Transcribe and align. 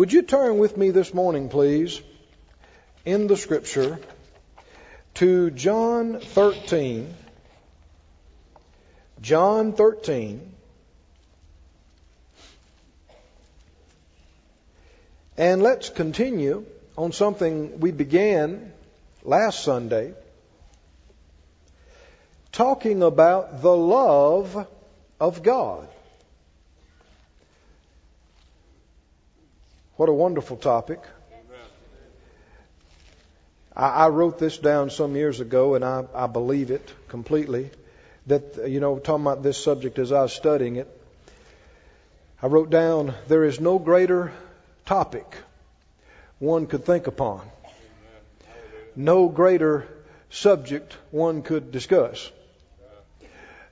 Would 0.00 0.14
you 0.14 0.22
turn 0.22 0.56
with 0.56 0.78
me 0.78 0.92
this 0.92 1.12
morning, 1.12 1.50
please, 1.50 2.00
in 3.04 3.26
the 3.26 3.36
scripture 3.36 3.98
to 5.16 5.50
John 5.50 6.20
13. 6.20 7.14
John 9.20 9.74
13. 9.74 10.54
And 15.36 15.62
let's 15.62 15.90
continue 15.90 16.64
on 16.96 17.12
something 17.12 17.78
we 17.80 17.90
began 17.90 18.72
last 19.22 19.62
Sunday, 19.62 20.14
talking 22.52 23.02
about 23.02 23.60
the 23.60 23.76
love 23.76 24.66
of 25.20 25.42
God. 25.42 25.86
What 30.00 30.08
a 30.08 30.14
wonderful 30.14 30.56
topic. 30.56 30.98
I, 33.76 33.88
I 33.88 34.08
wrote 34.08 34.38
this 34.38 34.56
down 34.56 34.88
some 34.88 35.14
years 35.14 35.40
ago, 35.40 35.74
and 35.74 35.84
I, 35.84 36.06
I 36.14 36.26
believe 36.26 36.70
it 36.70 36.90
completely. 37.08 37.70
That, 38.26 38.66
you 38.66 38.80
know, 38.80 38.98
talking 38.98 39.26
about 39.26 39.42
this 39.42 39.62
subject 39.62 39.98
as 39.98 40.10
I 40.10 40.22
was 40.22 40.32
studying 40.32 40.76
it, 40.76 40.88
I 42.40 42.46
wrote 42.46 42.70
down, 42.70 43.12
there 43.28 43.44
is 43.44 43.60
no 43.60 43.78
greater 43.78 44.32
topic 44.86 45.36
one 46.38 46.66
could 46.66 46.86
think 46.86 47.06
upon, 47.06 47.42
no 48.96 49.28
greater 49.28 49.86
subject 50.30 50.96
one 51.10 51.42
could 51.42 51.72
discuss, 51.72 52.32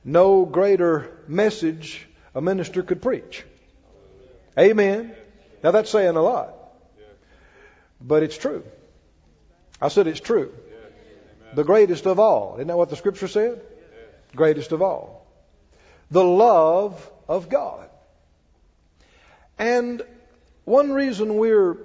no 0.04 0.44
greater 0.44 1.10
message 1.26 2.06
a 2.34 2.42
minister 2.42 2.82
could 2.82 3.00
preach. 3.00 3.46
Amen. 4.58 5.14
Now 5.62 5.70
that's 5.70 5.90
saying 5.90 6.16
a 6.16 6.22
lot. 6.22 6.54
But 8.00 8.22
it's 8.22 8.38
true. 8.38 8.64
I 9.80 9.88
said 9.88 10.06
it's 10.06 10.20
true. 10.20 10.52
The 11.54 11.64
greatest 11.64 12.06
of 12.06 12.18
all. 12.18 12.56
Isn't 12.56 12.68
that 12.68 12.76
what 12.76 12.90
the 12.90 12.96
scripture 12.96 13.28
said? 13.28 13.60
Greatest 14.36 14.72
of 14.72 14.82
all. 14.82 15.26
The 16.10 16.24
love 16.24 17.10
of 17.28 17.48
God. 17.48 17.88
And 19.58 20.02
one 20.64 20.92
reason 20.92 21.36
we're 21.36 21.76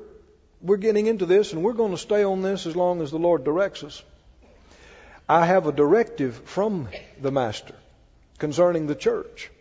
we're 0.61 0.77
getting 0.77 1.07
into 1.07 1.25
this 1.25 1.53
and 1.53 1.63
we're 1.63 1.73
going 1.73 1.91
to 1.91 1.97
stay 1.97 2.23
on 2.23 2.41
this 2.41 2.65
as 2.65 2.75
long 2.75 3.01
as 3.01 3.11
the 3.11 3.19
Lord 3.19 3.43
directs 3.43 3.83
us. 3.83 4.01
I 5.27 5.45
have 5.45 5.67
a 5.67 5.71
directive 5.71 6.35
from 6.45 6.87
the 7.21 7.31
master 7.31 7.75
concerning 8.37 8.87
the 8.87 8.95
church. 8.95 9.51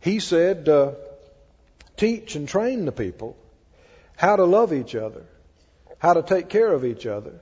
He 0.00 0.20
said, 0.20 0.68
uh, 0.68 0.92
teach 2.00 2.34
and 2.34 2.48
train 2.48 2.86
the 2.86 2.92
people 2.92 3.36
how 4.16 4.36
to 4.36 4.44
love 4.44 4.72
each 4.72 4.94
other, 4.94 5.24
how 5.98 6.14
to 6.14 6.22
take 6.22 6.48
care 6.48 6.72
of 6.72 6.84
each 6.84 7.06
other, 7.06 7.40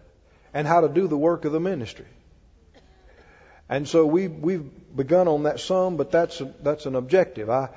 and 0.53 0.67
how 0.67 0.81
to 0.81 0.89
do 0.89 1.06
the 1.06 1.17
work 1.17 1.45
of 1.45 1.53
the 1.53 1.61
ministry. 1.61 2.06
And 3.69 3.87
so 3.89 4.05
we 4.06 4.28
we've 4.28 4.69
begun 4.97 5.28
on 5.28 5.45
that 5.45 5.61
some, 5.61 5.97
but 5.97 6.11
that's 6.11 6.41
a, 6.41 6.53
that's 6.62 6.87
an 6.87 6.97
objective. 6.97 7.48
I 7.48 7.69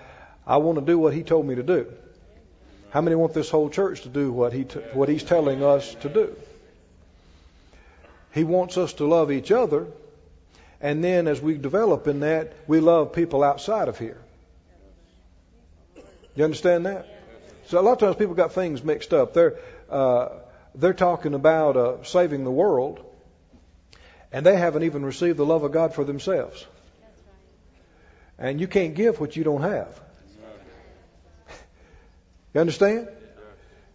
I 0.46 0.58
want 0.58 0.80
to 0.80 0.86
do 0.86 0.98
what 0.98 1.14
he 1.14 1.24
told 1.24 1.46
me 1.46 1.56
to 1.56 1.64
do. 1.64 1.92
How 2.90 3.02
many 3.02 3.16
want 3.16 3.34
this 3.34 3.50
whole 3.50 3.70
church 3.70 4.02
to 4.02 4.10
do 4.10 4.32
what 4.32 4.54
he 4.54 4.64
t- 4.64 4.80
what 4.94 5.08
he's 5.10 5.24
telling 5.24 5.64
us 5.64 5.94
to 5.96 6.10
do? 6.10 6.36
He 8.34 8.44
wants 8.44 8.78
us 8.78 8.94
to 8.94 9.06
love 9.06 9.32
each 9.32 9.52
other, 9.52 9.88
and 10.80 11.04
then 11.04 11.28
as 11.28 11.42
we 11.42 11.58
develop 11.58 12.08
in 12.08 12.22
that, 12.22 12.54
we 12.68 12.80
love 12.80 13.14
people 13.14 13.44
outside 13.44 13.88
of 13.88 14.00
here. 14.00 14.18
You 16.36 16.44
understand 16.44 16.86
that? 16.86 17.08
So 17.68 17.80
a 17.80 17.82
lot 17.82 17.94
of 17.94 18.00
times 18.00 18.16
people 18.16 18.36
got 18.36 18.54
things 18.54 18.84
mixed 18.84 19.14
up. 19.14 19.34
They're 19.34 19.58
uh, 19.90 20.30
they're 20.74 20.94
talking 20.94 21.34
about 21.34 21.78
uh, 21.78 22.04
saving 22.04 22.44
the 22.44 22.52
world, 22.52 23.04
and 24.32 24.46
they 24.46 24.56
haven't 24.56 24.84
even 24.84 25.04
received 25.04 25.38
the 25.38 25.46
love 25.46 25.64
of 25.64 25.72
God 25.72 25.94
for 25.94 26.04
themselves. 26.04 26.66
And 28.38 28.60
you 28.60 28.68
can't 28.68 28.96
give 28.96 29.20
what 29.20 29.36
you 29.36 29.44
don't 29.44 29.62
have. 29.62 30.02
You 32.54 32.62
understand? 32.62 33.08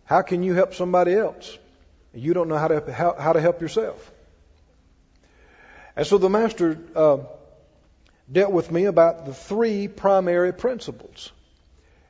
How 0.04 0.22
can 0.22 0.42
you 0.42 0.54
help 0.54 0.74
somebody 0.74 1.14
else? 1.14 1.58
You 2.14 2.32
don't 2.32 2.48
know 2.48 2.56
how 2.56 2.68
to 2.68 2.92
how, 2.92 3.14
how 3.18 3.32
to 3.32 3.40
help 3.40 3.60
yourself. 3.60 4.12
And 5.96 6.06
so 6.06 6.18
the 6.18 6.28
master 6.28 6.78
uh, 6.94 7.18
dealt 8.30 8.52
with 8.52 8.70
me 8.70 8.84
about 8.84 9.26
the 9.26 9.34
three 9.34 9.88
primary 9.88 10.52
principles 10.52 11.32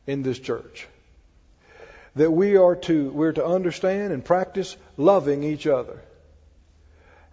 in 0.07 0.23
this 0.23 0.39
church. 0.39 0.87
That 2.15 2.31
we 2.31 2.57
are 2.57 2.77
to, 2.77 3.11
we're 3.11 3.33
to 3.33 3.45
understand 3.45 4.13
and 4.13 4.25
practice 4.25 4.77
loving 4.97 5.45
each 5.45 5.67
other. 5.67 6.01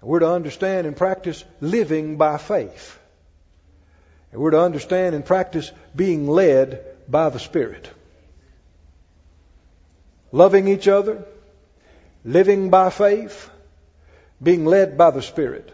We're 0.01 0.19
to 0.19 0.29
understand 0.29 0.85
and 0.85 0.95
practice 0.95 1.43
living 1.61 2.17
by 2.17 2.37
faith. 2.37 2.99
And 4.31 4.41
we're 4.41 4.51
to 4.51 4.61
understand 4.61 5.15
and 5.15 5.25
practice 5.25 5.71
being 5.95 6.27
led 6.27 6.83
by 7.07 7.29
the 7.29 7.39
Spirit. 7.39 7.89
Loving 10.31 10.67
each 10.67 10.87
other, 10.87 11.23
living 12.25 12.69
by 12.69 12.89
faith, 12.89 13.49
being 14.41 14.65
led 14.65 14.97
by 14.97 15.11
the 15.11 15.21
Spirit 15.21 15.71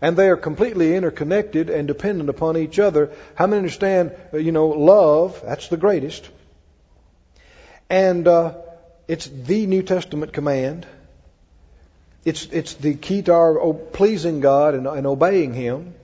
and 0.00 0.16
they 0.16 0.28
are 0.28 0.36
completely 0.36 0.94
interconnected 0.94 1.70
and 1.70 1.86
dependent 1.86 2.30
upon 2.30 2.56
each 2.56 2.78
other. 2.78 3.12
How 3.34 3.46
many 3.46 3.58
understand, 3.58 4.12
uh, 4.32 4.38
you 4.38 4.52
know, 4.52 4.68
love, 4.68 5.40
that's 5.44 5.68
the 5.68 5.76
greatest. 5.76 6.28
And 7.88 8.26
uh, 8.26 8.54
it's 9.08 9.26
the 9.26 9.66
New 9.66 9.82
Testament 9.82 10.32
command. 10.32 10.86
It's, 12.24 12.46
it's 12.46 12.74
the 12.74 12.94
key 12.94 13.22
to 13.22 13.34
our 13.34 13.74
pleasing 13.74 14.40
God 14.40 14.74
and, 14.74 14.86
and 14.86 15.06
obeying 15.06 15.54
Him. 15.54 15.94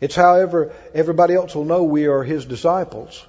It's 0.00 0.14
however 0.14 0.72
everybody 0.92 1.34
else 1.34 1.54
will 1.54 1.64
know 1.64 1.84
we 1.84 2.06
are 2.06 2.22
His 2.22 2.44
disciples. 2.44 3.24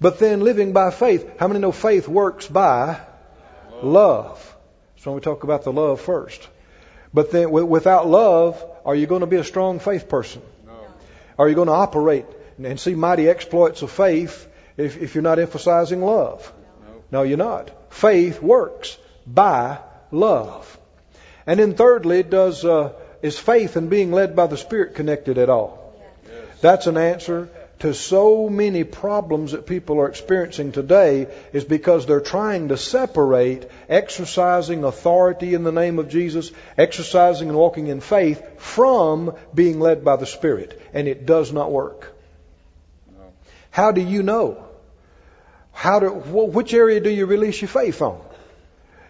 But 0.00 0.18
then 0.18 0.40
living 0.40 0.72
by 0.72 0.90
faith, 0.90 1.38
how 1.38 1.48
many 1.48 1.60
know 1.60 1.72
faith 1.72 2.06
works 2.06 2.46
by 2.46 3.00
love? 3.70 3.84
love. 3.84 4.56
So 4.98 5.12
we 5.12 5.20
talk 5.20 5.44
about 5.44 5.64
the 5.64 5.72
love 5.72 6.00
first. 6.00 6.46
But 7.14 7.30
then 7.30 7.50
without 7.50 8.06
love, 8.06 8.62
are 8.86 8.94
you 8.94 9.06
going 9.06 9.20
to 9.20 9.26
be 9.26 9.36
a 9.36 9.44
strong 9.44 9.80
faith 9.80 10.08
person? 10.08 10.40
No. 10.64 10.72
Are 11.38 11.48
you 11.48 11.56
going 11.56 11.66
to 11.66 11.74
operate 11.74 12.24
and 12.62 12.78
see 12.78 12.94
mighty 12.94 13.28
exploits 13.28 13.82
of 13.82 13.90
faith 13.90 14.48
if, 14.76 14.96
if 14.96 15.14
you're 15.14 15.22
not 15.22 15.40
emphasizing 15.40 16.00
love? 16.00 16.52
No. 17.10 17.18
no, 17.18 17.22
you're 17.24 17.36
not. 17.36 17.92
Faith 17.92 18.40
works 18.40 18.96
by 19.26 19.78
love. 20.12 20.78
And 21.46 21.58
then 21.58 21.74
thirdly, 21.74 22.22
does 22.22 22.64
uh, 22.64 22.92
is 23.22 23.38
faith 23.38 23.74
and 23.76 23.90
being 23.90 24.12
led 24.12 24.36
by 24.36 24.46
the 24.46 24.56
Spirit 24.56 24.94
connected 24.94 25.36
at 25.36 25.50
all? 25.50 25.92
Yes. 26.24 26.60
That's 26.60 26.86
an 26.86 26.96
answer 26.96 27.48
to 27.78 27.92
so 27.92 28.48
many 28.48 28.84
problems 28.84 29.52
that 29.52 29.66
people 29.66 30.00
are 30.00 30.08
experiencing 30.08 30.72
today 30.72 31.26
is 31.52 31.64
because 31.64 32.06
they're 32.06 32.20
trying 32.20 32.68
to 32.68 32.76
separate 32.76 33.68
exercising 33.88 34.82
authority 34.84 35.52
in 35.52 35.62
the 35.62 35.72
name 35.72 35.98
of 35.98 36.08
Jesus, 36.08 36.50
exercising 36.78 37.48
and 37.48 37.58
walking 37.58 37.88
in 37.88 38.00
faith 38.00 38.42
from 38.58 39.34
being 39.54 39.78
led 39.78 40.04
by 40.04 40.16
the 40.16 40.26
Spirit. 40.26 40.80
And 40.94 41.06
it 41.06 41.26
does 41.26 41.52
not 41.52 41.70
work. 41.70 42.14
How 43.70 43.92
do 43.92 44.00
you 44.00 44.22
know? 44.22 44.64
How 45.72 46.00
do, 46.00 46.08
which 46.08 46.72
area 46.72 47.00
do 47.00 47.10
you 47.10 47.26
release 47.26 47.60
your 47.60 47.68
faith 47.68 48.00
on? 48.00 48.25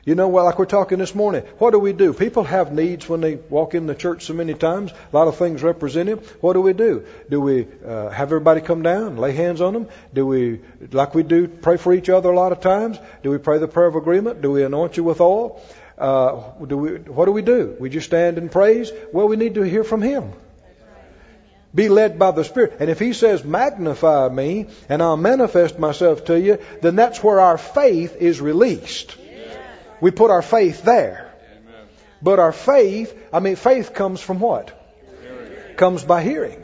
You 0.07 0.15
know, 0.15 0.29
well, 0.29 0.45
like 0.45 0.57
we're 0.57 0.67
talking 0.67 0.99
this 0.99 1.17
morning, 1.17 1.43
what 1.59 1.73
do 1.73 1.81
we 1.81 1.93
do? 1.93 2.13
People 2.13 2.45
have 2.45 2.73
needs 2.73 3.09
when 3.09 3.21
they 3.21 3.35
walk 3.35 3.75
in 3.75 3.89
the 3.89 3.95
church 3.95 4.25
so 4.25 4.35
many 4.35 4.55
times. 4.55 4.93
A 4.93 5.17
lot 5.17 5.27
of 5.27 5.35
things 5.35 5.65
represent 5.65 6.09
Him. 6.09 6.19
What 6.41 6.53
do 6.53 6.61
we 6.61 6.75
do? 6.75 7.05
Do 7.29 7.41
we 7.41 7.67
uh, 7.85 8.11
have 8.11 8.29
everybody 8.29 8.61
come 8.61 8.83
down, 8.83 9.17
lay 9.17 9.33
hands 9.33 9.61
on 9.61 9.73
them? 9.73 9.89
Do 10.15 10.25
we, 10.25 10.61
like 10.93 11.17
we 11.17 11.25
do, 11.25 11.49
pray 11.49 11.77
for 11.77 11.93
each 11.93 12.09
other 12.09 12.31
a 12.31 12.37
lot 12.37 12.53
of 12.53 12.61
times? 12.61 13.01
Do 13.25 13.31
we 13.31 13.39
pray 13.39 13.59
the 13.59 13.67
prayer 13.67 13.89
of 13.89 13.97
agreement? 13.97 14.43
Do 14.43 14.53
we 14.53 14.63
anoint 14.63 14.97
you 14.97 15.03
with 15.03 15.21
oil? 15.21 15.61
Uh, 15.99 16.53
do 16.65 16.79
we, 16.79 16.91
what 16.99 17.25
do 17.25 17.33
we 17.33 17.43
do? 17.43 17.75
We 17.81 17.91
just 17.91 18.07
stand 18.07 18.39
and 18.39 18.49
praise? 18.49 18.93
Well, 19.13 19.27
we 19.27 19.35
need 19.35 19.55
to 19.55 19.63
hear 19.63 19.83
from 19.83 20.03
Him. 20.03 20.33
Be 21.75 21.89
led 21.89 22.17
by 22.17 22.31
the 22.31 22.45
Spirit. 22.45 22.77
And 22.79 22.89
if 22.91 23.01
He 23.01 23.13
says, 23.13 23.43
magnify 23.43 24.29
me 24.29 24.69
and 24.89 25.03
I'll 25.03 25.17
manifest 25.17 25.81
myself 25.81 26.27
to 26.27 26.39
you, 26.41 26.59
then 26.81 26.95
that's 26.95 27.25
where 27.25 27.41
our 27.41 27.59
faith 27.59 28.15
is 28.21 28.41
released. 28.41 29.17
We 30.01 30.11
put 30.11 30.31
our 30.31 30.43
faith 30.43 30.83
there. 30.83 31.33
But 32.23 32.39
our 32.39 32.53
faith, 32.53 33.17
I 33.33 33.41
mean, 33.41 33.57
faith 33.57 33.95
comes 33.95 34.21
from 34.21 34.41
what? 34.41 34.73
Hearing. 35.23 35.77
Comes 35.77 36.05
by 36.05 36.23
hearing. 36.23 36.63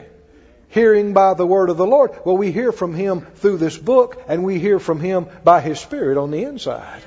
Hearing 0.69 1.13
by 1.13 1.35
the 1.35 1.45
word 1.45 1.69
of 1.69 1.77
the 1.77 1.85
Lord. 1.85 2.11
Well, 2.25 2.37
we 2.37 2.51
hear 2.51 2.71
from 2.71 2.95
Him 2.95 3.21
through 3.35 3.57
this 3.57 3.77
book, 3.77 4.21
and 4.27 4.43
we 4.43 4.59
hear 4.59 4.79
from 4.79 4.99
Him 4.99 5.27
by 5.43 5.61
His 5.61 5.79
Spirit 5.79 6.17
on 6.17 6.31
the 6.31 6.43
inside. 6.43 7.03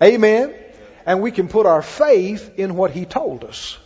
Amen. 0.00 0.14
Amen. 0.14 0.54
And 1.04 1.20
we 1.20 1.32
can 1.32 1.48
put 1.48 1.66
our 1.66 1.82
faith 1.82 2.52
in 2.56 2.76
what 2.76 2.92
He 2.92 3.04
told 3.04 3.44
us. 3.44 3.76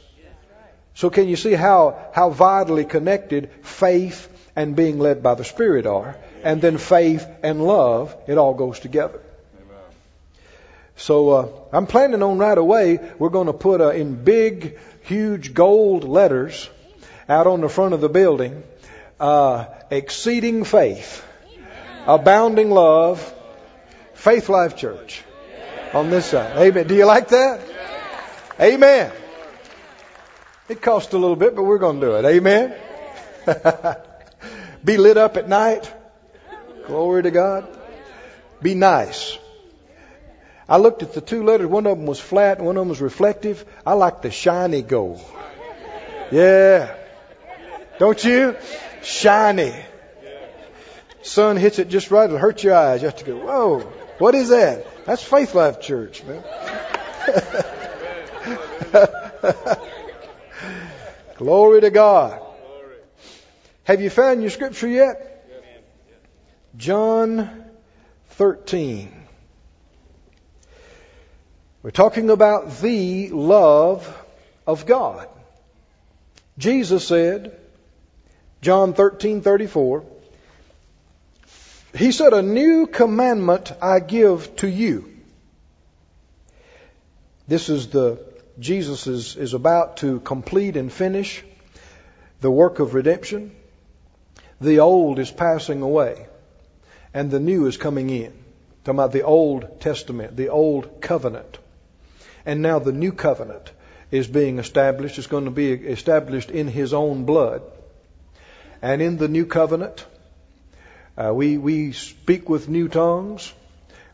So 0.94 1.10
can 1.10 1.26
you 1.26 1.36
see 1.36 1.52
how, 1.52 2.10
how 2.12 2.30
vitally 2.30 2.84
connected 2.84 3.50
faith 3.62 4.28
and 4.54 4.76
being 4.76 4.98
led 4.98 5.22
by 5.22 5.34
the 5.34 5.44
Spirit 5.44 5.86
are? 5.86 6.16
And 6.44 6.60
then 6.60 6.78
faith 6.78 7.26
and 7.42 7.64
love, 7.64 8.14
it 8.28 8.38
all 8.38 8.54
goes 8.54 8.78
together. 8.78 9.20
So 10.96 11.30
uh, 11.30 11.48
I'm 11.72 11.86
planning 11.86 12.22
on 12.22 12.38
right 12.38 12.56
away. 12.56 12.98
We're 13.18 13.30
going 13.30 13.48
to 13.48 13.52
put 13.52 13.80
uh, 13.80 13.90
in 13.90 14.22
big, 14.22 14.78
huge 15.02 15.52
gold 15.52 16.04
letters 16.04 16.68
out 17.28 17.46
on 17.46 17.60
the 17.60 17.68
front 17.68 17.94
of 17.94 18.00
the 18.00 18.08
building, 18.08 18.62
uh, 19.18 19.66
exceeding 19.90 20.64
faith, 20.64 21.24
abounding 22.06 22.70
love, 22.70 23.34
Faith 24.14 24.48
Life 24.48 24.76
Church 24.76 25.22
on 25.92 26.10
this 26.10 26.26
side. 26.26 26.56
Amen. 26.56 26.86
Do 26.86 26.94
you 26.94 27.06
like 27.06 27.28
that? 27.28 27.60
Amen. 28.60 29.12
It 30.68 30.80
costs 30.80 31.12
a 31.12 31.18
little 31.18 31.36
bit, 31.36 31.54
but 31.54 31.64
we're 31.64 31.78
going 31.78 32.00
to 32.00 32.06
do 32.06 32.14
it. 32.14 32.24
Amen. 32.24 32.74
Be 34.84 34.96
lit 34.96 35.16
up 35.16 35.36
at 35.36 35.48
night. 35.48 35.92
Glory 36.86 37.22
to 37.24 37.30
God. 37.30 37.66
Be 38.62 38.74
nice. 38.74 39.38
I 40.68 40.78
looked 40.78 41.02
at 41.02 41.12
the 41.12 41.20
two 41.20 41.44
letters. 41.44 41.66
One 41.66 41.86
of 41.86 41.98
them 41.98 42.06
was 42.06 42.20
flat, 42.20 42.60
one 42.60 42.76
of 42.76 42.80
them 42.80 42.88
was 42.88 43.00
reflective. 43.00 43.64
I 43.86 43.94
like 43.94 44.22
the 44.22 44.30
shiny 44.30 44.82
gold. 44.82 45.22
Yeah. 46.30 46.94
Don't 47.98 48.22
you? 48.24 48.56
Shiny. 49.02 49.74
Sun 51.22 51.56
hits 51.56 51.78
it 51.78 51.88
just 51.88 52.10
right, 52.10 52.24
it'll 52.24 52.38
hurt 52.38 52.62
your 52.62 52.74
eyes. 52.74 53.00
You 53.00 53.08
have 53.08 53.16
to 53.16 53.24
go, 53.24 53.36
whoa, 53.36 53.80
what 54.18 54.34
is 54.34 54.50
that? 54.50 55.06
That's 55.06 55.22
Faith 55.22 55.54
Life 55.54 55.80
Church, 55.80 56.22
man. 56.24 56.44
Glory 61.36 61.80
to 61.80 61.90
God. 61.90 62.40
Have 63.84 64.00
you 64.00 64.10
found 64.10 64.42
your 64.42 64.50
scripture 64.50 64.88
yet? 64.88 65.30
John 66.76 67.64
13. 68.30 69.23
We're 71.84 71.90
talking 71.90 72.30
about 72.30 72.78
the 72.78 73.28
love 73.28 74.08
of 74.66 74.86
God. 74.86 75.28
Jesus 76.56 77.06
said, 77.06 77.60
John 78.62 78.94
13:34, 78.94 80.02
He 81.94 82.10
said, 82.10 82.32
"A 82.32 82.40
new 82.40 82.86
commandment 82.86 83.70
I 83.82 84.00
give 84.00 84.56
to 84.56 84.66
you." 84.66 85.10
This 87.48 87.68
is 87.68 87.88
the 87.88 88.18
Jesus 88.58 89.06
is, 89.06 89.36
is 89.36 89.52
about 89.52 89.98
to 89.98 90.20
complete 90.20 90.78
and 90.78 90.90
finish 90.90 91.44
the 92.40 92.50
work 92.50 92.78
of 92.78 92.94
redemption. 92.94 93.54
The 94.58 94.78
old 94.78 95.18
is 95.18 95.30
passing 95.30 95.82
away, 95.82 96.28
and 97.12 97.30
the 97.30 97.40
new 97.40 97.66
is 97.66 97.76
coming 97.76 98.08
in. 98.08 98.32
Talking 98.84 98.98
about 98.98 99.12
the 99.12 99.24
Old 99.24 99.82
Testament, 99.82 100.34
the 100.34 100.48
Old 100.48 101.02
Covenant. 101.02 101.58
And 102.46 102.62
now 102.62 102.78
the 102.78 102.92
new 102.92 103.12
covenant 103.12 103.72
is 104.10 104.26
being 104.26 104.58
established. 104.58 105.18
It's 105.18 105.26
going 105.26 105.46
to 105.46 105.50
be 105.50 105.72
established 105.72 106.50
in 106.50 106.68
His 106.68 106.92
own 106.92 107.24
blood. 107.24 107.62
And 108.82 109.00
in 109.00 109.16
the 109.16 109.28
new 109.28 109.46
covenant, 109.46 110.04
uh, 111.16 111.32
we, 111.34 111.58
we 111.58 111.92
speak 111.92 112.48
with 112.48 112.68
new 112.68 112.88
tongues. 112.88 113.52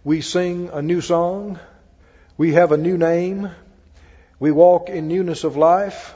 We 0.05 0.21
sing 0.21 0.71
a 0.73 0.81
new 0.81 1.01
song. 1.01 1.59
We 2.37 2.53
have 2.53 2.73
a 2.73 2.77
new 2.77 2.97
name. 2.97 3.51
We 4.39 4.51
walk 4.51 4.89
in 4.89 5.09
newness 5.09 5.45
of 5.45 5.57
life. 5.57 6.15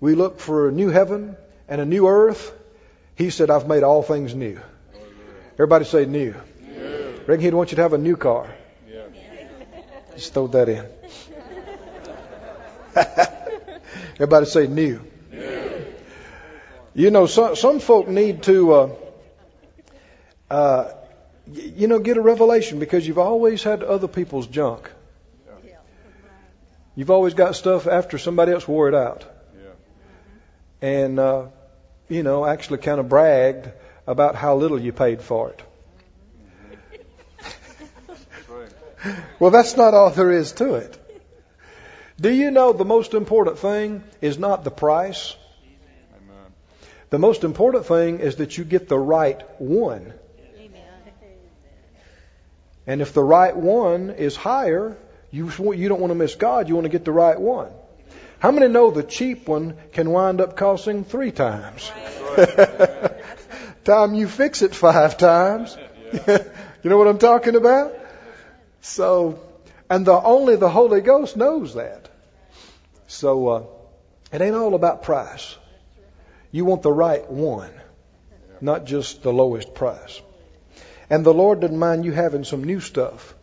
We 0.00 0.14
look 0.14 0.40
for 0.40 0.68
a 0.68 0.72
new 0.72 0.88
heaven 0.88 1.36
and 1.68 1.80
a 1.80 1.84
new 1.84 2.08
earth. 2.08 2.52
He 3.14 3.30
said, 3.30 3.50
I've 3.50 3.68
made 3.68 3.82
all 3.82 4.02
things 4.02 4.34
new. 4.34 4.60
Everybody 5.54 5.84
say 5.84 6.04
new. 6.04 6.34
new. 6.60 7.20
Reckon 7.26 7.40
he'd 7.40 7.54
want 7.54 7.70
you 7.70 7.76
to 7.76 7.82
have 7.82 7.92
a 7.92 7.98
new 7.98 8.16
car. 8.16 8.52
Yeah. 8.88 9.06
Just 10.14 10.34
throw 10.34 10.48
that 10.48 10.68
in. 10.68 10.84
Everybody 14.14 14.46
say 14.46 14.66
new. 14.66 15.00
You 16.94 17.10
know, 17.10 17.26
some, 17.26 17.56
some 17.56 17.80
folk 17.80 18.08
need 18.08 18.44
to, 18.44 18.72
uh, 18.72 18.88
uh, 20.50 20.92
you 21.52 21.88
know, 21.88 21.98
get 21.98 22.16
a 22.16 22.22
revelation 22.22 22.78
because 22.78 23.06
you've 23.06 23.18
always 23.18 23.62
had 23.62 23.82
other 23.82 24.08
people's 24.08 24.46
junk. 24.46 24.90
You've 26.94 27.10
always 27.10 27.34
got 27.34 27.54
stuff 27.54 27.86
after 27.86 28.16
somebody 28.16 28.52
else 28.52 28.66
wore 28.66 28.88
it 28.88 28.94
out. 28.94 29.26
And, 30.80 31.18
uh, 31.18 31.46
you 32.08 32.22
know, 32.22 32.46
actually 32.46 32.78
kind 32.78 32.98
of 32.98 33.10
bragged 33.10 33.70
about 34.06 34.34
how 34.34 34.56
little 34.56 34.80
you 34.80 34.92
paid 34.92 35.20
for 35.20 35.50
it. 35.50 35.62
well, 39.38 39.50
that's 39.50 39.76
not 39.76 39.92
all 39.92 40.08
there 40.10 40.32
is 40.32 40.52
to 40.52 40.76
it. 40.76 41.05
Do 42.20 42.30
you 42.32 42.50
know 42.50 42.72
the 42.72 42.84
most 42.84 43.12
important 43.12 43.58
thing 43.58 44.02
is 44.20 44.38
not 44.38 44.64
the 44.64 44.70
price? 44.70 45.36
Amen. 46.16 46.52
The 47.10 47.18
most 47.18 47.44
important 47.44 47.86
thing 47.86 48.20
is 48.20 48.36
that 48.36 48.56
you 48.56 48.64
get 48.64 48.88
the 48.88 48.98
right 48.98 49.42
one. 49.60 50.14
Amen. 50.58 50.82
And 52.86 53.02
if 53.02 53.12
the 53.12 53.22
right 53.22 53.54
one 53.54 54.10
is 54.10 54.34
higher, 54.34 54.96
you, 55.30 55.50
you 55.74 55.88
don't 55.88 56.00
want 56.00 56.10
to 56.10 56.14
miss 56.14 56.34
God, 56.36 56.68
you 56.68 56.74
want 56.74 56.86
to 56.86 56.90
get 56.90 57.04
the 57.04 57.12
right 57.12 57.38
one. 57.38 57.70
How 58.38 58.50
many 58.50 58.68
know 58.68 58.90
the 58.90 59.02
cheap 59.02 59.48
one 59.48 59.76
can 59.92 60.10
wind 60.10 60.40
up 60.40 60.56
costing 60.56 61.04
three 61.04 61.32
times? 61.32 61.90
Time 63.84 64.14
you 64.14 64.28
fix 64.28 64.62
it 64.62 64.74
five 64.74 65.16
times. 65.16 65.76
you 66.26 66.90
know 66.90 66.98
what 66.98 67.08
I'm 67.08 67.18
talking 67.18 67.56
about? 67.56 67.94
So, 68.80 69.40
and 69.88 70.06
the 70.06 70.20
only 70.20 70.56
the 70.56 70.68
Holy 70.68 71.00
Ghost 71.00 71.36
knows 71.36 71.74
that. 71.74 72.05
So 73.06 73.48
uh, 73.48 73.62
it 74.32 74.40
ain't 74.40 74.54
all 74.54 74.74
about 74.74 75.02
price. 75.02 75.56
You 76.50 76.64
want 76.64 76.82
the 76.82 76.92
right 76.92 77.28
one, 77.30 77.72
not 78.60 78.86
just 78.86 79.22
the 79.22 79.32
lowest 79.32 79.74
price. 79.74 80.20
And 81.08 81.24
the 81.24 81.34
Lord 81.34 81.60
didn't 81.60 81.78
mind 81.78 82.04
you 82.04 82.12
having 82.12 82.44
some 82.44 82.64
new 82.64 82.80
stuff. 82.80 83.34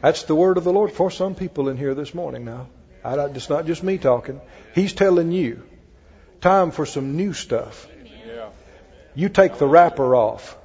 That's 0.00 0.22
the 0.24 0.34
word 0.34 0.56
of 0.58 0.64
the 0.64 0.72
Lord 0.72 0.92
for 0.92 1.10
some 1.10 1.34
people 1.34 1.68
in 1.68 1.76
here 1.76 1.94
this 1.94 2.14
morning 2.14 2.44
now. 2.44 2.68
I, 3.04 3.16
it's 3.26 3.50
not 3.50 3.66
just 3.66 3.82
me 3.82 3.98
talking. 3.98 4.40
He's 4.74 4.92
telling 4.92 5.32
you, 5.32 5.62
time 6.40 6.70
for 6.70 6.86
some 6.86 7.16
new 7.16 7.32
stuff. 7.32 7.88
You 9.14 9.28
take 9.28 9.58
the 9.58 9.66
wrapper 9.66 10.14
off. 10.14 10.56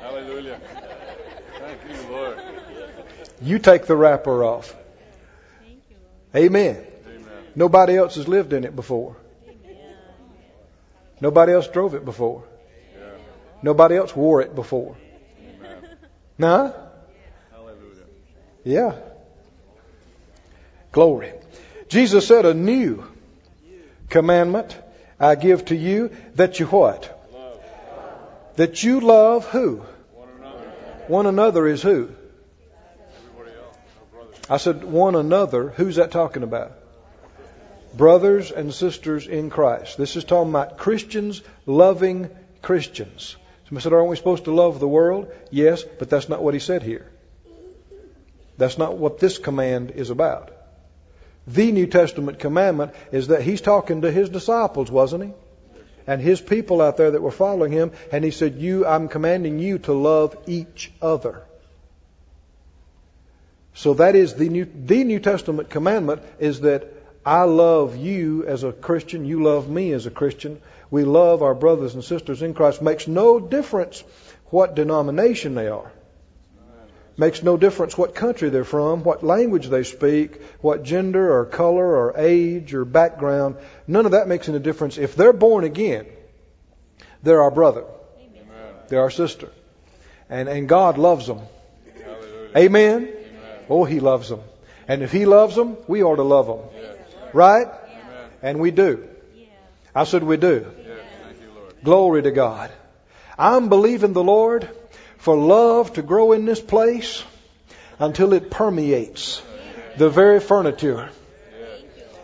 Hallelujah. 0.00 0.58
Thank 1.58 1.78
you, 1.90 2.10
Lord. 2.10 2.38
You 3.42 3.58
take 3.58 3.86
the 3.86 3.96
wrapper 3.96 4.44
off. 4.44 4.74
Amen. 6.34 6.86
Nobody 7.54 7.96
else 7.96 8.16
has 8.16 8.28
lived 8.28 8.52
in 8.52 8.64
it 8.64 8.74
before. 8.74 9.16
Nobody 11.20 11.52
else 11.52 11.68
drove 11.68 11.94
it 11.94 12.04
before. 12.04 12.44
Nobody 13.62 13.96
else 13.96 14.14
wore 14.16 14.42
it 14.42 14.54
before. 14.54 14.96
Nah? 16.38 16.72
Hallelujah. 17.52 18.04
Yeah. 18.64 18.94
Glory. 20.90 21.32
Jesus 21.88 22.26
said, 22.26 22.44
A 22.44 22.54
new 22.54 23.04
commandment 24.08 24.76
I 25.20 25.36
give 25.36 25.66
to 25.66 25.76
you 25.76 26.10
that 26.34 26.58
you 26.58 26.66
what? 26.66 27.28
Love. 27.32 27.60
That 28.56 28.82
you 28.82 29.00
love 29.00 29.46
who? 29.46 29.84
One 30.12 30.28
another. 30.38 30.72
One 31.06 31.26
another 31.26 31.66
is 31.68 31.82
who? 31.82 32.10
I 34.50 34.56
said, 34.56 34.84
one 34.84 35.14
another. 35.14 35.68
Who's 35.70 35.96
that 35.96 36.10
talking 36.10 36.42
about? 36.42 36.72
Brothers 37.94 38.50
and 38.50 38.72
sisters 38.72 39.26
in 39.26 39.50
Christ. 39.50 39.98
This 39.98 40.16
is 40.16 40.24
talking 40.24 40.50
about 40.50 40.78
Christians 40.78 41.42
loving 41.66 42.30
Christians. 42.62 43.36
Somebody 43.66 43.82
said, 43.82 43.92
Aren't 43.92 44.08
we 44.08 44.16
supposed 44.16 44.44
to 44.44 44.54
love 44.54 44.80
the 44.80 44.88
world? 44.88 45.32
Yes, 45.50 45.82
but 45.82 46.08
that's 46.08 46.28
not 46.28 46.42
what 46.42 46.54
he 46.54 46.60
said 46.60 46.82
here. 46.82 47.10
That's 48.56 48.78
not 48.78 48.96
what 48.96 49.18
this 49.18 49.38
command 49.38 49.92
is 49.92 50.10
about. 50.10 50.50
The 51.46 51.72
New 51.72 51.86
Testament 51.86 52.38
commandment 52.38 52.94
is 53.10 53.28
that 53.28 53.42
he's 53.42 53.60
talking 53.60 54.02
to 54.02 54.10
his 54.10 54.28
disciples, 54.28 54.90
wasn't 54.90 55.24
he? 55.24 55.32
And 56.06 56.20
his 56.20 56.40
people 56.40 56.80
out 56.80 56.96
there 56.96 57.12
that 57.12 57.22
were 57.22 57.30
following 57.30 57.72
him, 57.72 57.92
and 58.10 58.24
he 58.24 58.30
said, 58.30 58.56
You, 58.56 58.86
I'm 58.86 59.08
commanding 59.08 59.58
you 59.58 59.78
to 59.80 59.92
love 59.92 60.36
each 60.46 60.92
other. 61.00 61.42
So 63.74 63.94
that 63.94 64.14
is 64.14 64.34
the 64.34 64.48
New, 64.48 64.64
the 64.64 65.04
New 65.04 65.18
Testament 65.18 65.70
commandment 65.70 66.22
is 66.38 66.60
that 66.60 66.92
I 67.24 67.44
love 67.44 67.96
you 67.96 68.44
as 68.46 68.64
a 68.64 68.72
Christian, 68.72 69.24
you 69.24 69.42
love 69.42 69.68
me 69.68 69.92
as 69.92 70.06
a 70.06 70.10
Christian. 70.10 70.60
We 70.90 71.04
love 71.04 71.42
our 71.42 71.54
brothers 71.54 71.94
and 71.94 72.04
sisters 72.04 72.42
in 72.42 72.52
Christ. 72.52 72.82
Makes 72.82 73.06
no 73.06 73.40
difference 73.40 74.02
what 74.46 74.74
denomination 74.74 75.54
they 75.54 75.68
are. 75.68 75.90
Makes 77.16 77.42
no 77.42 77.56
difference 77.56 77.96
what 77.96 78.14
country 78.14 78.48
they're 78.48 78.64
from, 78.64 79.04
what 79.04 79.22
language 79.22 79.68
they 79.68 79.84
speak, 79.84 80.42
what 80.60 80.82
gender 80.82 81.32
or 81.32 81.44
color 81.44 81.84
or 81.84 82.14
age 82.16 82.74
or 82.74 82.84
background. 82.84 83.56
None 83.86 84.06
of 84.06 84.12
that 84.12 84.28
makes 84.28 84.48
any 84.48 84.58
difference. 84.58 84.98
If 84.98 85.14
they're 85.14 85.32
born 85.32 85.64
again, 85.64 86.06
they're 87.22 87.42
our 87.42 87.50
brother. 87.50 87.84
Amen. 88.18 88.74
They're 88.88 89.02
our 89.02 89.10
sister. 89.10 89.50
And, 90.28 90.48
and 90.48 90.68
God 90.68 90.98
loves 90.98 91.26
them. 91.26 91.40
Hallelujah. 92.02 92.50
Amen. 92.56 93.14
Oh, 93.68 93.84
He 93.84 94.00
loves 94.00 94.28
them. 94.28 94.40
And 94.88 95.02
if 95.02 95.12
He 95.12 95.26
loves 95.26 95.54
them, 95.54 95.76
we 95.86 96.02
ought 96.02 96.16
to 96.16 96.22
love 96.22 96.46
them. 96.46 96.91
Right? 97.32 97.68
And 98.42 98.58
we 98.58 98.70
do. 98.70 99.08
I 99.94 100.04
said 100.04 100.24
we 100.24 100.36
do. 100.36 100.66
Glory 101.84 102.22
to 102.22 102.30
God. 102.30 102.70
I'm 103.38 103.68
believing 103.68 104.12
the 104.12 104.22
Lord 104.22 104.68
for 105.18 105.36
love 105.36 105.94
to 105.94 106.02
grow 106.02 106.32
in 106.32 106.44
this 106.44 106.60
place 106.60 107.24
until 107.98 108.32
it 108.32 108.50
permeates 108.50 109.42
the 109.96 110.08
very 110.08 110.40
furniture. 110.40 111.10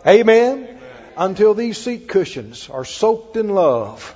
Amen. 0.05 0.79
Until 1.17 1.53
these 1.53 1.77
seat 1.77 2.07
cushions 2.07 2.69
are 2.69 2.85
soaked 2.85 3.35
in 3.35 3.49
love. 3.49 4.15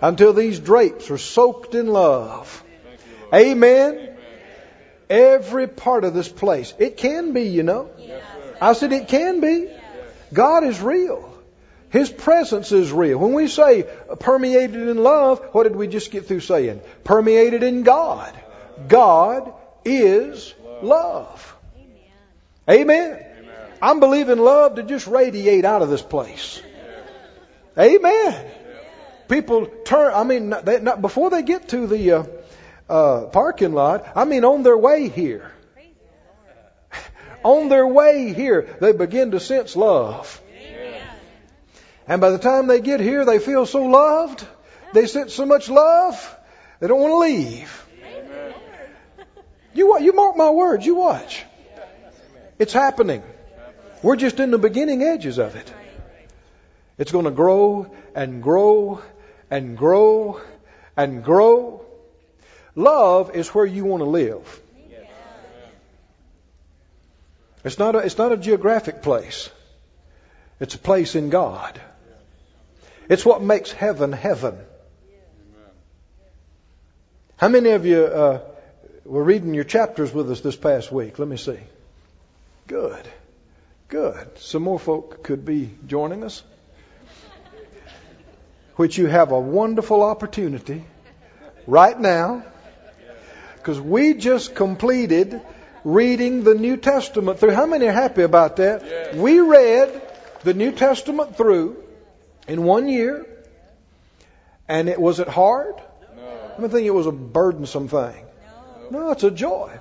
Until 0.00 0.32
these 0.32 0.60
drapes 0.60 1.10
are 1.10 1.18
soaked 1.18 1.74
in 1.74 1.88
love. 1.88 2.62
Amen. 3.34 4.16
Every 5.10 5.66
part 5.66 6.04
of 6.04 6.14
this 6.14 6.28
place. 6.28 6.74
It 6.78 6.96
can 6.98 7.32
be, 7.32 7.42
you 7.42 7.62
know. 7.62 7.90
I 8.60 8.72
said 8.72 8.92
it 8.92 9.08
can 9.08 9.40
be. 9.40 9.68
God 10.32 10.64
is 10.64 10.80
real. 10.80 11.24
His 11.90 12.10
presence 12.10 12.70
is 12.72 12.92
real. 12.92 13.18
When 13.18 13.32
we 13.32 13.48
say 13.48 13.86
permeated 14.20 14.88
in 14.88 14.98
love, 15.02 15.40
what 15.52 15.62
did 15.62 15.74
we 15.74 15.86
just 15.86 16.10
get 16.10 16.26
through 16.26 16.40
saying? 16.40 16.82
Permeated 17.04 17.62
in 17.62 17.82
God. 17.82 18.38
God 18.88 19.54
is 19.84 20.54
love. 20.82 21.56
Amen. 22.68 23.24
I'm 23.80 24.00
believing 24.00 24.38
love 24.38 24.74
to 24.74 24.82
just 24.82 25.06
radiate 25.06 25.64
out 25.64 25.82
of 25.82 25.88
this 25.88 26.02
place. 26.02 26.60
Amen. 27.78 28.50
People 29.28 29.66
turn, 29.84 30.12
I 30.14 30.24
mean, 30.24 30.54
they, 30.64 30.80
not, 30.80 31.00
before 31.00 31.30
they 31.30 31.42
get 31.42 31.68
to 31.68 31.86
the 31.86 32.12
uh, 32.12 32.24
uh, 32.88 33.26
parking 33.26 33.72
lot, 33.72 34.06
I 34.16 34.24
mean, 34.24 34.44
on 34.44 34.62
their 34.62 34.76
way 34.76 35.08
here. 35.08 35.52
On 37.48 37.68
their 37.68 37.86
way 37.86 38.34
here, 38.34 38.76
they 38.80 38.92
begin 38.92 39.30
to 39.30 39.40
sense 39.40 39.74
love. 39.74 40.40
And 42.06 42.20
by 42.20 42.30
the 42.30 42.38
time 42.38 42.66
they 42.66 42.80
get 42.80 43.00
here, 43.00 43.24
they 43.24 43.38
feel 43.38 43.66
so 43.66 43.84
loved. 43.84 44.46
They 44.92 45.06
sense 45.06 45.34
so 45.34 45.46
much 45.46 45.68
love, 45.68 46.36
they 46.80 46.86
don't 46.88 47.00
want 47.00 47.12
to 47.12 47.18
leave. 47.18 47.84
You, 49.74 49.98
you 50.00 50.12
mark 50.12 50.36
my 50.36 50.50
words, 50.50 50.84
you 50.84 50.94
watch. 50.94 51.44
It's 52.58 52.72
happening. 52.72 53.22
We're 54.02 54.16
just 54.16 54.40
in 54.40 54.50
the 54.50 54.58
beginning 54.58 55.02
edges 55.02 55.38
of 55.38 55.56
it. 55.56 55.72
It's 56.96 57.12
going 57.12 57.26
to 57.26 57.30
grow 57.30 57.90
and 58.14 58.42
grow 58.42 59.02
and 59.50 59.76
grow 59.76 60.40
and 60.96 61.22
grow. 61.22 61.84
Love 62.74 63.36
is 63.36 63.48
where 63.48 63.66
you 63.66 63.84
want 63.84 64.02
to 64.02 64.08
live. 64.08 64.60
It's 67.68 67.78
not 67.78 67.94
a, 67.96 67.98
it's 67.98 68.16
not 68.16 68.32
a 68.32 68.38
geographic 68.38 69.02
place. 69.02 69.50
It's 70.58 70.74
a 70.74 70.78
place 70.78 71.14
in 71.14 71.28
God. 71.28 71.78
It's 73.10 73.26
what 73.26 73.42
makes 73.42 73.70
heaven 73.70 74.10
heaven. 74.10 74.56
How 77.36 77.48
many 77.48 77.72
of 77.72 77.84
you 77.84 78.04
uh, 78.04 78.40
were 79.04 79.22
reading 79.22 79.52
your 79.52 79.64
chapters 79.64 80.14
with 80.14 80.30
us 80.30 80.40
this 80.40 80.56
past 80.56 80.90
week? 80.90 81.18
Let 81.18 81.28
me 81.28 81.36
see. 81.36 81.58
Good. 82.68 83.06
Good. 83.88 84.38
Some 84.38 84.62
more 84.62 84.78
folk 84.78 85.22
could 85.22 85.44
be 85.44 85.70
joining 85.86 86.24
us. 86.24 86.42
Which 88.76 88.96
you 88.96 89.08
have 89.08 89.30
a 89.30 89.38
wonderful 89.38 90.02
opportunity 90.02 90.86
right 91.66 92.00
now. 92.00 92.44
Because 93.56 93.78
we 93.78 94.14
just 94.14 94.54
completed 94.54 95.42
reading 95.94 96.44
the 96.44 96.54
New 96.54 96.76
Testament 96.76 97.40
through. 97.40 97.52
How 97.52 97.66
many 97.66 97.86
are 97.86 97.92
happy 97.92 98.22
about 98.22 98.56
that? 98.56 99.14
We 99.14 99.40
read 99.40 100.02
the 100.44 100.52
New 100.52 100.72
Testament 100.72 101.36
through 101.36 101.82
in 102.46 102.62
one 102.62 102.88
year. 102.88 103.26
And 104.68 104.90
it 104.90 105.00
was 105.00 105.18
it 105.18 105.28
hard? 105.28 105.76
No. 106.14 106.28
I 106.56 106.60
don't 106.60 106.70
think 106.70 106.86
it 106.86 106.94
was 106.94 107.06
a 107.06 107.12
burdensome 107.12 107.88
thing. 107.88 108.26
No, 108.90 109.04
no 109.04 109.10
it's 109.12 109.24
a 109.24 109.30
joy. 109.30 109.78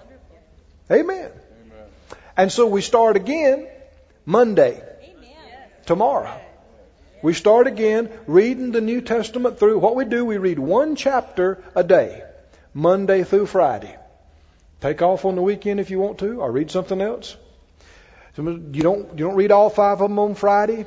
Amen. 0.90 1.10
Amen. 1.10 1.32
And 2.38 2.52
so 2.52 2.68
we 2.68 2.82
start 2.82 3.18
again 3.18 3.68
Monday. 4.26 4.82
Amen. 5.04 5.36
Tomorrow. 5.86 6.40
We 7.22 7.34
start 7.34 7.68
again 7.68 8.10
reading 8.28 8.72
the 8.72 8.80
New 8.80 9.02
Testament 9.02 9.60
through. 9.60 9.80
What 9.80 9.98
we 9.98 10.06
do, 10.06 10.24
we 10.24 10.38
read 10.38 10.60
one 10.60 10.96
chapter 10.96 11.62
a 11.76 11.84
day, 11.84 12.24
Monday 12.74 13.24
through 13.26 13.48
Friday. 13.48 13.98
Take 14.82 15.02
off 15.02 15.26
on 15.26 15.36
the 15.36 15.42
weekend 15.42 15.80
if 15.80 15.90
you 15.90 16.00
want 16.00 16.20
to, 16.20 16.42
or 16.42 16.52
read 16.52 16.70
something 16.70 17.02
else. 17.02 17.36
You 18.38 18.84
don't 18.84 19.18
you 19.18 19.26
don't 19.26 19.36
read 19.36 19.52
all 19.52 19.70
five 19.72 20.00
of 20.02 20.10
them 20.10 20.20
on 20.20 20.36
Friday. 20.36 20.86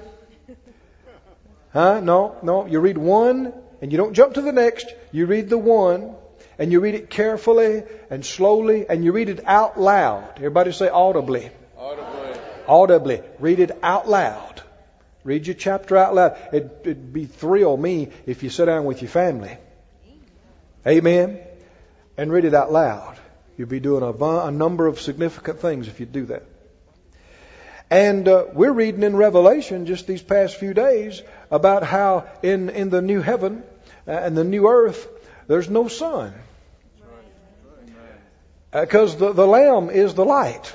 Huh? 1.73 2.01
No, 2.01 2.37
no. 2.43 2.67
You 2.67 2.81
read 2.81 2.99
one 2.99 3.53
and 3.81 3.91
you 3.91 3.99
don't 3.99 4.15
jump 4.15 4.35
to 4.35 4.43
the 4.43 4.53
next. 4.53 4.87
You 5.11 5.27
read 5.27 5.49
the 5.49 5.59
one 5.59 6.15
and 6.59 6.71
you 6.71 6.81
read 6.81 6.95
it 6.95 7.11
carefully 7.11 7.83
and 8.09 8.25
slowly 8.25 8.89
and 8.89 9.05
you 9.05 9.13
read 9.13 9.29
it 9.29 9.41
out 9.47 9.81
loud. 9.81 10.35
Everybody 10.37 10.73
say 10.73 10.89
audibly. 10.89 11.51
Audibly. 11.77 12.41
Audibly. 12.69 13.23
Read 13.41 13.61
it 13.61 13.79
out 13.83 14.09
loud. 14.09 14.63
Read 15.25 15.47
your 15.47 15.55
chapter 15.55 15.97
out 15.97 16.15
loud. 16.15 16.37
It, 16.53 16.81
it'd 16.83 17.13
be 17.13 17.27
thrill 17.27 17.77
me 17.77 18.09
if 18.27 18.43
you 18.43 18.51
sit 18.51 18.67
down 18.67 18.85
with 18.85 19.03
your 19.03 19.11
family. 19.11 19.57
Amen. 20.87 21.41
And 22.17 22.33
read 22.33 22.45
it 22.45 22.55
out 22.55 22.73
loud. 22.73 23.20
You'll 23.61 23.69
be 23.69 23.79
doing 23.79 24.03
a, 24.03 24.25
a 24.47 24.51
number 24.51 24.87
of 24.87 25.03
significant 25.03 25.61
things 25.61 25.87
if 25.87 26.01
you 26.01 26.07
do 26.07 26.25
that. 26.33 26.45
And 27.91 28.27
uh, 28.27 28.47
we're 28.55 28.73
reading 28.73 29.03
in 29.03 29.15
Revelation 29.15 29.85
just 29.85 30.07
these 30.07 30.23
past 30.23 30.57
few 30.57 30.73
days 30.73 31.21
about 31.51 31.83
how 31.83 32.27
in, 32.43 32.71
in 32.71 32.89
the 32.89 33.03
new 33.03 33.21
heaven 33.21 33.63
uh, 34.09 34.13
and 34.13 34.35
the 34.35 34.45
new 34.45 34.67
earth, 34.67 35.07
there's 35.47 35.69
no 35.69 35.89
sun. 35.89 36.33
Because 38.73 39.15
uh, 39.17 39.27
the, 39.27 39.33
the 39.35 39.47
Lamb 39.47 39.91
is 39.91 40.15
the 40.15 40.25
light. 40.25 40.75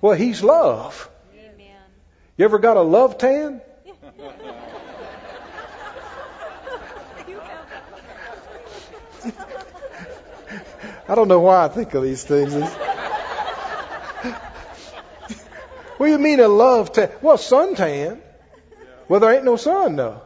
Well, 0.00 0.14
He's 0.14 0.44
love. 0.44 1.10
You 2.36 2.44
ever 2.44 2.60
got 2.60 2.76
a 2.76 2.82
love 2.82 3.18
tan? 3.18 3.60
I 11.06 11.14
don't 11.14 11.28
know 11.28 11.40
why 11.40 11.64
I 11.64 11.68
think 11.68 11.92
of 11.94 12.02
these 12.02 12.24
things. 12.24 12.54
What 15.96 16.06
do 16.06 16.12
you 16.12 16.18
mean 16.18 16.40
a 16.40 16.48
love 16.48 16.92
tan? 16.92 17.10
Well, 17.22 17.36
suntan. 17.36 18.20
Well, 19.08 19.20
there 19.20 19.32
ain't 19.32 19.44
no 19.44 19.56
sun 19.56 19.96
though. 19.96 20.22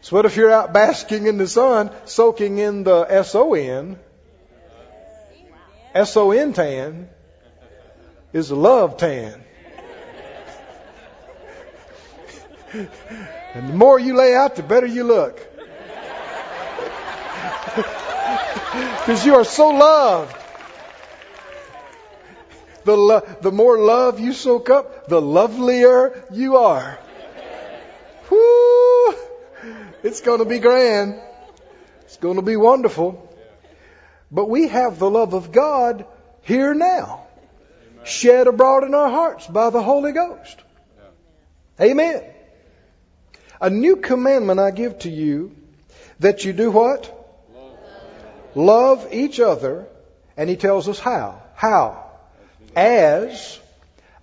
so 0.00 0.16
what 0.16 0.26
if 0.26 0.36
you're 0.36 0.50
out 0.50 0.72
basking 0.72 1.26
in 1.26 1.36
the 1.36 1.48
sun, 1.48 1.90
soaking 2.04 2.58
in 2.58 2.84
the 2.84 3.06
S-O-N? 3.08 3.98
S-O-N 5.94 6.52
tan 6.52 7.08
is 8.32 8.50
a 8.50 8.56
love 8.56 8.96
tan. 8.96 9.42
and 12.72 13.68
the 13.68 13.74
more 13.74 13.98
you 13.98 14.16
lay 14.16 14.34
out, 14.34 14.54
the 14.54 14.62
better 14.62 14.86
you 14.86 15.04
look. 15.04 15.46
Because 18.72 19.26
you 19.26 19.34
are 19.34 19.44
so 19.44 19.70
loved. 19.70 20.36
The, 22.84 22.96
lo- 22.96 23.20
the 23.40 23.52
more 23.52 23.78
love 23.78 24.20
you 24.20 24.32
soak 24.32 24.70
up, 24.70 25.08
the 25.08 25.20
lovelier 25.20 26.24
you 26.32 26.56
are. 26.56 26.98
Whoo! 28.30 29.14
It's 30.02 30.20
going 30.20 30.38
to 30.38 30.44
be 30.44 30.60
grand. 30.60 31.20
It's 32.02 32.16
going 32.16 32.36
to 32.36 32.42
be 32.42 32.56
wonderful. 32.56 33.28
But 34.30 34.48
we 34.48 34.68
have 34.68 34.98
the 34.98 35.10
love 35.10 35.34
of 35.34 35.52
God 35.52 36.06
here 36.42 36.72
now, 36.72 37.26
shed 38.04 38.46
abroad 38.46 38.84
in 38.84 38.94
our 38.94 39.10
hearts 39.10 39.46
by 39.46 39.70
the 39.70 39.82
Holy 39.82 40.12
Ghost. 40.12 40.62
Amen. 41.80 42.22
A 43.60 43.68
new 43.68 43.96
commandment 43.96 44.60
I 44.60 44.70
give 44.70 45.00
to 45.00 45.10
you 45.10 45.54
that 46.20 46.44
you 46.44 46.52
do 46.52 46.70
what? 46.70 47.19
Love 48.54 49.08
each 49.12 49.40
other. 49.40 49.86
And 50.36 50.48
he 50.48 50.56
tells 50.56 50.88
us 50.88 50.98
how. 50.98 51.42
How? 51.54 52.10
as 52.76 53.58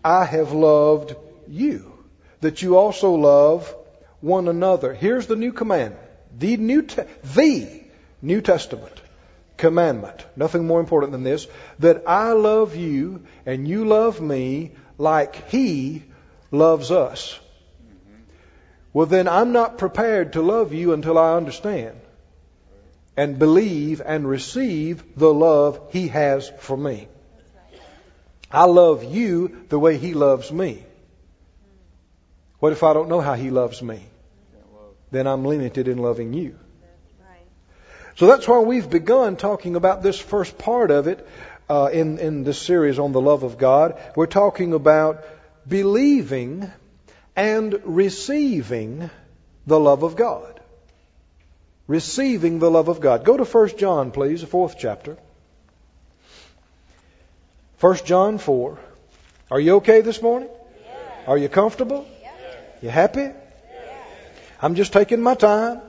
I 0.04 0.26
have 0.26 0.52
loved 0.52 1.16
you, 1.48 1.94
that 2.42 2.62
you 2.62 2.78
also 2.78 3.14
love 3.14 3.74
one 4.22 4.48
another. 4.48 4.94
Here's 4.94 5.28
the 5.28 5.36
new 5.36 5.52
commandment. 5.52 6.02
The 6.38 6.58
New, 6.58 6.84
Te- 6.84 7.04
the 7.36 7.84
New 8.22 8.42
Testament 8.42 8.94
commandment. 9.58 10.26
Nothing 10.36 10.68
more 10.68 10.80
important 10.80 11.12
than 11.12 11.24
this. 11.24 11.48
That 11.80 12.04
I 12.08 12.34
love 12.34 12.76
you 12.76 13.26
and 13.46 13.68
you 13.68 13.86
love 13.86 14.22
me 14.22 14.72
like 14.98 15.50
He 15.50 16.04
loves 16.52 16.92
us. 16.92 17.40
Well, 18.94 19.08
then 19.08 19.28
I'm 19.28 19.52
not 19.52 19.78
prepared 19.78 20.34
to 20.34 20.42
love 20.42 20.74
you 20.74 20.94
until 20.94 21.18
I 21.18 21.36
understand. 21.36 22.00
And 23.18 23.40
believe 23.40 24.00
and 24.06 24.30
receive 24.30 25.04
the 25.18 25.34
love 25.34 25.82
He 25.90 26.08
has 26.10 26.50
for 26.60 26.78
me. 26.78 27.08
I 28.52 28.66
love 28.66 29.04
you 29.04 29.66
the 29.70 29.80
way 29.80 29.98
He 29.98 30.14
loves 30.14 30.52
me. 30.52 30.84
What 32.60 32.72
if 32.72 32.84
I 32.84 32.94
don't 32.94 33.10
know 33.10 33.20
how 33.20 33.34
He 33.34 33.50
loves 33.50 33.82
me? 33.82 34.04
Then 35.10 35.26
I'm 35.26 35.44
limited 35.44 35.88
in 35.88 35.98
loving 35.98 36.34
you. 36.34 36.58
So 38.16 38.28
that's 38.28 38.48
why 38.48 38.60
we've 38.60 38.90
begun 38.90 39.36
talking 39.36 39.76
about 39.76 40.02
this 40.04 40.20
first 40.20 40.58
part 40.58 40.92
of 40.92 41.08
it 41.08 41.28
uh, 41.70 41.90
in, 41.92 42.20
in 42.20 42.44
this 42.44 42.60
series 42.60 43.00
on 43.00 43.12
the 43.12 43.22
love 43.22 43.44
of 43.44 43.58
God. 43.58 44.00
We're 44.16 44.26
talking 44.28 44.74
about 44.74 45.24
believing 45.68 46.72
and 47.36 47.80
receiving 47.84 49.10
the 49.68 49.80
love 49.80 50.04
of 50.04 50.16
God 50.16 50.57
receiving 51.88 52.60
the 52.60 52.70
love 52.70 52.90
of 52.90 53.00
God. 53.00 53.24
Go 53.24 53.38
to 53.38 53.46
1 53.46 53.78
John, 53.78 54.12
please, 54.12 54.42
the 54.42 54.48
fourth 54.48 54.76
chapter. 54.78 55.18
1 57.80 57.96
John 58.06 58.38
4. 58.38 58.80
Are 59.50 59.60
you 59.60 59.76
okay 59.76 60.02
this 60.02 60.22
morning? 60.22 60.50
Yes. 60.50 61.28
Are 61.28 61.38
you 61.38 61.48
comfortable? 61.48 62.06
Yes. 62.22 62.34
You 62.82 62.90
happy? 62.90 63.22
Yes. 63.22 63.36
I'm 64.62 64.76
just 64.76 64.92
taking 64.92 65.22
my 65.22 65.36
time. 65.36 65.82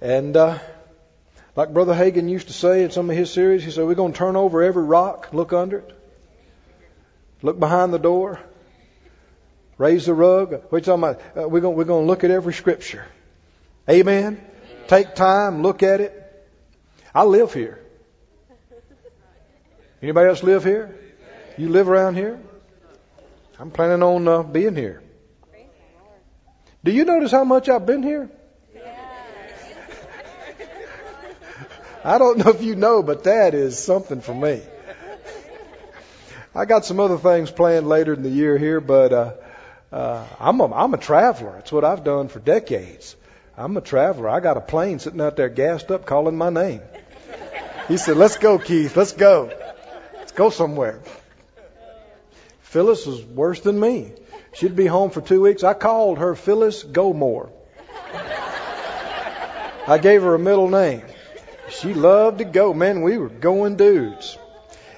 And 0.00 0.36
uh, 0.36 0.58
like 1.56 1.72
Brother 1.72 1.94
Hagin 1.94 2.28
used 2.28 2.48
to 2.48 2.52
say 2.52 2.84
in 2.84 2.90
some 2.90 3.08
of 3.08 3.16
his 3.16 3.32
series, 3.32 3.64
he 3.64 3.70
said, 3.70 3.86
We're 3.86 3.94
going 3.94 4.12
to 4.12 4.18
turn 4.18 4.36
over 4.36 4.62
every 4.62 4.84
rock, 4.84 5.30
look 5.32 5.54
under 5.54 5.78
it, 5.78 5.98
look 7.40 7.58
behind 7.58 7.94
the 7.94 7.98
door, 7.98 8.38
raise 9.78 10.04
the 10.04 10.12
rug. 10.12 10.52
What 10.52 10.72
are 10.72 10.78
you 10.78 10.84
talking 10.84 11.02
about? 11.02 11.44
Uh, 11.44 11.48
we're, 11.48 11.60
going, 11.60 11.76
we're 11.76 11.84
going 11.84 12.04
to 12.04 12.06
look 12.06 12.22
at 12.22 12.30
every 12.30 12.52
scripture. 12.52 13.06
Amen. 13.88 14.42
Take 14.88 15.14
time, 15.14 15.62
look 15.62 15.82
at 15.82 16.00
it. 16.00 16.20
I 17.14 17.24
live 17.24 17.52
here. 17.52 17.80
Anybody 20.02 20.28
else 20.28 20.42
live 20.42 20.64
here? 20.64 20.98
You 21.56 21.68
live 21.68 21.88
around 21.88 22.16
here? 22.16 22.40
I'm 23.58 23.70
planning 23.70 24.02
on 24.02 24.26
uh, 24.26 24.42
being 24.42 24.74
here. 24.74 25.02
Do 26.82 26.92
you 26.92 27.04
notice 27.04 27.30
how 27.30 27.44
much 27.44 27.68
I've 27.68 27.86
been 27.86 28.02
here? 28.02 28.30
I 32.04 32.18
don't 32.18 32.38
know 32.38 32.50
if 32.50 32.62
you 32.62 32.74
know, 32.74 33.02
but 33.02 33.24
that 33.24 33.54
is 33.54 33.78
something 33.78 34.20
for 34.20 34.34
me. 34.34 34.62
I 36.54 36.64
got 36.66 36.84
some 36.84 37.00
other 37.00 37.18
things 37.18 37.50
planned 37.50 37.88
later 37.88 38.14
in 38.14 38.22
the 38.22 38.28
year 38.28 38.58
here, 38.58 38.80
but 38.80 39.12
uh, 39.12 39.32
uh, 39.92 40.26
I'm 40.38 40.60
a, 40.60 40.72
I'm 40.72 40.94
a 40.94 40.98
traveler. 40.98 41.56
It's 41.58 41.72
what 41.72 41.84
I've 41.84 42.04
done 42.04 42.28
for 42.28 42.38
decades. 42.38 43.16
I'm 43.56 43.76
a 43.76 43.80
traveler. 43.80 44.28
I 44.28 44.40
got 44.40 44.56
a 44.56 44.60
plane 44.60 44.98
sitting 44.98 45.20
out 45.20 45.36
there 45.36 45.48
gassed 45.48 45.90
up 45.90 46.06
calling 46.06 46.36
my 46.36 46.50
name. 46.50 46.80
He 47.88 47.96
said, 47.96 48.16
Let's 48.16 48.36
go, 48.36 48.58
Keith. 48.58 48.96
Let's 48.96 49.12
go. 49.12 49.50
Let's 50.14 50.32
go 50.32 50.50
somewhere. 50.50 51.00
Phyllis 52.62 53.06
was 53.06 53.24
worse 53.24 53.60
than 53.60 53.78
me. 53.78 54.12
She'd 54.54 54.74
be 54.74 54.86
home 54.86 55.10
for 55.10 55.20
two 55.20 55.40
weeks. 55.40 55.62
I 55.62 55.74
called 55.74 56.18
her 56.18 56.34
Phyllis 56.34 56.82
Gomore. 56.82 57.50
I 59.86 59.98
gave 59.98 60.22
her 60.22 60.34
a 60.34 60.38
middle 60.38 60.68
name. 60.68 61.02
She 61.68 61.94
loved 61.94 62.38
to 62.38 62.44
go. 62.44 62.72
Man, 62.74 63.02
we 63.02 63.18
were 63.18 63.28
going 63.28 63.76
dudes. 63.76 64.38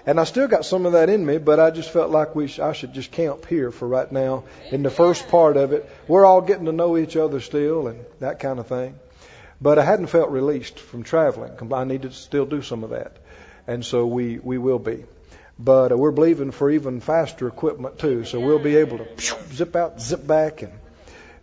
And 0.06 0.20
I 0.20 0.24
still 0.24 0.46
got 0.46 0.64
some 0.64 0.86
of 0.86 0.92
that 0.92 1.10
in 1.10 1.26
me, 1.26 1.38
but 1.38 1.58
I 1.58 1.72
just 1.72 1.90
felt 1.90 2.12
like 2.12 2.36
we 2.36 2.46
sh- 2.46 2.60
I 2.60 2.72
should 2.72 2.92
just 2.92 3.10
camp 3.10 3.44
here 3.46 3.72
for 3.72 3.88
right 3.88 4.10
now 4.10 4.44
in 4.70 4.84
the 4.84 4.90
first 4.90 5.28
part 5.28 5.56
of 5.56 5.72
it. 5.72 5.90
We're 6.06 6.24
all 6.24 6.40
getting 6.40 6.66
to 6.66 6.72
know 6.72 6.96
each 6.96 7.16
other 7.16 7.40
still 7.40 7.88
and 7.88 8.04
that 8.20 8.38
kind 8.38 8.60
of 8.60 8.68
thing. 8.68 8.94
But 9.60 9.80
I 9.80 9.84
hadn't 9.84 10.06
felt 10.06 10.30
released 10.30 10.78
from 10.78 11.02
traveling. 11.02 11.72
I 11.72 11.84
needed 11.84 12.12
to 12.12 12.16
still 12.16 12.46
do 12.46 12.62
some 12.62 12.84
of 12.84 12.90
that. 12.90 13.16
And 13.66 13.84
so 13.84 14.06
we, 14.06 14.38
we 14.38 14.58
will 14.58 14.78
be. 14.78 15.04
But 15.58 15.90
uh, 15.90 15.96
we're 15.96 16.12
believing 16.12 16.52
for 16.52 16.70
even 16.70 17.00
faster 17.00 17.48
equipment 17.48 17.98
too. 17.98 18.24
So 18.24 18.38
we'll 18.38 18.60
be 18.60 18.76
able 18.76 18.98
to 18.98 19.08
zip 19.52 19.74
out, 19.74 20.00
zip 20.00 20.24
back 20.24 20.62
and 20.62 20.72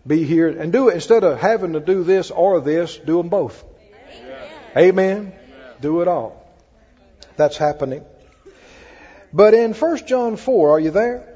be 0.08 0.24
here 0.24 0.48
and 0.48 0.72
do 0.72 0.88
it 0.88 0.96
instead 0.96 1.26
of 1.26 1.40
having 1.40 1.74
to 1.74 1.80
do 1.82 2.04
this 2.04 2.32
or 2.32 2.62
this, 2.62 2.96
do 2.96 3.18
them 3.18 3.28
both. 3.28 3.62
Amen. 4.78 4.78
Amen. 4.78 5.34
Do 5.82 6.02
it 6.02 6.08
all. 6.08 6.48
That's 7.36 7.58
happening. 7.58 8.06
But 9.34 9.56
in 9.56 9.74
1 9.74 10.06
John 10.06 10.38
4, 10.38 10.70
are 10.70 10.80
you 10.80 10.92
there? 10.92 11.28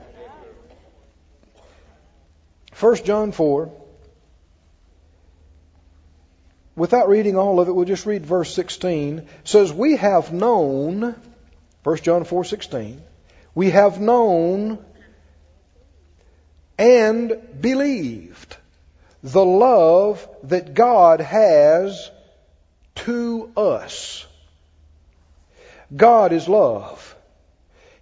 1 2.79 2.95
John 3.03 3.31
4. 3.31 3.71
Without 6.75 7.09
reading 7.09 7.35
all 7.35 7.59
of 7.59 7.67
it, 7.67 7.71
we'll 7.71 7.85
just 7.85 8.05
read 8.05 8.23
verse 8.23 8.53
16. 8.53 9.17
It 9.17 9.27
says, 9.45 9.73
We 9.73 9.95
have 9.95 10.31
known, 10.31 11.15
1 11.83 11.97
John 11.97 12.23
4:16, 12.23 12.99
we 13.55 13.71
have 13.71 13.99
known 13.99 14.77
and 16.77 17.41
believed 17.59 18.57
the 19.23 19.43
love 19.43 20.29
that 20.43 20.75
God 20.75 21.21
has 21.21 22.11
to 22.93 23.51
us. 23.57 24.27
God 25.95 26.31
is 26.31 26.47
love. 26.47 27.16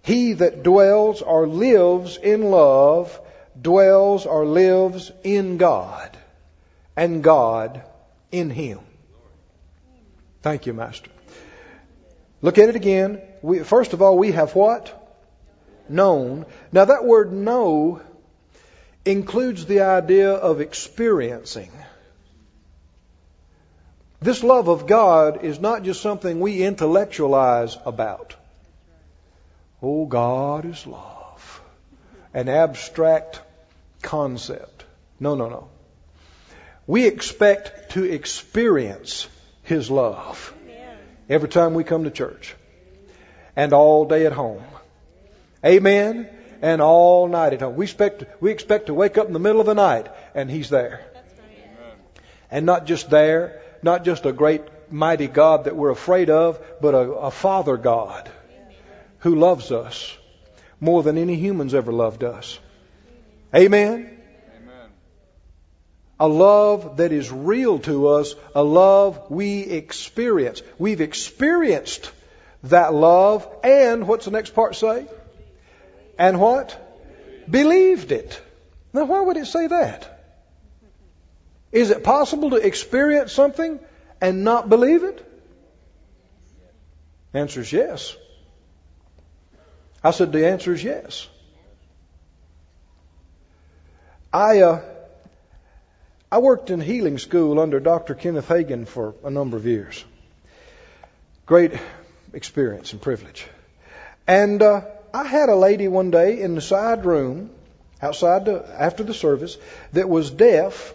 He 0.06 0.34
that 0.34 0.62
dwells 0.62 1.20
or 1.20 1.48
lives 1.48 2.16
in 2.16 2.42
love 2.42 3.20
dwells 3.60 4.24
or 4.24 4.46
lives 4.46 5.10
in 5.24 5.56
God, 5.56 6.16
and 6.96 7.24
God 7.24 7.82
in 8.30 8.50
him. 8.50 8.78
Thank 10.42 10.66
you, 10.66 10.74
Master. 10.74 11.10
Look 12.40 12.56
at 12.56 12.68
it 12.68 12.76
again. 12.76 13.20
We, 13.42 13.64
first 13.64 13.94
of 13.94 14.00
all, 14.00 14.16
we 14.16 14.30
have 14.30 14.54
what? 14.54 14.94
Known. 15.88 16.46
Now, 16.70 16.84
that 16.84 17.04
word 17.04 17.32
know 17.32 18.00
includes 19.04 19.66
the 19.66 19.80
idea 19.80 20.30
of 20.30 20.60
experiencing. 20.60 21.72
This 24.20 24.44
love 24.44 24.68
of 24.68 24.86
God 24.86 25.42
is 25.42 25.58
not 25.58 25.82
just 25.82 26.00
something 26.00 26.38
we 26.38 26.62
intellectualize 26.62 27.76
about. 27.84 28.36
Oh, 29.82 30.06
God 30.06 30.64
is 30.64 30.86
love. 30.86 31.62
An 32.32 32.48
abstract 32.48 33.40
concept. 34.02 34.84
No, 35.20 35.34
no, 35.34 35.48
no. 35.48 35.68
We 36.86 37.06
expect 37.06 37.92
to 37.92 38.04
experience 38.04 39.28
His 39.62 39.90
love 39.90 40.54
every 41.28 41.48
time 41.48 41.74
we 41.74 41.84
come 41.84 42.04
to 42.04 42.10
church 42.10 42.54
and 43.56 43.72
all 43.72 44.04
day 44.04 44.26
at 44.26 44.32
home. 44.32 44.62
Amen. 45.64 46.28
And 46.62 46.80
all 46.80 47.28
night 47.28 47.52
at 47.52 47.60
home. 47.60 47.76
We 47.76 47.84
expect, 47.84 48.24
we 48.40 48.50
expect 48.50 48.86
to 48.86 48.94
wake 48.94 49.18
up 49.18 49.26
in 49.26 49.32
the 49.32 49.38
middle 49.38 49.60
of 49.60 49.66
the 49.66 49.74
night 49.74 50.08
and 50.34 50.50
He's 50.50 50.70
there. 50.70 51.04
And 52.50 52.64
not 52.64 52.86
just 52.86 53.10
there, 53.10 53.60
not 53.82 54.04
just 54.04 54.24
a 54.24 54.32
great 54.32 54.62
mighty 54.90 55.26
God 55.26 55.64
that 55.64 55.76
we're 55.76 55.90
afraid 55.90 56.30
of, 56.30 56.62
but 56.80 56.94
a, 56.94 56.98
a 56.98 57.30
Father 57.30 57.76
God 57.76 58.30
who 59.26 59.34
loves 59.34 59.72
us 59.72 60.16
more 60.78 61.02
than 61.02 61.18
any 61.18 61.34
humans 61.34 61.74
ever 61.74 61.92
loved 61.92 62.22
us. 62.22 62.60
Amen? 63.52 64.20
Amen. 64.56 64.90
A 66.20 66.28
love 66.28 66.98
that 66.98 67.10
is 67.10 67.32
real 67.32 67.80
to 67.80 68.06
us, 68.06 68.36
a 68.54 68.62
love 68.62 69.28
we 69.28 69.62
experience. 69.62 70.62
We've 70.78 71.00
experienced 71.00 72.12
that 72.62 72.94
love, 72.94 73.48
and 73.64 74.06
what's 74.06 74.26
the 74.26 74.30
next 74.30 74.54
part 74.54 74.76
say? 74.76 75.08
And 76.16 76.40
what? 76.40 76.70
Believed 77.50 78.12
it. 78.12 78.40
Now, 78.92 79.06
why 79.06 79.22
would 79.22 79.36
it 79.36 79.46
say 79.46 79.66
that? 79.66 80.22
Is 81.72 81.90
it 81.90 82.04
possible 82.04 82.50
to 82.50 82.64
experience 82.64 83.32
something 83.32 83.80
and 84.20 84.44
not 84.44 84.68
believe 84.68 85.02
it? 85.02 85.18
Answer 87.34 87.62
is 87.62 87.72
yes. 87.72 88.14
I 90.06 90.12
said, 90.12 90.30
the 90.30 90.46
answer 90.46 90.72
is 90.72 90.84
yes. 90.84 91.26
I, 94.32 94.60
uh, 94.60 94.82
I 96.30 96.38
worked 96.38 96.70
in 96.70 96.80
healing 96.80 97.18
school 97.18 97.58
under 97.58 97.80
Dr. 97.80 98.14
Kenneth 98.14 98.46
Hagin 98.46 98.86
for 98.86 99.16
a 99.24 99.30
number 99.30 99.56
of 99.56 99.66
years. 99.66 100.04
Great 101.44 101.72
experience 102.32 102.92
and 102.92 103.02
privilege. 103.02 103.48
And 104.28 104.62
uh, 104.62 104.82
I 105.12 105.24
had 105.24 105.48
a 105.48 105.56
lady 105.56 105.88
one 105.88 106.12
day 106.12 106.40
in 106.40 106.54
the 106.54 106.60
side 106.60 107.04
room 107.04 107.50
outside 108.00 108.44
the, 108.44 108.64
after 108.80 109.02
the 109.02 109.14
service 109.14 109.58
that 109.92 110.08
was 110.08 110.30
deaf, 110.30 110.94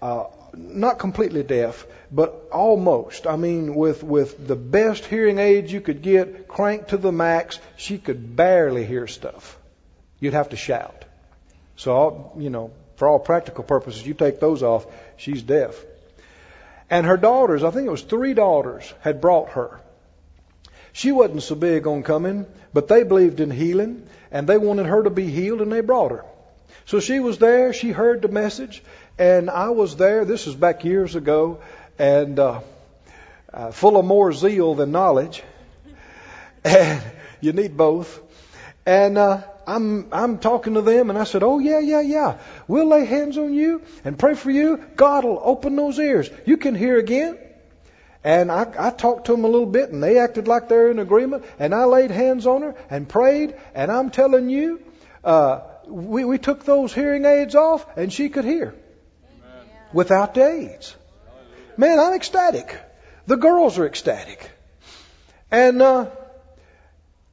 uh, 0.00 0.24
not 0.54 0.98
completely 0.98 1.42
deaf, 1.42 1.86
but 2.10 2.48
almost. 2.52 3.26
I 3.26 3.36
mean, 3.36 3.74
with, 3.74 4.02
with 4.02 4.46
the 4.46 4.56
best 4.56 5.04
hearing 5.04 5.38
aids 5.38 5.72
you 5.72 5.80
could 5.80 6.02
get, 6.02 6.48
cranked 6.48 6.90
to 6.90 6.96
the 6.96 7.12
max, 7.12 7.58
she 7.76 7.98
could 7.98 8.36
barely 8.36 8.84
hear 8.84 9.06
stuff. 9.06 9.58
You'd 10.20 10.34
have 10.34 10.50
to 10.50 10.56
shout. 10.56 11.04
So, 11.76 12.32
you 12.36 12.50
know, 12.50 12.70
for 12.96 13.08
all 13.08 13.18
practical 13.18 13.64
purposes, 13.64 14.06
you 14.06 14.14
take 14.14 14.40
those 14.40 14.62
off, 14.62 14.86
she's 15.16 15.42
deaf. 15.42 15.74
And 16.90 17.06
her 17.06 17.16
daughters, 17.16 17.64
I 17.64 17.70
think 17.70 17.86
it 17.86 17.90
was 17.90 18.02
three 18.02 18.34
daughters, 18.34 18.92
had 19.00 19.20
brought 19.20 19.50
her. 19.50 19.80
She 20.92 21.10
wasn't 21.10 21.42
so 21.42 21.54
big 21.54 21.86
on 21.86 22.02
coming, 22.02 22.46
but 22.74 22.88
they 22.88 23.02
believed 23.02 23.40
in 23.40 23.50
healing 23.50 24.06
and 24.30 24.46
they 24.46 24.58
wanted 24.58 24.86
her 24.86 25.02
to 25.02 25.10
be 25.10 25.26
healed 25.26 25.62
and 25.62 25.72
they 25.72 25.80
brought 25.80 26.10
her. 26.10 26.24
So 26.84 27.00
she 27.00 27.20
was 27.20 27.38
there, 27.38 27.72
she 27.72 27.90
heard 27.90 28.22
the 28.22 28.28
message, 28.28 28.82
and 29.18 29.50
I 29.50 29.70
was 29.70 29.96
there. 29.96 30.24
This 30.24 30.46
was 30.46 30.54
back 30.54 30.84
years 30.84 31.14
ago, 31.14 31.60
and 31.98 32.38
uh, 32.38 32.60
uh, 33.52 33.70
full 33.70 33.96
of 33.96 34.04
more 34.04 34.32
zeal 34.32 34.74
than 34.74 34.92
knowledge. 34.92 35.42
And 36.64 37.02
you 37.40 37.52
need 37.52 37.76
both. 37.76 38.20
And 38.86 39.18
uh, 39.18 39.42
I'm 39.66 40.12
I'm 40.12 40.38
talking 40.38 40.74
to 40.74 40.80
them, 40.80 41.10
and 41.10 41.18
I 41.18 41.24
said, 41.24 41.42
"Oh 41.42 41.58
yeah, 41.58 41.80
yeah, 41.80 42.00
yeah. 42.00 42.38
We'll 42.68 42.86
lay 42.86 43.04
hands 43.04 43.36
on 43.36 43.52
you 43.52 43.82
and 44.04 44.16
pray 44.16 44.34
for 44.34 44.50
you. 44.52 44.80
God 44.94 45.24
will 45.24 45.40
open 45.42 45.74
those 45.74 45.98
ears. 45.98 46.30
You 46.46 46.56
can 46.56 46.76
hear 46.76 46.98
again." 46.98 47.36
And 48.22 48.52
I, 48.52 48.72
I 48.78 48.90
talked 48.90 49.26
to 49.26 49.32
them 49.32 49.44
a 49.44 49.48
little 49.48 49.66
bit, 49.66 49.90
and 49.90 50.00
they 50.00 50.18
acted 50.18 50.46
like 50.46 50.68
they're 50.68 50.92
in 50.92 51.00
agreement. 51.00 51.44
And 51.58 51.74
I 51.74 51.86
laid 51.86 52.12
hands 52.12 52.46
on 52.46 52.62
her 52.62 52.76
and 52.88 53.08
prayed. 53.08 53.56
And 53.74 53.90
I'm 53.90 54.10
telling 54.10 54.48
you, 54.48 54.80
uh, 55.24 55.62
we 55.88 56.24
we 56.24 56.38
took 56.38 56.64
those 56.64 56.94
hearing 56.94 57.24
aids 57.24 57.56
off, 57.56 57.84
and 57.96 58.12
she 58.12 58.28
could 58.28 58.44
hear. 58.44 58.72
Without 59.92 60.36
aids. 60.38 60.94
Man, 61.76 61.98
I'm 61.98 62.14
ecstatic. 62.14 62.78
The 63.26 63.36
girls 63.36 63.78
are 63.78 63.86
ecstatic. 63.86 64.50
And 65.50 65.80
uh, 65.82 66.06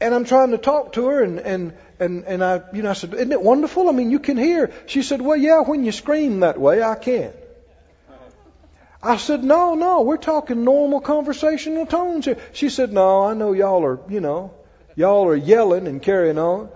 and 0.02 0.14
I'm 0.14 0.26
trying 0.26 0.52
to 0.52 0.58
talk 0.58 0.94
to 0.94 1.08
her, 1.08 1.24
and 1.24 1.40
and 1.40 1.74
and 2.00 2.24
and 2.26 2.44
I, 2.44 2.62
you 2.74 2.82
know, 2.82 2.90
I 2.90 2.94
said, 2.94 3.14
"Isn't 3.14 3.32
it 3.32 3.42
wonderful? 3.42 3.90
I 3.90 3.92
mean, 3.92 4.12
you 4.12 4.20
can 4.20 4.38
hear." 4.38 4.72
She 4.86 5.04
said, 5.04 5.22
"Well, 5.22 5.38
yeah, 5.38 5.62
when 5.62 5.84
you 5.84 5.92
scream 5.92 6.42
that 6.42 6.60
way, 6.60 6.82
I 6.84 6.96
can." 6.96 7.34
I 9.02 9.16
said, 9.18 9.44
"No, 9.44 9.76
no, 9.76 10.02
we're 10.02 10.18
talking 10.18 10.64
normal 10.64 11.00
conversational 11.00 11.86
tones 11.86 12.26
here." 12.26 12.38
She 12.54 12.70
said, 12.70 12.92
"No, 12.94 13.24
I 13.24 13.34
know 13.34 13.54
y'all 13.54 13.84
are, 13.86 14.00
you 14.10 14.20
know, 14.20 14.52
y'all 14.96 15.28
are 15.28 15.36
yelling 15.36 15.88
and 15.88 16.02
carrying 16.02 16.38
on," 16.38 16.70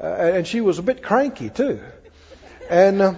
uh, 0.00 0.06
and 0.06 0.46
she 0.46 0.60
was 0.60 0.78
a 0.78 0.82
bit 0.82 1.02
cranky 1.02 1.50
too, 1.50 1.80
and. 2.70 3.02
Uh, 3.02 3.14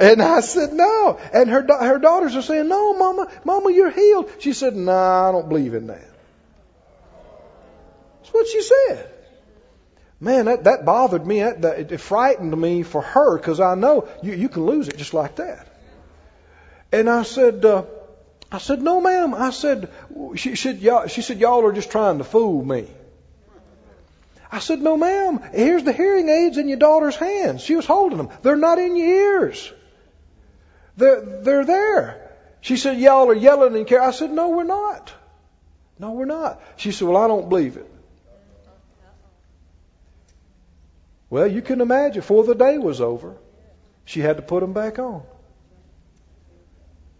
and 0.00 0.22
I 0.22 0.40
said, 0.40 0.72
no. 0.72 1.18
And 1.32 1.50
her, 1.50 1.62
her 1.62 1.98
daughters 1.98 2.36
are 2.36 2.42
saying, 2.42 2.68
no, 2.68 2.94
mama, 2.94 3.30
mama, 3.44 3.72
you're 3.72 3.90
healed. 3.90 4.30
She 4.38 4.52
said, 4.52 4.76
nah, 4.76 5.28
I 5.28 5.32
don't 5.32 5.48
believe 5.48 5.74
in 5.74 5.88
that. 5.88 6.08
That's 8.20 8.34
what 8.34 8.46
she 8.46 8.62
said. 8.62 9.10
Man, 10.20 10.46
that, 10.46 10.64
that 10.64 10.84
bothered 10.84 11.26
me. 11.26 11.40
That, 11.40 11.62
that, 11.62 11.92
it 11.92 12.00
frightened 12.00 12.58
me 12.60 12.82
for 12.82 13.02
her 13.02 13.36
because 13.36 13.60
I 13.60 13.74
know 13.74 14.08
you, 14.22 14.34
you 14.34 14.48
can 14.48 14.66
lose 14.66 14.88
it 14.88 14.96
just 14.96 15.14
like 15.14 15.36
that. 15.36 15.66
And 16.92 17.08
I 17.08 17.22
said, 17.22 17.64
uh, 17.64 17.84
I 18.50 18.58
said, 18.58 18.82
no, 18.82 19.00
ma'am. 19.00 19.34
I 19.34 19.50
said, 19.50 19.90
she 20.36 20.56
said, 20.56 20.78
y'all, 20.78 21.06
she 21.06 21.22
said, 21.22 21.38
y'all 21.38 21.64
are 21.66 21.72
just 21.72 21.90
trying 21.90 22.18
to 22.18 22.24
fool 22.24 22.64
me. 22.64 22.88
I 24.50 24.60
said, 24.60 24.80
no, 24.80 24.96
ma'am. 24.96 25.40
Here's 25.52 25.84
the 25.84 25.92
hearing 25.92 26.28
aids 26.28 26.56
in 26.56 26.68
your 26.68 26.78
daughter's 26.78 27.16
hands. 27.16 27.62
She 27.62 27.76
was 27.76 27.86
holding 27.86 28.18
them. 28.18 28.30
They're 28.42 28.56
not 28.56 28.78
in 28.78 28.96
your 28.96 29.06
ears. 29.06 29.72
They're, 30.96 31.20
they're 31.20 31.64
there. 31.64 32.32
She 32.60 32.76
said, 32.76 32.98
y'all 32.98 33.28
are 33.28 33.34
yelling 33.34 33.76
and 33.76 33.86
care. 33.86 34.02
I 34.02 34.10
said, 34.10 34.30
no, 34.30 34.48
we're 34.48 34.64
not. 34.64 35.12
No, 35.98 36.12
we're 36.12 36.24
not. 36.24 36.60
She 36.76 36.92
said, 36.92 37.08
well, 37.08 37.22
I 37.22 37.28
don't 37.28 37.48
believe 37.48 37.76
it. 37.76 37.90
Well, 41.30 41.46
you 41.46 41.60
can 41.60 41.80
imagine, 41.80 42.20
before 42.20 42.44
the 42.44 42.54
day 42.54 42.78
was 42.78 43.00
over, 43.00 43.36
she 44.06 44.20
had 44.20 44.36
to 44.36 44.42
put 44.42 44.60
them 44.60 44.72
back 44.72 44.98
on. 44.98 45.22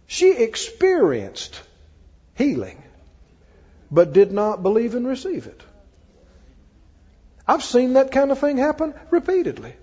She 0.07 0.31
experienced 0.31 1.61
healing, 2.33 2.81
but 3.91 4.13
did 4.13 4.31
not 4.31 4.63
believe 4.63 4.95
and 4.95 5.07
receive 5.07 5.45
it. 5.45 5.61
I've 7.49 7.63
seen 7.63 7.93
that 7.93 8.11
kind 8.11 8.31
of 8.31 8.37
thing 8.37 8.57
happen 8.57 8.93
repeatedly. 9.09 9.73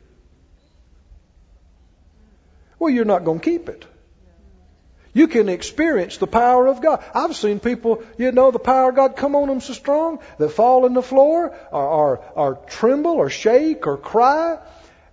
Well, 2.79 2.91
you're 2.91 3.05
not 3.05 3.25
going 3.25 3.41
to 3.41 3.45
keep 3.45 3.69
it. 3.69 3.85
You 5.13 5.27
can 5.27 5.49
experience 5.49 6.19
the 6.19 6.29
power 6.29 6.69
of 6.69 6.81
God. 6.81 7.03
I've 7.13 7.35
seen 7.35 7.59
people, 7.59 8.05
you 8.19 8.31
know, 8.31 8.53
the 8.53 8.61
power 8.61 8.91
of 8.91 8.95
God 8.95 9.17
come 9.17 9.35
on 9.35 9.49
them 9.49 9.61
so 9.61 9.73
strong 9.73 10.21
that 10.39 10.51
fall 10.51 10.85
on 10.85 10.95
the 10.95 11.03
floor 11.03 11.57
or, 11.73 11.83
or, 11.83 12.19
or 12.37 12.55
tremble 12.69 13.15
or 13.15 13.31
shake 13.31 13.89
or 13.89 13.97
cry 13.97 14.59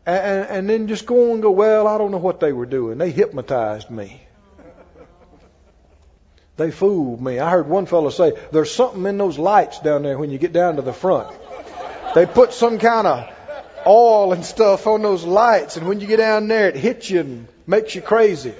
and, 0.05 0.45
and 0.47 0.69
then 0.69 0.87
just 0.87 1.07
go 1.07 1.29
on 1.29 1.31
and 1.31 1.41
go, 1.41 1.49
well, 1.49 1.87
I 1.87 1.97
don't 1.97 2.11
know 2.11 2.17
what 2.17 2.39
they 2.39 2.53
were 2.53 2.67
doing. 2.67 2.99
They 2.99 3.09
hypnotized 3.09 3.89
me. 3.89 4.21
They 6.57 6.69
fooled 6.69 7.19
me. 7.19 7.39
I 7.39 7.49
heard 7.49 7.67
one 7.67 7.87
fellow 7.87 8.11
say, 8.11 8.33
there's 8.51 8.69
something 8.69 9.07
in 9.07 9.17
those 9.17 9.39
lights 9.39 9.79
down 9.79 10.03
there 10.03 10.19
when 10.19 10.29
you 10.29 10.37
get 10.37 10.53
down 10.53 10.75
to 10.75 10.83
the 10.83 10.93
front. 10.93 11.35
They 12.15 12.25
put 12.27 12.53
some 12.53 12.77
kind 12.77 13.07
of 13.07 13.29
oil 13.87 14.33
and 14.33 14.45
stuff 14.45 14.87
on 14.87 15.01
those 15.01 15.23
lights, 15.23 15.77
and 15.77 15.87
when 15.87 15.99
you 15.99 16.07
get 16.07 16.17
down 16.17 16.47
there, 16.47 16.69
it 16.69 16.75
hits 16.75 17.09
you 17.09 17.21
and 17.21 17.47
makes 17.65 17.95
you 17.95 18.01
crazy. 18.01 18.53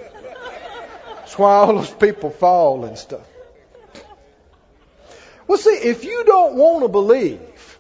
That's 1.18 1.38
why 1.38 1.54
all 1.56 1.76
those 1.76 1.92
people 1.92 2.30
fall 2.30 2.86
and 2.86 2.98
stuff. 2.98 3.26
Well, 5.48 5.58
see, 5.58 5.72
if 5.72 6.04
you 6.04 6.24
don't 6.24 6.56
want 6.56 6.84
to 6.84 6.88
believe, 6.88 7.80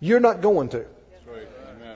you're 0.00 0.20
not 0.20 0.40
going 0.40 0.70
to. 0.70 0.86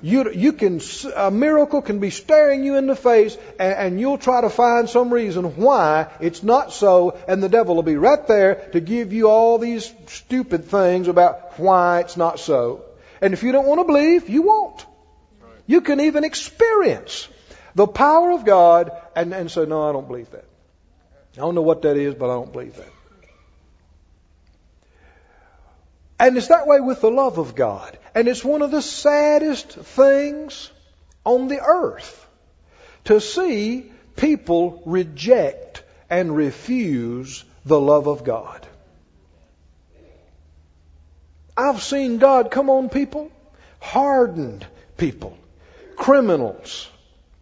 You, 0.02 0.30
you 0.32 0.54
can, 0.54 0.80
a 1.14 1.30
miracle 1.30 1.82
can 1.82 1.98
be 1.98 2.08
staring 2.08 2.64
you 2.64 2.76
in 2.76 2.86
the 2.86 2.96
face 2.96 3.36
and, 3.58 3.74
and, 3.74 4.00
you'll 4.00 4.16
try 4.16 4.40
to 4.40 4.48
find 4.48 4.88
some 4.88 5.12
reason 5.12 5.56
why 5.56 6.08
it's 6.20 6.42
not 6.42 6.72
so 6.72 7.18
and 7.28 7.42
the 7.42 7.50
devil 7.50 7.74
will 7.74 7.82
be 7.82 7.96
right 7.96 8.26
there 8.26 8.70
to 8.72 8.80
give 8.80 9.12
you 9.12 9.28
all 9.28 9.58
these 9.58 9.92
stupid 10.06 10.64
things 10.64 11.06
about 11.06 11.58
why 11.58 12.00
it's 12.00 12.16
not 12.16 12.40
so. 12.40 12.82
And 13.20 13.34
if 13.34 13.42
you 13.42 13.52
don't 13.52 13.66
want 13.66 13.80
to 13.80 13.84
believe, 13.84 14.28
you 14.28 14.42
won't. 14.42 14.84
You 15.66 15.80
can 15.80 16.00
even 16.00 16.24
experience 16.24 17.28
the 17.74 17.86
power 17.86 18.32
of 18.32 18.44
God 18.44 18.90
and, 19.14 19.32
and 19.32 19.50
say, 19.50 19.66
no, 19.66 19.88
I 19.88 19.92
don't 19.92 20.08
believe 20.08 20.30
that. 20.30 20.44
I 21.36 21.40
don't 21.40 21.54
know 21.54 21.62
what 21.62 21.82
that 21.82 21.96
is, 21.96 22.14
but 22.14 22.26
I 22.30 22.34
don't 22.34 22.52
believe 22.52 22.76
that. 22.76 22.92
And 26.18 26.36
it's 26.36 26.48
that 26.48 26.66
way 26.66 26.80
with 26.80 27.00
the 27.00 27.10
love 27.10 27.38
of 27.38 27.54
God. 27.54 27.98
And 28.14 28.28
it's 28.28 28.44
one 28.44 28.62
of 28.62 28.70
the 28.70 28.82
saddest 28.82 29.70
things 29.70 30.70
on 31.24 31.48
the 31.48 31.60
earth 31.60 32.26
to 33.04 33.20
see 33.20 33.90
people 34.16 34.82
reject 34.84 35.82
and 36.10 36.36
refuse 36.36 37.44
the 37.64 37.80
love 37.80 38.06
of 38.06 38.24
God. 38.24 38.66
I've 41.60 41.82
seen 41.82 42.18
God 42.18 42.50
come 42.50 42.70
on 42.70 42.88
people, 42.88 43.30
hardened 43.80 44.66
people, 44.96 45.36
criminals, 45.96 46.88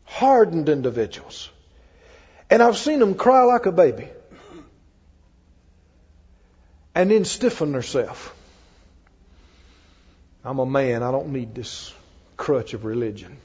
hardened 0.05 0.69
individuals. 0.69 1.51
And 2.51 2.63
I've 2.63 2.77
seen 2.77 2.99
them 2.99 3.15
cry 3.15 3.45
like 3.45 3.67
a 3.67 3.73
baby. 3.73 4.09
And 6.95 7.11
then 7.11 7.25
stiffen 7.25 7.73
themselves. 7.73 8.29
I'm 10.45 10.59
a 10.59 10.67
man. 10.67 11.03
I 11.03 11.13
don't 11.13 11.29
need 11.29 11.55
this 11.55 11.95
crutch 12.37 12.75
of 12.75 12.85
religion. 12.85 13.37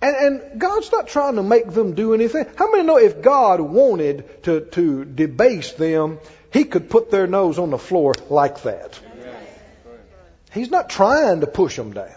And, 0.00 0.16
and, 0.16 0.60
God's 0.60 0.92
not 0.92 1.08
trying 1.08 1.36
to 1.36 1.42
make 1.42 1.72
them 1.72 1.94
do 1.94 2.14
anything. 2.14 2.46
How 2.56 2.70
many 2.70 2.84
know 2.84 2.98
if 2.98 3.20
God 3.20 3.60
wanted 3.60 4.44
to, 4.44 4.60
to 4.60 5.04
debase 5.04 5.72
them, 5.72 6.18
He 6.52 6.64
could 6.64 6.88
put 6.90 7.10
their 7.10 7.26
nose 7.26 7.58
on 7.58 7.70
the 7.70 7.78
floor 7.78 8.14
like 8.30 8.62
that? 8.62 8.98
He's 10.52 10.70
not 10.70 10.88
trying 10.88 11.40
to 11.40 11.46
push 11.46 11.76
them 11.76 11.92
down. 11.92 12.14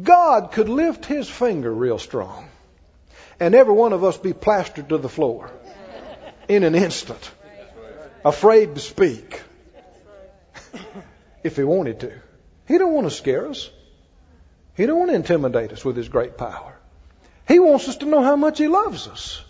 God 0.00 0.52
could 0.52 0.68
lift 0.68 1.04
His 1.04 1.28
finger 1.28 1.72
real 1.72 1.98
strong 1.98 2.48
and 3.40 3.54
every 3.54 3.74
one 3.74 3.92
of 3.92 4.04
us 4.04 4.16
be 4.16 4.32
plastered 4.32 4.88
to 4.88 4.98
the 4.98 5.08
floor 5.08 5.50
in 6.48 6.62
an 6.62 6.74
instant, 6.74 7.30
afraid 8.24 8.74
to 8.74 8.80
speak 8.80 9.42
if 11.42 11.56
he 11.56 11.64
wanted 11.64 12.00
to. 12.00 12.12
He 12.66 12.78
don't 12.78 12.92
want 12.92 13.06
to 13.06 13.10
scare 13.10 13.48
us. 13.48 13.70
He 14.76 14.86
don't 14.86 14.98
want 14.98 15.10
to 15.10 15.16
intimidate 15.16 15.72
us 15.72 15.84
with 15.84 15.96
his 15.96 16.08
great 16.08 16.36
power. 16.36 16.76
He 17.46 17.58
wants 17.58 17.88
us 17.88 17.96
to 17.98 18.06
know 18.06 18.22
how 18.22 18.36
much 18.36 18.58
he 18.58 18.68
loves 18.68 19.06
us. 19.08 19.44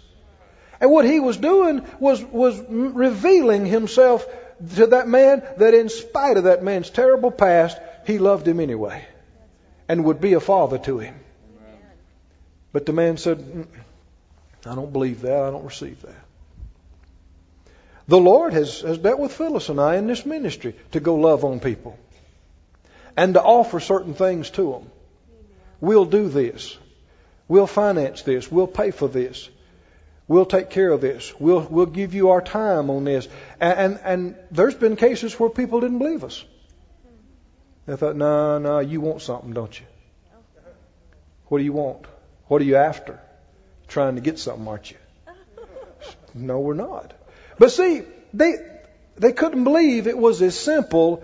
And 0.84 0.92
what 0.92 1.06
he 1.06 1.18
was 1.18 1.38
doing 1.38 1.80
was, 1.98 2.22
was 2.22 2.62
revealing 2.68 3.64
himself 3.64 4.26
to 4.74 4.88
that 4.88 5.08
man 5.08 5.42
that 5.56 5.72
in 5.72 5.88
spite 5.88 6.36
of 6.36 6.44
that 6.44 6.62
man's 6.62 6.90
terrible 6.90 7.30
past, 7.30 7.78
he 8.06 8.18
loved 8.18 8.46
him 8.46 8.60
anyway 8.60 9.02
and 9.88 10.04
would 10.04 10.20
be 10.20 10.34
a 10.34 10.40
father 10.40 10.76
to 10.76 10.98
him. 10.98 11.14
But 12.70 12.84
the 12.84 12.92
man 12.92 13.16
said, 13.16 13.66
I 14.66 14.74
don't 14.74 14.92
believe 14.92 15.22
that. 15.22 15.40
I 15.40 15.50
don't 15.50 15.64
receive 15.64 16.02
that. 16.02 16.22
The 18.06 18.20
Lord 18.20 18.52
has, 18.52 18.82
has 18.82 18.98
dealt 18.98 19.20
with 19.20 19.32
Phyllis 19.32 19.70
and 19.70 19.80
I 19.80 19.96
in 19.96 20.06
this 20.06 20.26
ministry 20.26 20.76
to 20.92 21.00
go 21.00 21.14
love 21.14 21.46
on 21.46 21.60
people 21.60 21.98
and 23.16 23.32
to 23.32 23.42
offer 23.42 23.80
certain 23.80 24.12
things 24.12 24.50
to 24.50 24.72
them. 24.72 24.90
We'll 25.80 26.04
do 26.04 26.28
this. 26.28 26.76
We'll 27.48 27.66
finance 27.66 28.20
this. 28.20 28.52
We'll 28.52 28.66
pay 28.66 28.90
for 28.90 29.08
this. 29.08 29.48
We'll 30.26 30.46
take 30.46 30.70
care 30.70 30.90
of 30.90 31.00
this. 31.00 31.38
We'll, 31.38 31.60
we'll 31.60 31.86
give 31.86 32.14
you 32.14 32.30
our 32.30 32.40
time 32.40 32.88
on 32.90 33.04
this. 33.04 33.28
And, 33.60 33.78
and, 33.78 34.00
and 34.04 34.36
there's 34.50 34.74
been 34.74 34.96
cases 34.96 35.38
where 35.38 35.50
people 35.50 35.80
didn't 35.80 35.98
believe 35.98 36.24
us. 36.24 36.44
They 37.86 37.96
thought, 37.96 38.16
no, 38.16 38.58
no, 38.58 38.78
you 38.78 39.00
want 39.02 39.20
something, 39.20 39.52
don't 39.52 39.78
you? 39.78 39.86
What 41.48 41.58
do 41.58 41.64
you 41.64 41.74
want? 41.74 42.06
What 42.46 42.62
are 42.62 42.64
you 42.64 42.76
after? 42.76 43.20
Trying 43.86 44.14
to 44.14 44.22
get 44.22 44.38
something, 44.38 44.66
aren't 44.66 44.90
you? 44.90 44.96
No, 46.36 46.58
we're 46.58 46.74
not. 46.74 47.14
But 47.60 47.70
see, 47.70 48.02
they, 48.32 48.54
they 49.14 49.32
couldn't 49.32 49.62
believe 49.62 50.08
it 50.08 50.18
was 50.18 50.42
as 50.42 50.58
simple 50.58 51.22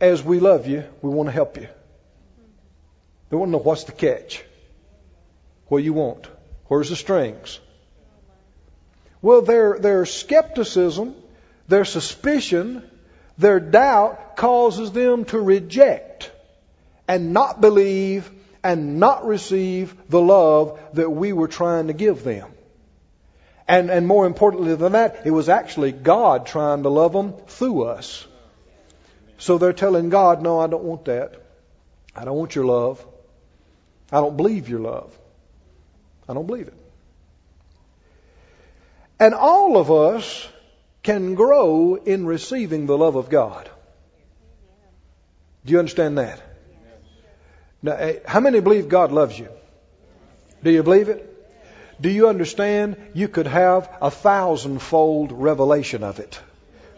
as 0.00 0.22
we 0.22 0.38
love 0.38 0.68
you, 0.68 0.84
we 1.00 1.10
want 1.10 1.28
to 1.28 1.32
help 1.32 1.56
you. 1.56 1.66
They 3.28 3.36
want 3.36 3.48
to 3.48 3.52
know 3.52 3.62
what's 3.62 3.84
the 3.84 3.92
catch. 3.92 4.44
What 5.66 5.78
do 5.78 5.84
you 5.84 5.94
want? 5.94 6.28
Where's 6.66 6.90
the 6.90 6.96
strings? 6.96 7.58
Well, 9.22 9.42
their, 9.42 9.78
their 9.78 10.04
skepticism, 10.04 11.14
their 11.68 11.84
suspicion, 11.84 12.82
their 13.38 13.60
doubt 13.60 14.36
causes 14.36 14.92
them 14.92 15.24
to 15.26 15.40
reject 15.40 16.30
and 17.08 17.32
not 17.32 17.60
believe 17.60 18.30
and 18.64 18.98
not 18.98 19.26
receive 19.26 19.94
the 20.08 20.20
love 20.20 20.78
that 20.94 21.10
we 21.10 21.32
were 21.32 21.48
trying 21.48 21.86
to 21.86 21.92
give 21.92 22.24
them. 22.24 22.50
And, 23.68 23.90
and 23.90 24.06
more 24.06 24.26
importantly 24.26 24.74
than 24.74 24.92
that, 24.92 25.22
it 25.24 25.30
was 25.30 25.48
actually 25.48 25.92
God 25.92 26.46
trying 26.46 26.82
to 26.82 26.88
love 26.88 27.12
them 27.12 27.34
through 27.46 27.84
us. 27.84 28.26
So 29.38 29.58
they're 29.58 29.72
telling 29.72 30.08
God, 30.08 30.42
no, 30.42 30.60
I 30.60 30.66
don't 30.66 30.84
want 30.84 31.06
that. 31.06 31.34
I 32.14 32.24
don't 32.24 32.36
want 32.36 32.54
your 32.54 32.64
love. 32.64 33.04
I 34.10 34.20
don't 34.20 34.36
believe 34.36 34.68
your 34.68 34.80
love. 34.80 35.16
I 36.28 36.34
don't 36.34 36.46
believe 36.46 36.68
it. 36.68 36.74
And 39.22 39.34
all 39.34 39.76
of 39.76 39.88
us 39.92 40.48
can 41.04 41.36
grow 41.36 41.94
in 41.94 42.26
receiving 42.26 42.86
the 42.86 42.98
love 42.98 43.14
of 43.14 43.28
God. 43.30 43.70
Do 45.64 45.72
you 45.72 45.78
understand 45.78 46.18
that? 46.18 46.42
Now, 47.84 47.92
eh, 47.92 48.18
how 48.26 48.40
many 48.40 48.58
believe 48.58 48.88
God 48.88 49.12
loves 49.12 49.38
you? 49.38 49.48
Do 50.64 50.72
you 50.72 50.82
believe 50.82 51.08
it? 51.08 51.28
Do 52.00 52.10
you 52.10 52.26
understand 52.26 52.96
you 53.14 53.28
could 53.28 53.46
have 53.46 53.88
a 54.00 54.10
thousandfold 54.10 55.30
revelation 55.30 56.02
of 56.02 56.18
it 56.18 56.40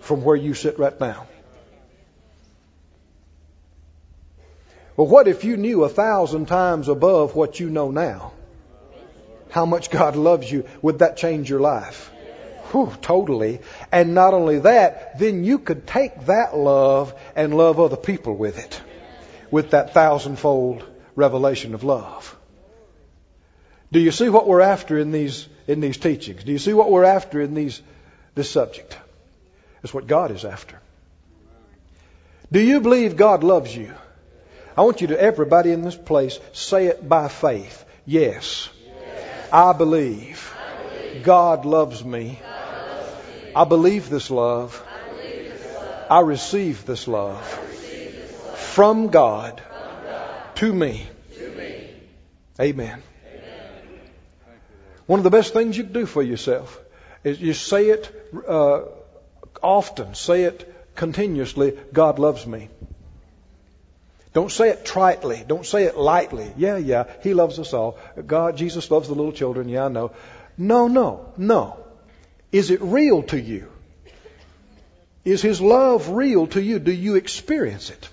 from 0.00 0.24
where 0.24 0.36
you 0.36 0.54
sit 0.54 0.78
right 0.78 0.98
now? 0.98 1.26
Well, 4.96 5.08
what 5.08 5.28
if 5.28 5.44
you 5.44 5.58
knew 5.58 5.84
a 5.84 5.90
thousand 5.90 6.46
times 6.46 6.88
above 6.88 7.36
what 7.36 7.60
you 7.60 7.68
know 7.68 7.90
now? 7.90 8.32
How 9.50 9.66
much 9.66 9.90
God 9.90 10.16
loves 10.16 10.50
you, 10.50 10.66
would 10.80 11.00
that 11.00 11.18
change 11.18 11.50
your 11.50 11.60
life? 11.60 12.12
Whew, 12.74 12.92
totally. 13.00 13.60
And 13.92 14.14
not 14.14 14.34
only 14.34 14.58
that, 14.58 15.16
then 15.16 15.44
you 15.44 15.60
could 15.60 15.86
take 15.86 16.26
that 16.26 16.56
love 16.56 17.14
and 17.36 17.56
love 17.56 17.78
other 17.78 17.96
people 17.96 18.34
with 18.34 18.58
it. 18.58 18.80
With 19.52 19.70
that 19.70 19.94
thousandfold 19.94 20.84
revelation 21.14 21.74
of 21.74 21.84
love. 21.84 22.36
Do 23.92 24.00
you 24.00 24.10
see 24.10 24.28
what 24.28 24.48
we're 24.48 24.60
after 24.60 24.98
in 24.98 25.12
these, 25.12 25.46
in 25.68 25.78
these 25.78 25.98
teachings? 25.98 26.42
Do 26.42 26.50
you 26.50 26.58
see 26.58 26.72
what 26.72 26.90
we're 26.90 27.04
after 27.04 27.40
in 27.40 27.54
these, 27.54 27.80
this 28.34 28.50
subject? 28.50 28.98
It's 29.84 29.94
what 29.94 30.08
God 30.08 30.32
is 30.32 30.44
after. 30.44 30.80
Do 32.50 32.58
you 32.58 32.80
believe 32.80 33.14
God 33.14 33.44
loves 33.44 33.74
you? 33.76 33.94
I 34.76 34.80
want 34.80 35.00
you 35.00 35.06
to, 35.08 35.20
everybody 35.20 35.70
in 35.70 35.82
this 35.82 35.94
place, 35.94 36.40
say 36.52 36.86
it 36.86 37.08
by 37.08 37.28
faith. 37.28 37.84
Yes. 38.04 38.68
yes. 38.84 39.48
I, 39.52 39.72
believe 39.74 40.52
I 40.58 40.82
believe 40.82 41.22
God 41.22 41.64
loves 41.64 42.04
me. 42.04 42.40
God 42.42 42.42
loves 42.42 42.48
me. 42.48 42.53
I, 43.56 43.64
believe 43.64 44.10
this 44.10 44.30
love. 44.30 44.82
I 46.10 46.20
receive 46.20 46.84
this 46.86 47.08
love. 47.08 47.46
From, 48.56 49.08
God 49.08 49.62
to 50.56 50.72
me. 50.72 51.06
To 51.36 51.50
me. 51.50 51.90
Amen. 52.60 53.02
One 55.06 55.20
of 55.20 55.24
the 55.24 55.30
best 55.30 55.52
things 55.52 55.76
you 55.76 55.84
can 55.84 55.92
do 55.92 56.06
for 56.06 56.22
yourself 56.22 56.80
is 57.22 57.40
you 57.40 57.52
say 57.52 57.90
it 57.90 58.30
uh, 58.48 58.82
often, 59.62 60.14
say 60.14 60.44
it 60.44 60.72
continuously 60.94 61.76
God 61.92 62.18
loves 62.18 62.46
me. 62.46 62.68
Don't 64.32 64.50
say 64.50 64.70
it 64.70 64.84
tritely. 64.84 65.46
Don't 65.46 65.66
say 65.66 65.84
it 65.84 65.96
lightly. 65.96 66.52
Yeah, 66.56 66.76
yeah, 66.76 67.04
He 67.22 67.34
loves 67.34 67.58
us 67.58 67.72
all. 67.72 67.98
God, 68.26 68.56
Jesus 68.56 68.90
loves 68.90 69.08
the 69.08 69.14
little 69.14 69.32
children. 69.32 69.68
Yeah, 69.68 69.86
I 69.86 69.88
know. 69.88 70.12
No, 70.56 70.88
no, 70.88 71.32
no. 71.36 71.83
Is 72.54 72.70
it 72.70 72.80
real 72.82 73.24
to 73.24 73.40
you? 73.40 73.68
Is 75.24 75.42
His 75.42 75.60
love 75.60 76.10
real 76.10 76.46
to 76.46 76.62
you? 76.62 76.78
Do 76.78 76.92
you 76.92 77.16
experience 77.16 77.90
it? 77.90 78.08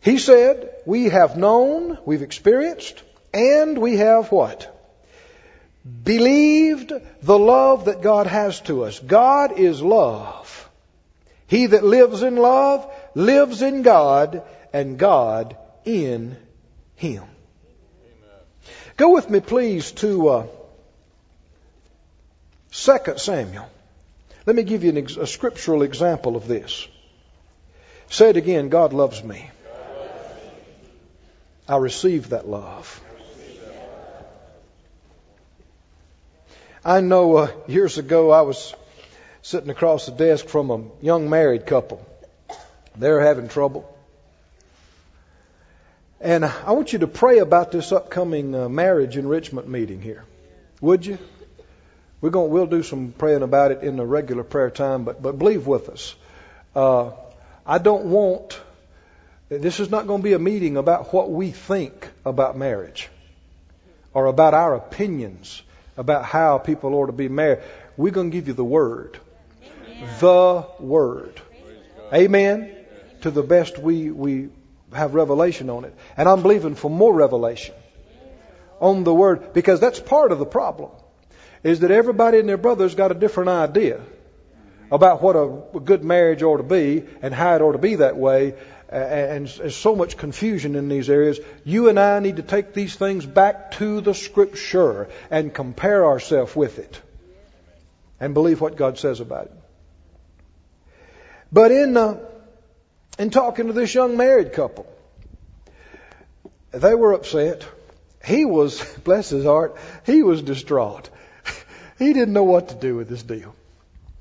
He 0.00 0.18
said, 0.18 0.74
We 0.86 1.10
have 1.10 1.36
known, 1.36 1.98
we've 2.04 2.22
experienced, 2.22 3.04
and 3.32 3.78
we 3.78 3.98
have 3.98 4.32
what? 4.32 4.76
Believed 6.02 6.92
the 7.22 7.38
love 7.38 7.84
that 7.84 8.02
God 8.02 8.26
has 8.26 8.60
to 8.62 8.82
us. 8.82 8.98
God 8.98 9.56
is 9.56 9.80
love. 9.80 10.68
He 11.46 11.66
that 11.66 11.84
lives 11.84 12.24
in 12.24 12.34
love 12.34 12.92
lives 13.14 13.62
in 13.62 13.82
God 13.82 14.42
and 14.72 14.98
God 14.98 15.56
in 15.84 16.36
him. 16.96 17.22
Go 18.96 19.14
with 19.14 19.30
me, 19.30 19.38
please, 19.38 19.92
to 19.92 20.28
uh, 20.28 20.46
2 22.72 22.98
Samuel. 23.16 23.68
Let 24.46 24.56
me 24.56 24.62
give 24.62 24.82
you 24.82 24.96
ex- 24.96 25.16
a 25.16 25.26
scriptural 25.26 25.82
example 25.82 26.36
of 26.36 26.48
this. 26.48 26.88
Say 28.08 28.30
it 28.30 28.36
again 28.36 28.70
God 28.70 28.92
loves 28.92 29.22
me. 29.22 29.50
I 31.68 31.76
receive 31.76 32.30
that 32.30 32.48
love. 32.48 33.00
I 36.84 37.00
know 37.00 37.36
uh, 37.36 37.50
years 37.68 37.98
ago 37.98 38.30
I 38.30 38.40
was 38.40 38.74
sitting 39.42 39.70
across 39.70 40.06
the 40.06 40.12
desk 40.12 40.46
from 40.46 40.70
a 40.70 40.82
young 41.00 41.30
married 41.30 41.66
couple. 41.66 42.04
They're 42.96 43.20
having 43.20 43.48
trouble. 43.48 43.88
And 46.20 46.44
I 46.44 46.72
want 46.72 46.92
you 46.92 47.00
to 47.00 47.06
pray 47.06 47.38
about 47.38 47.70
this 47.70 47.92
upcoming 47.92 48.54
uh, 48.54 48.68
marriage 48.68 49.16
enrichment 49.16 49.68
meeting 49.68 50.00
here. 50.00 50.24
Would 50.80 51.06
you? 51.06 51.18
We're 52.22 52.30
going 52.30 52.50
we'll 52.50 52.66
do 52.66 52.82
some 52.82 53.12
praying 53.12 53.42
about 53.42 53.72
it 53.72 53.82
in 53.82 53.96
the 53.96 54.06
regular 54.06 54.44
prayer 54.44 54.70
time, 54.70 55.04
but 55.04 55.20
but 55.20 55.38
believe 55.38 55.66
with 55.66 55.90
us. 55.90 56.14
Uh, 56.74 57.10
I 57.66 57.76
don't 57.76 58.06
want 58.06 58.58
this 59.50 59.80
is 59.80 59.90
not 59.90 60.06
going 60.06 60.22
to 60.22 60.24
be 60.24 60.32
a 60.32 60.38
meeting 60.38 60.78
about 60.78 61.12
what 61.12 61.30
we 61.30 61.50
think 61.50 62.08
about 62.24 62.56
marriage 62.56 63.10
or 64.14 64.26
about 64.26 64.54
our 64.54 64.74
opinions 64.74 65.62
about 65.96 66.24
how 66.24 66.58
people 66.58 66.94
ought 66.94 67.06
to 67.06 67.12
be 67.12 67.28
married. 67.28 67.60
We're 67.96 68.12
going 68.12 68.30
to 68.30 68.36
give 68.36 68.48
you 68.48 68.54
the 68.54 68.64
Word. 68.64 69.18
Amen. 69.62 70.16
The 70.20 70.66
Word. 70.80 71.40
Amen. 72.12 72.74
To 73.22 73.30
the 73.30 73.42
best 73.42 73.78
we, 73.78 74.10
we 74.10 74.48
have 74.92 75.14
revelation 75.14 75.70
on 75.70 75.84
it. 75.84 75.94
And 76.16 76.28
I'm 76.28 76.42
believing 76.42 76.74
for 76.74 76.90
more 76.90 77.12
revelation 77.12 77.74
on 78.80 79.04
the 79.04 79.14
Word 79.14 79.52
because 79.52 79.80
that's 79.80 80.00
part 80.00 80.32
of 80.32 80.38
the 80.38 80.46
problem. 80.46 80.90
Is 81.62 81.80
that 81.80 81.90
everybody 81.90 82.38
and 82.38 82.48
their 82.48 82.56
brother's 82.56 82.94
got 82.94 83.10
a 83.10 83.14
different 83.14 83.50
idea 83.50 84.00
about 84.90 85.22
what 85.22 85.36
a 85.36 85.80
good 85.80 86.04
marriage 86.04 86.42
ought 86.42 86.58
to 86.58 86.62
be 86.62 87.04
and 87.22 87.32
how 87.32 87.54
it 87.56 87.62
ought 87.62 87.72
to 87.72 87.78
be 87.78 87.96
that 87.96 88.16
way 88.16 88.54
and 88.92 89.48
there's 89.48 89.74
so 89.74 89.96
much 89.96 90.18
confusion 90.18 90.76
in 90.76 90.88
these 90.88 91.08
areas. 91.08 91.40
You 91.64 91.88
and 91.88 91.98
I 91.98 92.18
need 92.18 92.36
to 92.36 92.42
take 92.42 92.74
these 92.74 92.94
things 92.94 93.24
back 93.24 93.72
to 93.72 94.02
the 94.02 94.12
Scripture 94.12 95.08
and 95.30 95.52
compare 95.52 96.04
ourselves 96.04 96.54
with 96.54 96.78
it 96.78 97.00
and 98.20 98.34
believe 98.34 98.60
what 98.60 98.76
God 98.76 98.98
says 98.98 99.20
about 99.20 99.46
it. 99.46 99.52
But 101.50 101.72
in 101.72 101.96
uh, 101.96 102.18
in 103.18 103.30
talking 103.30 103.68
to 103.68 103.72
this 103.72 103.94
young 103.94 104.16
married 104.16 104.52
couple, 104.52 104.86
they 106.72 106.94
were 106.94 107.14
upset. 107.14 107.66
He 108.24 108.44
was, 108.44 108.82
bless 109.04 109.30
his 109.30 109.44
heart, 109.44 109.76
he 110.04 110.22
was 110.22 110.42
distraught. 110.42 111.08
He 112.02 112.12
didn't 112.12 112.34
know 112.34 112.44
what 112.44 112.68
to 112.68 112.74
do 112.74 112.96
with 112.96 113.08
this 113.08 113.22
deal. 113.22 113.54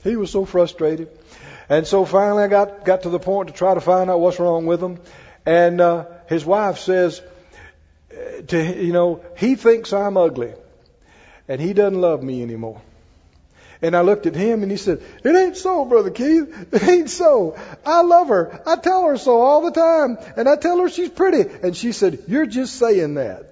He 0.04 0.15
was 0.15 0.32
so 0.32 0.46
frustrated. 0.46 1.10
And 1.70 1.88
so 1.88 2.06
finally 2.06 2.44
I 2.44 2.48
got, 2.48 2.86
got 2.86 3.04
to 3.04 3.10
the 3.10 3.20
point 3.20 3.50
to 3.50 3.54
try 3.54 3.74
to 3.74 3.82
find 3.82 4.10
out 4.10 4.20
what's 4.20 4.39
wrong 4.39 4.65
with 4.65 4.82
him. 4.82 5.00
And, 5.46 5.82
uh, 5.82 6.06
his 6.28 6.46
wife 6.46 6.80
says, 6.80 7.22
uh, 8.12 8.41
to, 8.48 8.84
you 8.84 8.94
know, 8.94 9.24
he 9.38 9.56
thinks 9.56 9.94
I'm 9.94 10.17
ugly 10.17 10.54
and 11.48 11.60
he 11.60 11.74
doesn't 11.74 12.00
love 12.00 12.24
me 12.24 12.41
anymore. 12.41 12.82
And 13.82 13.96
I 13.96 14.02
looked 14.02 14.28
at 14.28 14.36
him 14.36 14.62
and 14.62 14.72
he 14.72 14.78
said, 14.78 15.02
It 15.24 15.36
ain't 15.36 15.58
so, 15.58 15.86
Brother 15.86 16.12
Keith. 16.12 16.67
It 16.74 16.84
ain't 16.88 17.10
so. 17.10 17.58
I 17.86 18.02
love 18.02 18.28
her. 18.28 18.62
I 18.65 18.76
tell 18.76 19.08
her 19.08 19.17
so 19.17 19.41
all 19.41 19.62
the 19.62 19.72
time. 19.72 20.17
And 20.38 20.48
I 20.48 20.56
tell 20.56 20.78
her 20.80 20.89
she's 20.89 21.10
pretty. 21.10 21.50
And 21.63 21.76
she 21.76 21.91
said, 21.91 22.24
You're 22.28 22.46
just 22.46 22.76
saying 22.76 23.15
that. 23.15 23.51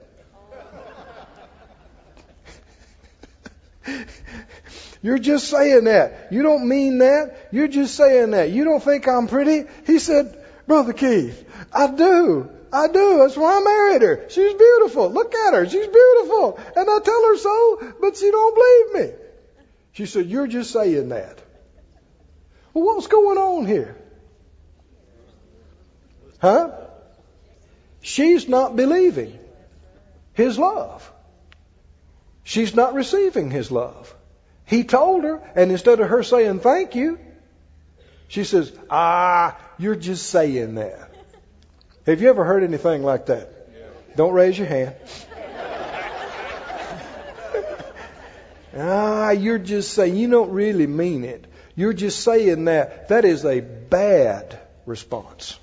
You're 5.02 5.20
just 5.20 5.50
saying 5.50 5.86
that. 5.86 6.28
You 6.32 6.44
don't 6.44 6.68
mean 6.68 7.00
that. 7.00 7.50
You're 7.52 7.68
just 7.68 7.96
saying 7.96 8.32
that. 8.32 8.52
You 8.52 8.66
don't 8.66 8.84
think 8.84 9.08
I'm 9.08 9.28
pretty? 9.28 9.64
He 9.86 10.00
said, 10.00 10.38
Brother 10.68 10.94
Keith, 10.94 11.46
I 11.74 11.88
do. 11.92 12.50
I 12.72 12.88
do. 12.88 13.18
That's 13.18 13.36
why 13.36 13.58
I 13.58 13.64
married 13.64 14.02
her. 14.04 14.30
She's 14.30 14.54
beautiful. 14.54 15.10
Look 15.10 15.34
at 15.34 15.54
her. 15.54 15.68
She's 15.68 15.88
beautiful. 15.88 16.60
And 16.76 16.90
I 16.90 17.00
tell 17.00 17.24
her 17.28 17.38
so, 17.38 17.94
but 18.00 18.18
she 18.18 18.30
don't 18.30 18.56
believe 18.56 19.10
me. 19.10 19.18
She 19.94 20.06
said, 20.06 20.28
You're 20.28 20.48
just 20.48 20.72
saying 20.72 21.10
that. 21.10 21.42
Well, 22.74 22.86
what's 22.86 23.08
going 23.08 23.38
on 23.38 23.66
here? 23.66 23.96
Huh? 26.40 26.72
She's 28.02 28.48
not 28.48 28.76
believing 28.76 29.38
His 30.34 30.58
love. 30.58 31.12
She's 32.50 32.74
not 32.74 32.96
receiving 32.96 33.52
His 33.52 33.70
love. 33.70 34.12
He 34.66 34.84
told 34.84 35.24
her, 35.24 35.40
and 35.56 35.72
instead 35.72 36.00
of 36.00 36.10
her 36.10 36.24
saying 36.24 36.62
thank 36.62 36.96
you, 36.96 37.20
she 38.28 38.44
says, 38.44 38.72
Ah, 38.90 39.56
you're 39.78 39.94
just 39.94 40.32
saying 40.32 40.74
that. 40.74 41.14
Have 42.08 42.24
you 42.24 42.30
ever 42.30 42.44
heard 42.44 42.64
anything 42.64 43.04
like 43.04 43.28
that? 43.28 44.16
Don't 44.16 44.34
raise 44.34 44.58
your 44.58 44.66
hand. 44.66 44.96
ah, 48.76 49.30
you're 49.30 49.60
just 49.60 49.94
saying, 49.94 50.16
you 50.16 50.28
don't 50.28 50.50
really 50.50 50.88
mean 50.88 51.26
it. 51.26 51.46
You're 51.76 51.94
just 51.94 52.24
saying 52.24 52.66
that. 52.66 53.10
That 53.10 53.26
is 53.26 53.46
a 53.46 53.60
bad 53.60 54.58
response. 54.88 55.60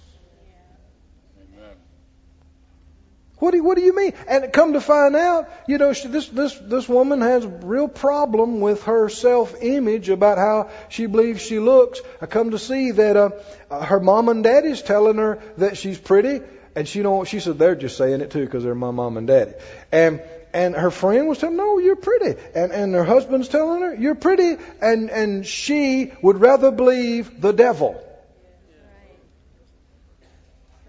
What 3.39 3.51
do, 3.51 3.59
you, 3.59 3.65
what 3.65 3.77
do 3.77 3.83
you 3.83 3.95
mean? 3.95 4.15
And 4.27 4.51
come 4.51 4.73
to 4.73 4.81
find 4.81 5.15
out, 5.15 5.51
you 5.69 5.77
know, 5.77 5.93
she, 5.93 6.09
this, 6.09 6.27
this, 6.29 6.55
this 6.55 6.89
woman 6.89 7.21
has 7.21 7.45
a 7.45 7.49
real 7.49 7.87
problem 7.87 8.61
with 8.61 8.85
her 8.85 9.11
self-image 9.11 10.09
about 10.09 10.39
how 10.39 10.71
she 10.89 11.05
believes 11.05 11.43
she 11.43 11.59
looks. 11.59 12.01
I 12.23 12.27
come 12.27 12.53
to 12.53 12.59
see 12.59 12.93
that, 12.93 13.17
uh, 13.17 13.85
her 13.85 14.01
mom 14.01 14.31
and 14.31 14.43
daddy's 14.43 14.81
telling 14.81 15.19
her 15.19 15.43
that 15.59 15.77
she's 15.77 15.99
pretty. 15.99 16.41
And 16.75 16.89
she 16.89 17.03
don't, 17.03 17.29
she 17.29 17.41
said 17.41 17.59
they're 17.59 17.75
just 17.75 17.99
saying 17.99 18.23
it 18.23 18.31
too 18.31 18.45
because 18.45 18.65
they're 18.65 18.75
my 18.75 18.91
mom 18.91 19.19
and 19.19 19.27
daddy. 19.27 19.53
And, 19.93 20.23
and 20.55 20.75
her 20.75 20.91
friend 20.91 21.29
was 21.29 21.37
telling, 21.37 21.57
no, 21.57 21.77
you're 21.77 21.97
pretty. 21.97 22.41
And, 22.55 22.73
and 22.73 22.95
her 22.95 23.05
husband's 23.05 23.49
telling 23.49 23.83
her, 23.83 23.95
you're 23.95 24.15
pretty. 24.15 24.57
And, 24.81 25.11
and 25.11 25.47
she 25.47 26.13
would 26.23 26.41
rather 26.41 26.71
believe 26.71 27.39
the 27.43 27.53
devil 27.53 28.03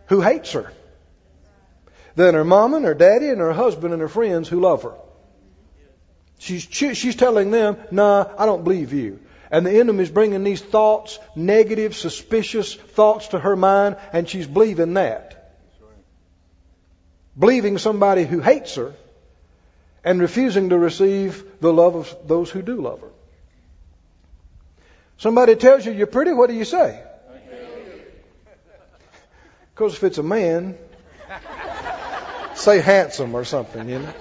who 0.06 0.22
hates 0.22 0.54
her 0.54 0.72
than 2.18 2.34
her 2.34 2.44
mom 2.44 2.74
and 2.74 2.84
her 2.84 2.96
daddy 2.96 3.30
and 3.30 3.40
her 3.40 3.54
husband 3.54 3.94
and 3.94 4.02
her 4.02 4.10
friends 4.10 4.50
who 4.50 4.60
love 4.60 4.82
her. 4.82 4.96
She's, 6.40 6.64
she's 6.64 7.16
telling 7.16 7.52
them, 7.52 7.78
nah, 7.92 8.34
I 8.40 8.48
don't 8.48 8.64
believe 8.64 8.92
you. 8.92 9.20
And 9.52 9.64
the 9.64 9.80
enemy's 9.80 10.10
bringing 10.10 10.44
these 10.44 10.60
thoughts, 10.60 11.20
negative, 11.36 11.96
suspicious 11.96 12.74
thoughts 12.74 13.28
to 13.30 13.40
her 13.40 13.56
mind, 13.56 13.98
and 14.12 14.28
she's 14.28 14.48
believing 14.48 14.96
that. 14.96 15.54
Believing 17.38 17.78
somebody 17.78 18.26
who 18.26 18.40
hates 18.40 18.74
her 18.76 18.94
and 20.04 20.20
refusing 20.20 20.70
to 20.70 20.78
receive 20.80 21.44
the 21.62 21.72
love 21.72 21.96
of 21.96 22.16
those 22.26 22.50
who 22.50 22.64
do 22.64 22.82
love 22.82 23.02
her. 23.02 23.12
Somebody 25.20 25.56
tells 25.56 25.86
you 25.86 25.92
you're 25.92 26.08
pretty, 26.08 26.34
what 26.34 26.50
do 26.50 26.56
you 26.56 26.66
say? 26.66 27.00
Because 29.76 29.94
if 29.94 30.04
it's 30.04 30.18
a 30.18 30.24
man, 30.24 30.76
Say 32.58 32.82
handsome 32.82 33.36
or 33.36 33.46
something, 33.46 33.88
you 33.88 34.00
know. 34.00 34.14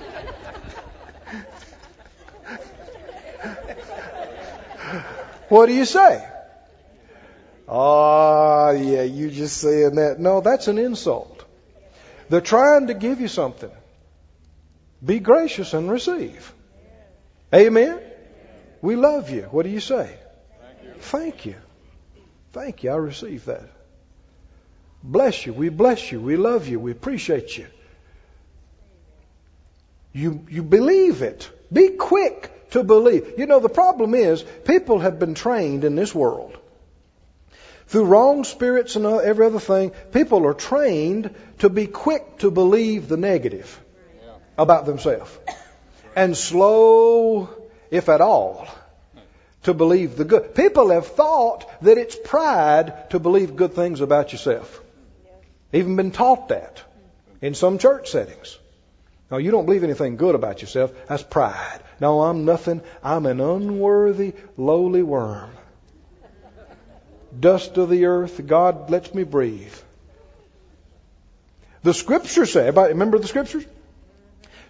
what 5.49 5.67
do 5.67 5.73
you 5.73 5.87
say? 5.87 6.29
Oh, 7.67 8.71
yeah, 8.73 9.03
you 9.03 9.31
just 9.31 9.57
saying 9.57 9.95
that. 9.95 10.21
No, 10.21 10.43
that's 10.43 10.69
an 10.69 10.77
insult. 10.77 11.45
They're 12.29 12.43
trying 12.43 12.89
to 12.89 12.95
give 12.95 13.21
you 13.23 13.29
something. 13.29 13.71
Be 15.05 15.19
gracious 15.19 15.73
and 15.73 15.91
receive. 15.91 16.53
Amen? 17.55 18.01
We 18.83 18.97
love 18.97 19.31
you. 19.31 19.43
What 19.45 19.63
do 19.63 19.71
you 19.71 19.81
say? 19.81 20.15
Thank 20.61 20.83
you. 20.85 20.93
Thank 21.01 21.47
you. 21.47 21.57
Thank 22.53 22.83
you. 22.85 22.91
I 22.91 22.97
receive 22.97 23.47
that. 23.47 23.71
Bless 25.03 25.47
you. 25.47 25.55
We 25.55 25.71
bless 25.71 26.13
you. 26.13 26.21
We 26.21 26.37
love 26.37 26.69
you. 26.69 26.79
We 26.79 26.93
appreciate 26.93 27.57
you. 27.57 27.67
You, 30.17 30.47
you 30.49 30.63
believe 30.63 31.21
it. 31.21 31.51
Be 31.71 31.91
quick 31.91 32.71
to 32.71 32.83
believe. 32.83 33.35
You 33.37 33.45
know, 33.45 33.61
the 33.61 33.69
problem 33.69 34.15
is 34.15 34.43
people 34.65 35.01
have 35.01 35.19
been 35.19 35.35
trained 35.35 35.85
in 35.85 35.95
this 35.95 36.15
world. 36.15 36.57
Through 37.89 38.07
wrong 38.07 38.45
spirits 38.45 38.97
and 38.97 39.05
every 39.05 39.45
other 39.45 39.61
thing, 39.61 39.91
people 40.13 40.47
are 40.47 40.55
trained 40.55 41.35
to 41.59 41.69
be 41.69 41.87
quick 41.87 42.39
to 42.39 42.51
believe 42.51 43.09
the 43.09 43.19
negative 43.19 43.79
about 44.57 44.87
themselves. 44.87 45.31
And 46.17 46.35
slow, 46.35 47.51
if 47.91 48.09
at 48.09 48.23
all, 48.23 48.69
to 49.65 49.75
believe 49.75 50.17
the 50.17 50.25
good. 50.25 50.55
People 50.55 50.89
have 50.93 51.09
thought 51.09 51.69
that 51.83 51.99
it's 51.99 52.17
pride 52.17 53.11
to 53.11 53.19
believe 53.19 53.55
good 53.55 53.75
things 53.75 54.01
about 54.01 54.33
yourself. 54.33 54.81
Even 55.75 55.95
been 55.95 56.11
taught 56.11 56.49
that 56.49 56.83
in 57.43 57.53
some 57.53 57.77
church 57.77 58.11
settings. 58.11 58.59
No, 59.31 59.39
you 59.39 59.51
don't 59.51 59.67
believe 59.67 59.83
anything 59.83 60.17
good 60.17 60.35
about 60.35 60.63
yourself. 60.63 60.93
That's 61.09 61.23
pride. 61.23 61.81
No, 62.01 62.23
I'm 62.23 62.45
nothing. 62.45 62.81
I'm 63.03 63.27
an 63.27 63.41
unworthy, 63.41 64.35
lowly 64.57 65.03
worm. 65.03 65.51
Dust 67.39 67.77
of 67.77 67.91
the 67.91 68.07
earth, 68.07 68.47
God 68.47 68.89
lets 68.91 69.13
me 69.13 69.25
breathe. 69.25 69.75
The 71.83 71.93
scripture 71.93 72.47
says, 72.47 72.75
remember 72.75 73.19
the 73.19 73.29
scriptures? 73.29 73.65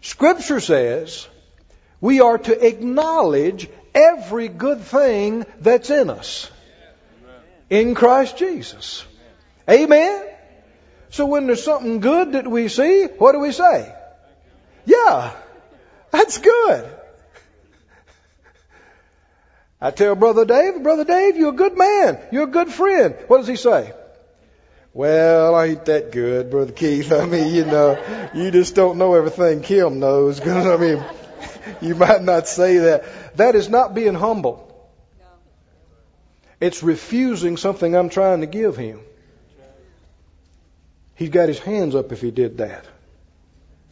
Scripture 0.00 0.60
says 0.60 1.26
we 2.00 2.20
are 2.20 2.38
to 2.38 2.66
acknowledge 2.66 3.68
every 3.94 4.48
good 4.48 4.80
thing 4.80 5.46
that's 5.60 5.90
in 5.90 6.10
us 6.10 6.50
in 7.70 7.94
Christ 7.94 8.36
Jesus. 8.36 9.04
Amen? 9.68 10.24
So 11.10 11.26
when 11.26 11.46
there's 11.46 11.64
something 11.64 12.00
good 12.00 12.32
that 12.32 12.46
we 12.46 12.68
see, 12.68 13.06
what 13.06 13.32
do 13.32 13.40
we 13.40 13.52
say? 13.52 13.95
Yeah, 14.86 15.34
that's 16.12 16.38
good. 16.38 16.90
I 19.80 19.90
tell 19.90 20.14
Brother 20.14 20.44
Dave, 20.44 20.82
Brother 20.82 21.04
Dave, 21.04 21.36
you're 21.36 21.50
a 21.50 21.56
good 21.56 21.76
man. 21.76 22.18
You're 22.32 22.44
a 22.44 22.50
good 22.50 22.70
friend. 22.70 23.14
What 23.26 23.38
does 23.38 23.48
he 23.48 23.56
say? 23.56 23.92
Well, 24.94 25.54
I 25.54 25.66
ain't 25.66 25.84
that 25.86 26.12
good, 26.12 26.50
Brother 26.50 26.72
Keith. 26.72 27.12
I 27.22 27.26
mean, 27.26 27.54
you 27.54 27.66
know, 27.66 28.30
you 28.32 28.50
just 28.50 28.74
don't 28.74 28.96
know 28.96 29.14
everything 29.14 29.60
Kim 29.60 29.98
knows. 29.98 30.40
I 30.46 30.76
mean, 30.76 31.04
you 31.82 31.94
might 31.94 32.22
not 32.22 32.48
say 32.48 32.78
that. 32.78 33.36
That 33.36 33.54
is 33.54 33.68
not 33.68 33.94
being 33.94 34.14
humble. 34.14 34.62
It's 36.58 36.82
refusing 36.82 37.58
something 37.58 37.94
I'm 37.94 38.08
trying 38.08 38.40
to 38.40 38.46
give 38.46 38.76
him. 38.76 39.00
He's 41.16 41.28
got 41.30 41.48
his 41.48 41.58
hands 41.58 41.94
up 41.94 42.12
if 42.12 42.22
he 42.22 42.30
did 42.30 42.58
that 42.58 42.86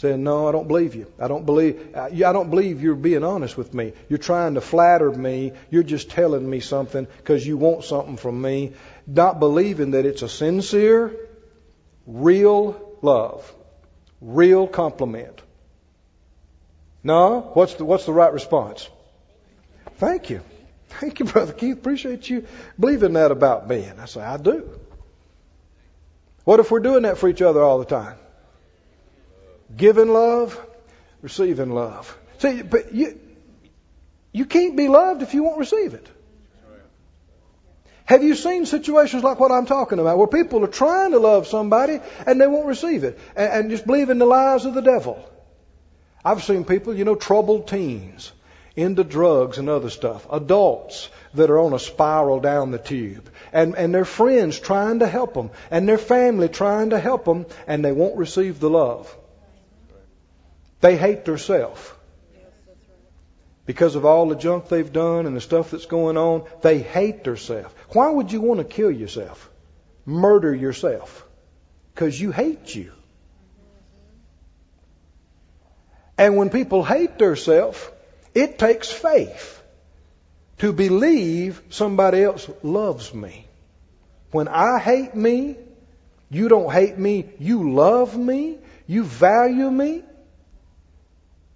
saying, 0.05 0.23
"No, 0.23 0.47
I 0.49 0.53
don't 0.53 0.69
believe 0.69 0.95
you. 0.95 1.07
I 1.19 1.29
don't 1.29 1.47
believe. 1.47 1.97
I 1.97 2.11
don't 2.11 2.51
believe 2.51 2.83
you're 2.83 2.95
being 2.95 3.25
honest 3.25 3.57
with 3.57 3.73
me. 3.73 3.93
You're 4.09 4.19
trying 4.19 4.55
to 4.55 4.61
flatter 4.61 5.11
me. 5.11 5.53
You're 5.71 5.83
just 5.83 6.11
telling 6.11 6.49
me 6.49 6.61
something 6.61 7.07
because 7.19 7.47
you 7.47 7.57
want 7.57 7.85
something 7.85 8.17
from 8.17 8.41
me, 8.41 8.73
not 9.07 9.41
believing 9.41 9.93
that 9.93 10.05
it's 10.05 10.23
a 10.23 10.29
sincere, 10.29 11.17
real 12.07 12.97
love, 13.03 13.53
real 14.21 14.67
compliment." 14.67 15.41
No, 17.03 17.51
what's 17.55 17.75
the 17.75 17.85
what's 17.85 18.07
the 18.07 18.13
right 18.13 18.33
response? 18.33 18.89
Thank 19.97 20.31
you, 20.31 20.41
thank 20.89 21.21
you, 21.21 21.27
brother 21.27 21.53
Keith. 21.53 21.79
Appreciate 21.79 22.29
you 22.29 22.47
believing 22.79 23.15
that 23.15 23.31
about 23.31 23.69
me. 23.69 23.85
And 23.85 24.01
I 24.01 24.07
say, 24.07 24.21
I 24.21 24.37
do. 24.37 24.69
What 26.45 26.61
if 26.61 26.71
we're 26.71 26.81
doing 26.81 27.03
that 27.03 27.17
for 27.19 27.29
each 27.29 27.43
other 27.43 27.63
all 27.63 27.79
the 27.79 27.85
time? 27.85 28.17
Giving 29.77 30.09
love, 30.09 30.59
receiving 31.23 31.71
love. 31.71 32.17
See, 32.39 32.63
but 32.63 32.95
you, 32.95 33.19
you 34.33 34.45
can't 34.45 34.77
be 34.77 34.89
loved 34.89 35.23
if 35.23 35.35
you 35.35 35.43
won't 35.43 35.59
receive 35.59 35.95
it. 35.95 36.09
Have 38.07 38.23
you 38.23 38.35
seen 38.35 38.67
situations 38.67 39.23
like 39.25 39.41
what 39.41 39.51
I'm 39.51 39.65
talking 39.65 39.99
about 39.99 40.19
where 40.19 40.27
people 40.27 40.63
are 40.65 40.69
trying 40.69 41.13
to 41.13 41.19
love 41.19 41.47
somebody 41.47 42.01
and 42.27 42.39
they 42.39 42.47
won't 42.47 42.67
receive 42.67 43.03
it 43.03 43.19
and, 43.35 43.53
and 43.53 43.71
just 43.71 43.87
believe 43.87 44.11
in 44.11 44.19
the 44.19 44.27
lies 44.27 44.67
of 44.67 44.75
the 44.75 44.83
devil? 44.83 45.27
I've 46.23 46.43
seen 46.43 46.65
people, 46.65 46.95
you 46.95 47.05
know, 47.05 47.15
troubled 47.15 47.69
teens 47.69 48.33
into 48.77 49.05
drugs 49.05 49.59
and 49.59 49.69
other 49.69 49.89
stuff, 49.89 50.27
adults 50.31 51.09
that 51.35 51.51
are 51.51 51.61
on 51.61 51.73
a 51.73 51.79
spiral 51.79 52.41
down 52.41 52.73
the 52.73 52.79
tube, 52.79 53.31
and, 53.53 53.77
and 53.77 53.95
their 53.95 54.05
friends 54.05 54.59
trying 54.59 54.99
to 54.99 55.07
help 55.07 55.35
them, 55.35 55.51
and 55.71 55.89
their 55.89 55.99
family 55.99 56.49
trying 56.49 56.91
to 56.91 56.99
help 56.99 57.25
them, 57.25 57.47
and 57.67 57.85
they 57.85 57.93
won't 57.93 58.17
receive 58.17 58.59
the 58.61 58.71
love. 58.71 59.15
They 60.85 60.99
hate 60.99 61.25
themselves. 61.25 61.81
because 63.65 63.95
of 63.95 64.05
all 64.05 64.27
the 64.29 64.37
junk 64.37 64.69
they've 64.69 64.93
done 64.93 65.25
and 65.25 65.35
the 65.35 65.41
stuff 65.41 65.71
that's 65.71 65.87
going 65.87 66.19
on, 66.19 66.45
they 66.61 66.79
hate 66.79 67.25
themselves. 67.25 67.75
Why 67.93 68.11
would 68.11 68.31
you 68.31 68.43
want 68.43 68.59
to 68.59 68.65
kill 68.65 68.91
yourself? 68.91 69.51
Murder 70.05 70.55
yourself? 70.55 71.27
Because 71.95 72.21
you 72.21 72.33
hate 72.33 72.75
you. 72.75 72.93
And 76.19 76.37
when 76.37 76.51
people 76.51 76.85
hate 76.85 77.19
themselves, 77.19 77.83
it 78.35 78.59
takes 78.59 78.93
faith 78.93 79.63
to 80.59 80.75
believe 80.75 81.63
somebody 81.71 82.23
else 82.23 82.47
loves 82.63 83.15
me. 83.15 83.47
When 84.33 84.49
I 84.49 84.79
hate 84.79 85.15
me, 85.15 85.57
you 86.29 86.51
don't 86.51 86.71
hate 86.71 86.99
me, 86.99 87.31
you 87.39 87.73
love 87.73 88.19
me, 88.19 88.59
you 88.87 89.05
value 89.05 89.71
me. 89.71 90.03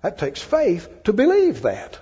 That 0.02 0.18
takes 0.18 0.40
faith 0.40 1.04
to 1.04 1.12
believe 1.12 1.62
that. 1.62 1.98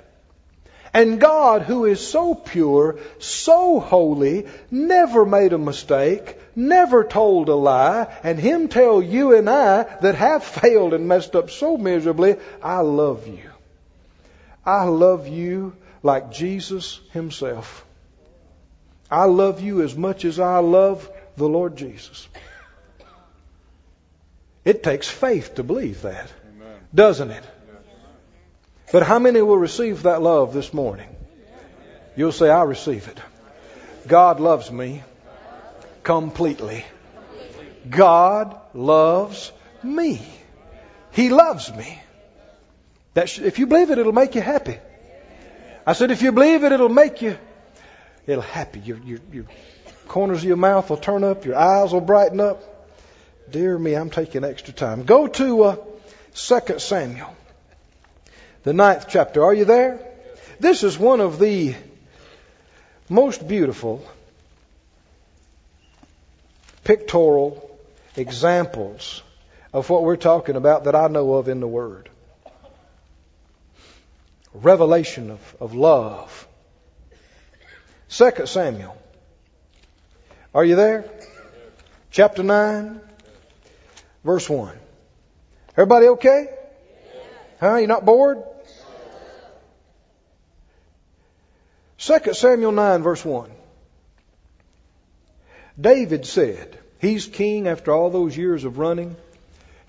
And 0.93 1.21
God, 1.21 1.63
who 1.63 1.85
is 1.85 2.07
so 2.07 2.35
pure, 2.35 2.99
so 3.19 3.81
holy, 3.81 4.47
never 4.71 5.27
made 5.27 5.53
a 5.53 5.59
mistake, 5.59 6.39
never 6.55 7.05
told 7.05 7.51
a 7.51 7.55
lie, 7.55 8.07
and 8.23 8.39
Him 8.39 8.69
tell 8.69 9.03
you 9.03 9.35
and 9.35 9.49
I 9.49 9.83
that 10.01 10.15
have 10.15 10.43
failed 10.43 10.95
and 10.95 11.07
messed 11.07 11.37
up 11.37 11.51
so 11.51 11.77
miserably, 11.77 12.37
I 12.63 12.81
love 12.81 13.27
you. 13.27 13.51
I 14.65 14.85
love 14.85 15.29
you 15.29 15.77
like 16.03 16.33
Jesus 16.33 17.01
Himself. 17.13 17.85
I 19.11 19.25
love 19.25 19.61
you 19.61 19.83
as 19.83 19.95
much 19.95 20.25
as 20.25 20.41
I 20.41 20.59
love 20.59 21.11
the 21.37 21.49
Lord 21.49 21.77
Jesus. 21.77 22.27
It 24.65 24.83
takes 24.83 25.09
faith 25.09 25.57
to 25.57 25.63
believe 25.63 26.03
that, 26.03 26.33
Amen. 26.57 26.79
doesn't 26.95 27.31
it? 27.31 27.45
But 28.97 29.03
how 29.03 29.19
many 29.19 29.43
will 29.43 29.59
receive 29.59 30.05
that 30.05 30.23
love 30.23 30.55
this 30.55 30.73
morning? 30.73 31.15
You'll 32.17 32.33
say, 32.33 32.49
I 32.49 32.63
receive 32.63 33.09
it. 33.09 33.21
God 34.09 34.41
loves 34.41 34.73
me 34.73 35.03
completely. 36.03 36.83
God 37.91 38.59
loves 38.73 39.53
me. 39.83 40.27
He 41.11 41.29
loves 41.29 41.71
me. 41.75 42.01
That 43.13 43.29
sh- 43.29 43.41
if 43.41 43.59
you 43.59 43.67
believe 43.67 43.91
it, 43.91 43.99
it'll 43.99 44.15
make 44.15 44.35
you 44.35 44.41
happy. 44.41 44.79
I 45.87 45.93
said, 45.93 46.11
if 46.11 46.23
you 46.23 46.33
believe 46.33 46.65
it, 46.65 46.73
it'll 46.73 46.89
make 46.89 47.21
you, 47.21 47.37
it'll 48.27 48.41
happy. 48.41 48.81
Your, 48.81 48.97
your, 49.01 49.19
your 49.31 49.45
corners 50.09 50.39
of 50.39 50.45
your 50.45 50.57
mouth 50.57 50.89
will 50.89 50.97
turn 50.97 51.23
up. 51.23 51.45
Your 51.45 51.57
eyes 51.57 51.93
will 51.93 52.01
brighten 52.01 52.41
up. 52.41 52.63
Dear 53.51 53.79
me, 53.79 53.93
I'm 53.93 54.09
taking 54.09 54.43
extra 54.43 54.73
time. 54.73 55.03
Go 55.03 55.27
to 55.27 55.63
uh, 55.65 55.77
2 56.35 56.79
Samuel, 56.79 57.37
the 58.67 58.73
ninth 58.73 59.07
chapter. 59.09 59.45
Are 59.45 59.55
you 59.55 59.65
there? 59.65 60.01
This 60.59 60.83
is 60.83 60.99
one 60.99 61.21
of 61.21 61.39
the 61.39 61.77
most 63.09 63.47
beautiful 63.47 64.05
pictorial 66.83 67.79
examples 68.17 69.23
of 69.73 69.89
what 69.89 70.03
we're 70.03 70.17
talking 70.17 70.57
about 70.57 70.83
that 70.85 70.97
I 70.97 71.07
know 71.07 71.35
of 71.35 71.49
in 71.49 71.61
the 71.61 71.69
Word. 71.69 72.11
Revelation 74.53 75.31
of, 75.31 75.57
of 75.61 75.73
love. 75.77 76.49
Second 78.09 78.49
Samuel. 78.49 79.01
Are 80.53 80.65
you 80.65 80.75
there? 80.75 81.09
Chapter 82.11 82.43
9, 82.43 83.01
verse 84.25 84.51
1. 84.51 84.77
Everybody 85.75 86.09
okay? 86.09 86.49
Huh? 87.61 87.77
You're 87.77 87.87
not 87.87 88.05
bored? 88.05 88.43
2 92.07 92.35
Samuel 92.35 92.71
9, 92.71 93.03
verse 93.03 93.25
1. 93.25 93.51
David 95.81 96.25
said, 96.25 96.79
He's 97.01 97.27
king 97.27 97.67
after 97.67 97.93
all 97.93 98.11
those 98.11 98.37
years 98.37 98.63
of 98.63 98.79
running. 98.79 99.17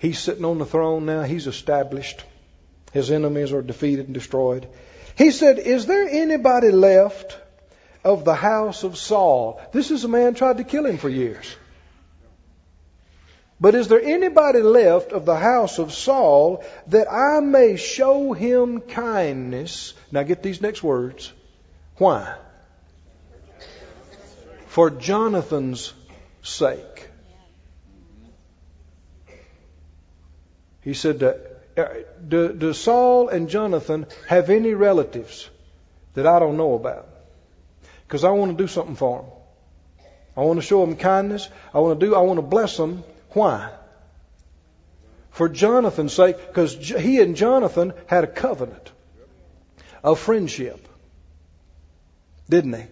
He's 0.00 0.18
sitting 0.18 0.44
on 0.44 0.58
the 0.58 0.66
throne 0.66 1.06
now. 1.06 1.22
He's 1.22 1.46
established. 1.46 2.24
His 2.92 3.12
enemies 3.12 3.52
are 3.52 3.62
defeated 3.62 4.06
and 4.06 4.14
destroyed. 4.14 4.66
He 5.16 5.30
said, 5.30 5.60
Is 5.60 5.86
there 5.86 6.08
anybody 6.08 6.72
left 6.72 7.38
of 8.02 8.24
the 8.24 8.34
house 8.34 8.82
of 8.82 8.98
Saul? 8.98 9.60
This 9.72 9.92
is 9.92 10.02
a 10.02 10.08
man 10.08 10.34
tried 10.34 10.56
to 10.56 10.64
kill 10.64 10.86
him 10.86 10.98
for 10.98 11.08
years. 11.08 11.54
But 13.60 13.76
is 13.76 13.86
there 13.86 14.02
anybody 14.02 14.60
left 14.60 15.12
of 15.12 15.24
the 15.24 15.36
house 15.36 15.78
of 15.78 15.92
Saul 15.92 16.64
that 16.88 17.12
I 17.12 17.38
may 17.38 17.76
show 17.76 18.32
him 18.32 18.80
kindness? 18.80 19.94
Now 20.10 20.24
get 20.24 20.42
these 20.42 20.60
next 20.60 20.82
words. 20.82 21.32
Why? 21.98 22.36
For 24.66 24.90
Jonathan's 24.90 25.92
sake. 26.42 27.08
He 30.80 30.94
said, 30.94 31.22
uh, 31.22 31.34
do, 32.26 32.72
Saul 32.72 33.28
and 33.28 33.48
Jonathan 33.48 34.06
have 34.28 34.48
any 34.48 34.74
relatives 34.74 35.50
that 36.14 36.26
I 36.26 36.38
don't 36.38 36.56
know 36.56 36.74
about? 36.74 37.08
Because 38.06 38.24
I 38.24 38.30
want 38.30 38.56
to 38.56 38.62
do 38.62 38.68
something 38.68 38.96
for 38.96 39.22
them. 39.22 39.30
I 40.36 40.42
want 40.42 40.60
to 40.60 40.64
show 40.64 40.86
them 40.86 40.96
kindness. 40.96 41.48
I 41.74 41.80
want 41.80 41.98
to 41.98 42.06
do. 42.06 42.14
I 42.14 42.20
want 42.20 42.38
to 42.38 42.42
bless 42.42 42.76
them. 42.76 43.02
Why? 43.30 43.70
For 45.30 45.48
Jonathan's 45.48 46.12
sake, 46.12 46.36
because 46.46 46.74
he 46.74 47.20
and 47.20 47.36
Jonathan 47.36 47.92
had 48.06 48.24
a 48.24 48.28
covenant 48.28 48.92
of 50.02 50.18
friendship. 50.20 50.88
Didn't 52.48 52.70
they? 52.72 52.88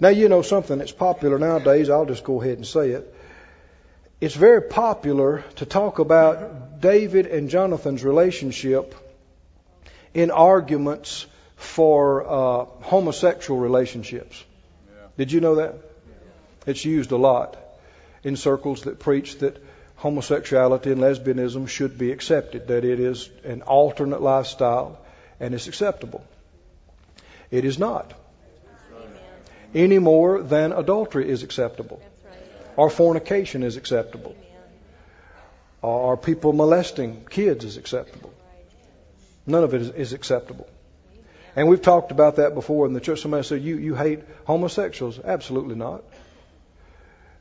Now, 0.00 0.08
you 0.08 0.28
know 0.28 0.42
something 0.42 0.78
that's 0.78 0.92
popular 0.92 1.38
nowadays, 1.38 1.88
I'll 1.88 2.06
just 2.06 2.24
go 2.24 2.42
ahead 2.42 2.56
and 2.56 2.66
say 2.66 2.90
it. 2.90 3.14
It's 4.20 4.34
very 4.34 4.62
popular 4.62 5.44
to 5.56 5.66
talk 5.66 6.00
about 6.00 6.80
David 6.80 7.26
and 7.26 7.48
Jonathan's 7.48 8.04
relationship 8.04 8.94
in 10.14 10.30
arguments 10.30 11.26
for 11.56 12.24
uh, 12.26 12.64
homosexual 12.82 13.60
relationships. 13.60 14.44
Yeah. 14.88 15.06
Did 15.16 15.32
you 15.32 15.40
know 15.40 15.54
that? 15.56 15.74
It's 16.66 16.84
used 16.84 17.12
a 17.12 17.16
lot 17.16 17.56
in 18.22 18.36
circles 18.36 18.82
that 18.82 18.98
preach 18.98 19.38
that 19.38 19.62
homosexuality 19.96 20.92
and 20.92 21.00
lesbianism 21.00 21.68
should 21.68 21.96
be 21.98 22.12
accepted, 22.12 22.68
that 22.68 22.84
it 22.84 23.00
is 23.00 23.30
an 23.44 23.62
alternate 23.62 24.20
lifestyle 24.20 24.98
and 25.38 25.54
it's 25.54 25.68
acceptable. 25.68 26.24
It 27.52 27.64
is 27.66 27.78
not. 27.78 28.12
Any 29.74 29.98
more 29.98 30.42
than 30.42 30.72
adultery 30.72 31.28
is 31.28 31.42
acceptable. 31.42 32.02
Or 32.76 32.90
fornication 32.90 33.62
is 33.62 33.76
acceptable. 33.76 34.34
Or 35.82 36.16
people 36.16 36.52
molesting 36.52 37.26
kids 37.28 37.64
is 37.64 37.76
acceptable. 37.76 38.32
None 39.46 39.64
of 39.64 39.74
it 39.74 39.82
is, 39.82 39.90
is 39.90 40.12
acceptable. 40.14 40.68
And 41.54 41.68
we've 41.68 41.82
talked 41.82 42.10
about 42.10 42.36
that 42.36 42.54
before 42.54 42.86
in 42.86 42.94
the 42.94 43.00
church. 43.00 43.20
Somebody 43.20 43.42
said, 43.44 43.62
you, 43.62 43.76
you 43.76 43.94
hate 43.94 44.20
homosexuals. 44.46 45.18
Absolutely 45.18 45.74
not. 45.74 46.02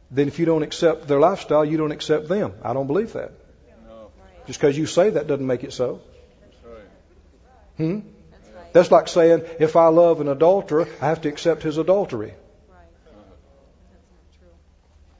Then 0.09 0.27
if 0.27 0.39
you 0.39 0.45
don't 0.45 0.63
accept 0.63 1.07
their 1.07 1.19
lifestyle, 1.19 1.63
you 1.63 1.77
don't 1.77 1.91
accept 1.91 2.27
them. 2.27 2.53
I 2.61 2.73
don't 2.73 2.87
believe 2.87 3.13
that. 3.13 3.31
Just 4.47 4.59
because 4.59 4.77
you 4.77 4.85
say 4.87 5.11
that 5.11 5.27
doesn't 5.27 5.47
make 5.47 5.63
it 5.63 5.71
so. 5.71 6.01
Hmm? 7.77 7.99
That's 8.73 8.91
like 8.91 9.07
saying, 9.07 9.43
if 9.59 9.75
I 9.75 9.87
love 9.87 10.21
an 10.21 10.27
adulterer, 10.27 10.87
I 11.01 11.07
have 11.07 11.21
to 11.21 11.29
accept 11.29 11.63
his 11.63 11.77
adultery. 11.77 12.33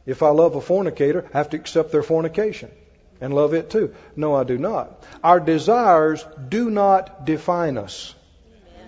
If 0.06 0.24
I 0.24 0.30
love 0.30 0.56
a 0.56 0.62
fornicator, 0.62 1.30
I 1.34 1.38
have 1.38 1.50
to 1.52 1.58
accept 1.58 1.92
their 1.92 2.04
fornication 2.04 2.72
and 3.20 3.34
love 3.34 3.54
it 3.54 3.70
too. 3.70 3.94
No, 4.16 4.36
I 4.36 4.44
do 4.44 4.58
not. 4.58 5.04
Our 5.24 5.40
desires 5.40 6.26
do 6.50 6.70
not 6.70 7.26
define 7.26 7.78
us. 7.78 8.16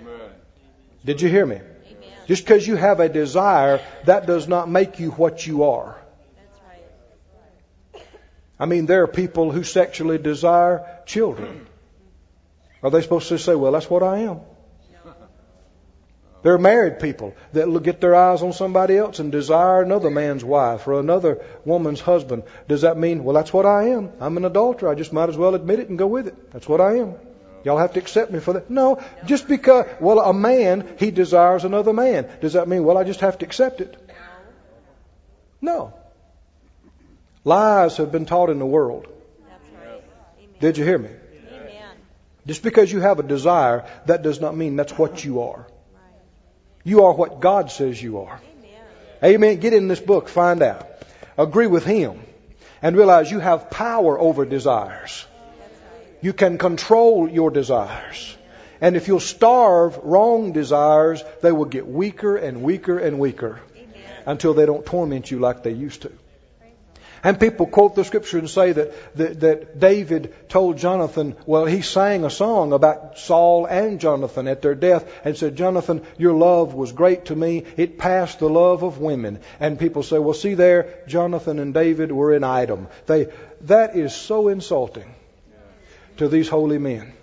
Amen. 0.02 0.20
Did 1.06 1.22
you 1.22 1.30
hear 1.30 1.46
me? 1.46 1.58
Amen. 1.58 2.10
Just 2.28 2.44
because 2.44 2.68
you 2.68 2.76
have 2.76 3.00
a 3.00 3.10
desire, 3.10 3.80
that 4.06 4.26
does 4.26 4.48
not 4.48 4.70
make 4.70 5.00
you 5.00 5.12
what 5.12 5.46
you 5.46 5.66
are. 5.66 5.96
I 8.60 8.66
mean, 8.66 8.86
there 8.86 9.04
are 9.04 9.08
people 9.08 9.52
who 9.52 9.64
sexually 9.64 10.18
desire 10.18 11.02
children. 11.06 11.68
Are 12.82 12.90
they 12.90 13.02
supposed 13.02 13.30
to 13.30 13.38
say, 13.38 13.56
well, 13.56 13.72
that's 13.72 13.90
what 13.90 14.04
I 14.04 14.20
am? 14.20 14.42
There 16.44 16.54
are 16.54 16.60
married 16.60 17.00
people 17.00 17.36
that 17.54 17.70
look 17.70 17.86
get 17.86 18.02
their 18.02 18.16
eyes 18.16 18.44
on 18.44 18.52
somebody 18.52 18.98
else 18.98 19.20
and 19.20 19.32
desire 19.32 19.82
another 19.82 20.10
man's 20.10 20.44
wife 20.44 20.88
or 20.88 21.00
another 21.00 21.42
woman's 21.64 22.02
husband. 22.02 22.44
Does 22.68 22.82
that 22.82 22.98
mean, 22.98 23.24
well, 23.24 23.34
that's 23.34 23.54
what 23.54 23.66
I 23.66 23.90
am? 23.90 24.12
I'm 24.20 24.36
an 24.36 24.44
adulterer. 24.44 24.90
I 24.92 24.96
just 24.96 25.14
might 25.14 25.30
as 25.30 25.38
well 25.38 25.56
admit 25.56 25.80
it 25.80 25.88
and 25.88 25.98
go 25.98 26.08
with 26.08 26.28
it. 26.28 26.52
That's 26.52 26.68
what 26.68 26.82
I 26.82 26.98
am. 26.98 27.16
Y'all 27.64 27.78
have 27.78 27.94
to 27.94 28.00
accept 28.02 28.30
me 28.30 28.42
for 28.42 28.54
that. 28.54 28.70
No, 28.70 29.02
just 29.26 29.48
because, 29.48 29.86
well, 30.02 30.20
a 30.20 30.34
man, 30.34 30.98
he 31.00 31.12
desires 31.12 31.64
another 31.64 31.94
man. 31.94 32.30
Does 32.42 32.54
that 32.54 32.68
mean, 32.68 32.84
well, 32.84 32.98
I 32.98 33.06
just 33.06 33.22
have 33.22 33.38
to 33.38 33.46
accept 33.46 33.80
it? 33.80 33.96
No. 35.62 35.94
Lies 37.46 37.96
have 37.98 38.12
been 38.12 38.26
taught 38.26 38.50
in 38.50 38.60
the 38.60 38.66
world. 38.66 39.08
Did 40.60 40.78
you 40.78 40.84
hear 40.84 40.98
me? 40.98 41.10
Just 42.46 42.64
because 42.64 42.92
you 42.92 43.00
have 43.00 43.20
a 43.20 43.24
desire, 43.24 43.90
that 44.08 44.24
does 44.24 44.42
not 44.42 44.58
mean 44.58 44.76
that's 44.76 44.98
what 44.98 45.24
you 45.24 45.44
are. 45.44 45.66
You 46.84 47.06
are 47.06 47.14
what 47.14 47.40
God 47.40 47.72
says 47.72 48.02
you 48.02 48.20
are. 48.20 48.40
Amen. 49.24 49.60
Get 49.60 49.74
in 49.74 49.88
this 49.88 50.02
book, 50.02 50.28
find 50.28 50.62
out. 50.62 50.88
Agree 51.38 51.68
with 51.68 51.86
Him. 51.86 52.20
And 52.82 52.98
realize 52.98 53.32
you 53.32 53.40
have 53.40 53.70
power 53.70 54.20
over 54.20 54.44
desires. 54.44 55.26
You 56.22 56.34
can 56.34 56.58
control 56.58 57.30
your 57.30 57.50
desires. 57.50 58.36
And 58.82 58.98
if 58.98 59.08
you'll 59.08 59.22
starve 59.22 59.98
wrong 60.04 60.52
desires, 60.52 61.24
they 61.42 61.54
will 61.54 61.66
get 61.66 61.88
weaker 61.88 62.36
and 62.36 62.62
weaker 62.62 63.00
and 63.00 63.20
weaker 63.20 63.62
until 64.26 64.54
they 64.54 64.66
don't 64.66 64.86
torment 64.86 65.32
you 65.32 65.40
like 65.40 65.64
they 65.64 65.72
used 65.72 66.02
to. 66.02 66.12
And 67.24 67.40
people 67.40 67.68
quote 67.68 67.96
the 67.96 68.04
scripture 68.04 68.38
and 68.38 68.50
say 68.50 68.74
that, 68.74 69.16
that, 69.16 69.40
that, 69.40 69.80
David 69.80 70.34
told 70.50 70.78
Jonathan, 70.78 71.38
well, 71.46 71.66
he 71.66 71.82
sang 71.82 72.26
a 72.26 72.30
song 72.30 72.74
about 72.74 73.18
Saul 73.18 73.66
and 73.66 74.02
Jonathan 74.02 74.50
at 74.50 74.62
their 74.62 74.76
death 74.76 75.10
and 75.24 75.38
said, 75.38 75.56
Jonathan, 75.56 76.06
your 76.18 76.34
love 76.34 76.74
was 76.74 76.92
great 76.92 77.26
to 77.26 77.36
me. 77.36 77.64
It 77.78 77.98
passed 77.98 78.40
the 78.40 78.50
love 78.50 78.84
of 78.84 79.00
women. 79.00 79.40
And 79.62 79.80
people 79.80 80.04
say, 80.04 80.20
well, 80.20 80.34
see 80.34 80.56
there, 80.56 81.00
Jonathan 81.08 81.60
and 81.60 81.74
David 81.74 82.12
were 82.12 82.34
an 82.34 82.44
item. 82.44 82.88
They, 83.06 83.32
that 83.62 83.96
is 83.96 84.14
so 84.14 84.50
insulting 84.50 85.16
to 86.18 86.28
these 86.28 86.50
holy 86.50 86.78
men. 86.78 87.14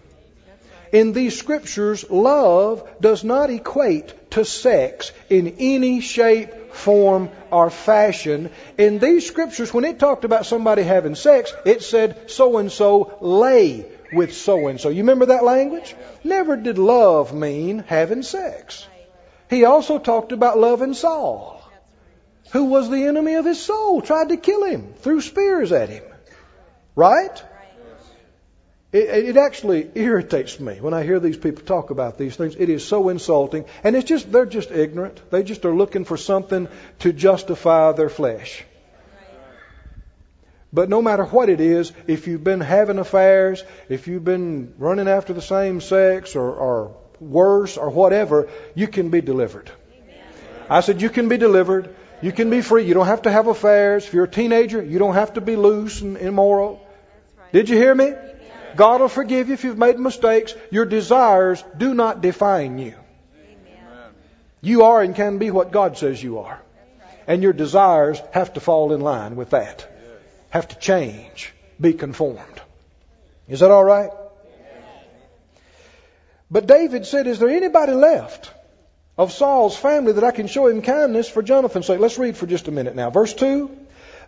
In 0.92 1.12
these 1.12 1.38
scriptures, 1.38 2.08
love 2.10 2.88
does 3.00 3.22
not 3.22 3.50
equate 3.50 4.30
to 4.32 4.44
sex 4.44 5.12
in 5.28 5.56
any 5.58 6.00
shape, 6.00 6.52
form, 6.72 7.30
or 7.50 7.70
fashion. 7.70 8.50
In 8.78 8.98
these 8.98 9.26
scriptures, 9.26 9.72
when 9.72 9.84
it 9.84 9.98
talked 9.98 10.24
about 10.24 10.46
somebody 10.46 10.82
having 10.82 11.14
sex, 11.14 11.52
it 11.64 11.82
said 11.82 12.30
so 12.30 12.58
and 12.58 12.70
so 12.70 13.16
lay 13.20 13.86
with 14.12 14.34
so 14.34 14.68
and 14.68 14.80
so. 14.80 14.88
You 14.88 15.02
remember 15.02 15.26
that 15.26 15.44
language? 15.44 15.94
Never 16.24 16.56
did 16.56 16.78
love 16.78 17.34
mean 17.34 17.84
having 17.86 18.22
sex. 18.22 18.86
He 19.48 19.64
also 19.64 19.98
talked 19.98 20.32
about 20.32 20.58
loving 20.58 20.94
Saul, 20.94 21.60
who 22.52 22.64
was 22.66 22.88
the 22.88 23.04
enemy 23.04 23.34
of 23.34 23.44
his 23.44 23.60
soul, 23.60 24.00
tried 24.00 24.28
to 24.28 24.36
kill 24.36 24.64
him, 24.64 24.94
threw 24.98 25.20
spears 25.20 25.72
at 25.72 25.88
him. 25.88 26.04
Right? 26.94 27.42
It, 28.92 29.08
it, 29.08 29.36
actually 29.36 29.88
irritates 29.94 30.58
me 30.58 30.80
when 30.80 30.94
I 30.94 31.04
hear 31.04 31.20
these 31.20 31.36
people 31.36 31.64
talk 31.64 31.90
about 31.90 32.18
these 32.18 32.34
things. 32.34 32.56
It 32.58 32.68
is 32.68 32.84
so 32.84 33.08
insulting. 33.08 33.64
And 33.84 33.94
it's 33.94 34.08
just, 34.08 34.32
they're 34.32 34.46
just 34.46 34.72
ignorant. 34.72 35.30
They 35.30 35.44
just 35.44 35.64
are 35.64 35.74
looking 35.74 36.04
for 36.04 36.16
something 36.16 36.66
to 37.00 37.12
justify 37.12 37.92
their 37.92 38.08
flesh. 38.08 38.64
But 40.72 40.88
no 40.88 41.02
matter 41.02 41.24
what 41.24 41.48
it 41.48 41.60
is, 41.60 41.92
if 42.08 42.26
you've 42.26 42.42
been 42.42 42.60
having 42.60 42.98
affairs, 42.98 43.62
if 43.88 44.08
you've 44.08 44.24
been 44.24 44.74
running 44.78 45.06
after 45.06 45.32
the 45.32 45.42
same 45.42 45.80
sex 45.80 46.34
or, 46.34 46.50
or 46.50 46.96
worse 47.20 47.76
or 47.76 47.90
whatever, 47.90 48.48
you 48.74 48.88
can 48.88 49.10
be 49.10 49.20
delivered. 49.20 49.70
I 50.68 50.80
said 50.80 51.00
you 51.00 51.10
can 51.10 51.28
be 51.28 51.36
delivered. 51.36 51.94
You 52.22 52.32
can 52.32 52.50
be 52.50 52.60
free. 52.60 52.86
You 52.86 52.94
don't 52.94 53.06
have 53.06 53.22
to 53.22 53.30
have 53.30 53.46
affairs. 53.46 54.06
If 54.06 54.14
you're 54.14 54.24
a 54.24 54.28
teenager, 54.28 54.82
you 54.82 54.98
don't 54.98 55.14
have 55.14 55.34
to 55.34 55.40
be 55.40 55.54
loose 55.54 56.00
and 56.00 56.16
immoral. 56.16 56.84
Did 57.52 57.68
you 57.68 57.76
hear 57.76 57.94
me? 57.94 58.14
God 58.76 59.00
will 59.00 59.08
forgive 59.08 59.48
you 59.48 59.54
if 59.54 59.64
you've 59.64 59.78
made 59.78 59.98
mistakes. 59.98 60.54
Your 60.70 60.84
desires 60.84 61.62
do 61.76 61.94
not 61.94 62.20
define 62.20 62.78
you. 62.78 62.94
You 64.60 64.84
are 64.84 65.02
and 65.02 65.14
can 65.14 65.38
be 65.38 65.50
what 65.50 65.72
God 65.72 65.96
says 65.96 66.22
you 66.22 66.40
are. 66.40 66.60
And 67.26 67.42
your 67.42 67.52
desires 67.52 68.20
have 68.32 68.54
to 68.54 68.60
fall 68.60 68.92
in 68.92 69.00
line 69.00 69.36
with 69.36 69.50
that. 69.50 69.88
Have 70.50 70.68
to 70.68 70.78
change. 70.78 71.52
Be 71.80 71.92
conformed. 71.92 72.60
Is 73.48 73.60
that 73.60 73.70
all 73.70 73.84
right? 73.84 74.10
But 76.50 76.66
David 76.66 77.06
said, 77.06 77.26
Is 77.26 77.38
there 77.38 77.48
anybody 77.48 77.92
left 77.92 78.52
of 79.16 79.32
Saul's 79.32 79.76
family 79.76 80.12
that 80.12 80.24
I 80.24 80.32
can 80.32 80.48
show 80.48 80.66
him 80.66 80.82
kindness 80.82 81.28
for 81.28 81.42
Jonathan's 81.42 81.86
sake? 81.86 82.00
Let's 82.00 82.18
read 82.18 82.36
for 82.36 82.46
just 82.46 82.68
a 82.68 82.72
minute 82.72 82.96
now. 82.96 83.10
Verse 83.10 83.32
2 83.34 83.70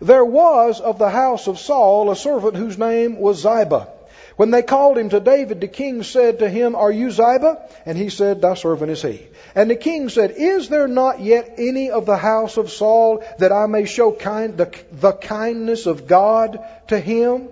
There 0.00 0.24
was 0.24 0.80
of 0.80 0.98
the 0.98 1.10
house 1.10 1.48
of 1.48 1.58
Saul 1.58 2.10
a 2.10 2.16
servant 2.16 2.56
whose 2.56 2.78
name 2.78 3.18
was 3.18 3.42
Ziba. 3.42 3.88
When 4.36 4.50
they 4.50 4.62
called 4.62 4.96
him 4.96 5.10
to 5.10 5.20
David, 5.20 5.60
the 5.60 5.68
king 5.68 6.02
said 6.02 6.38
to 6.38 6.48
him, 6.48 6.74
Are 6.74 6.90
you 6.90 7.10
Ziba? 7.10 7.68
And 7.84 7.98
he 7.98 8.08
said, 8.08 8.40
Thy 8.40 8.54
servant 8.54 8.90
is 8.90 9.02
he. 9.02 9.26
And 9.54 9.70
the 9.70 9.76
king 9.76 10.08
said, 10.08 10.32
Is 10.36 10.68
there 10.68 10.88
not 10.88 11.20
yet 11.20 11.54
any 11.58 11.90
of 11.90 12.06
the 12.06 12.16
house 12.16 12.56
of 12.56 12.70
Saul 12.70 13.22
that 13.38 13.52
I 13.52 13.66
may 13.66 13.84
show 13.84 14.12
kind, 14.12 14.56
the, 14.56 14.74
the 14.90 15.12
kindness 15.12 15.86
of 15.86 16.06
God 16.06 16.64
to 16.88 16.98
him? 16.98 17.48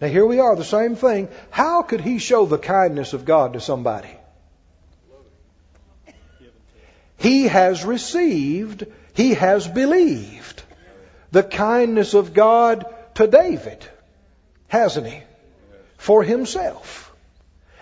Now 0.00 0.08
here 0.08 0.26
we 0.26 0.38
are, 0.38 0.54
the 0.54 0.64
same 0.64 0.94
thing. 0.96 1.28
How 1.50 1.82
could 1.82 2.00
he 2.00 2.18
show 2.18 2.46
the 2.46 2.58
kindness 2.58 3.12
of 3.12 3.24
God 3.24 3.54
to 3.54 3.60
somebody? 3.60 4.16
He 7.16 7.44
has 7.44 7.84
received, 7.84 8.86
he 9.14 9.34
has 9.34 9.66
believed 9.66 10.62
the 11.32 11.42
kindness 11.42 12.14
of 12.14 12.34
God 12.34 12.84
to 13.14 13.26
David, 13.26 13.84
hasn't 14.68 15.06
he? 15.06 15.22
For 15.96 16.22
himself. 16.22 17.12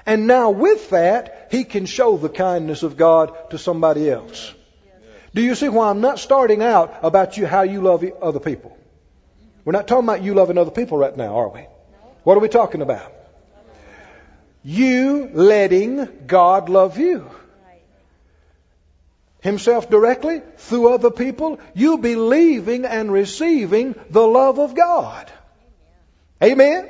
And 0.05 0.27
now 0.27 0.51
with 0.51 0.91
that, 0.91 1.49
he 1.51 1.65
can 1.65 1.87
show 1.87 2.17
the 2.17 2.29
kindness 2.29 2.83
of 2.83 2.97
God 2.97 3.51
to 3.51 3.59
somebody 3.59 4.11
else. 4.11 4.53
Do 5.35 5.43
you 5.43 5.55
see 5.55 5.69
why 5.69 5.89
I'm 5.89 6.01
not 6.01 6.19
starting 6.19 6.63
out 6.63 6.99
about 7.03 7.37
you 7.37 7.47
how 7.47 7.63
you 7.63 7.81
love 7.81 8.05
other 8.21 8.41
people? 8.41 8.77
We're 9.65 9.73
not 9.73 9.87
talking 9.87 10.05
about 10.05 10.23
you 10.23 10.35
loving 10.35 10.59
other 10.59 10.71
people 10.71 10.99
right 10.99 11.17
now, 11.17 11.37
are 11.37 11.49
we? 11.49 11.67
What 12.25 12.37
are 12.37 12.41
we 12.41 12.49
talking 12.49 12.83
about? 12.83 13.13
You 14.65 15.31
letting 15.33 16.27
God 16.27 16.69
love 16.69 16.99
you. 16.99 17.29
Himself 19.41 19.91
directly, 19.91 20.41
through 20.57 20.93
other 20.93 21.11
people, 21.11 21.59
you 21.75 21.99
believing 21.99 22.85
and 22.85 23.11
receiving 23.11 23.97
the 24.11 24.27
love 24.27 24.61
of 24.61 24.77
God. 24.77 25.31
Amen? 26.41 26.89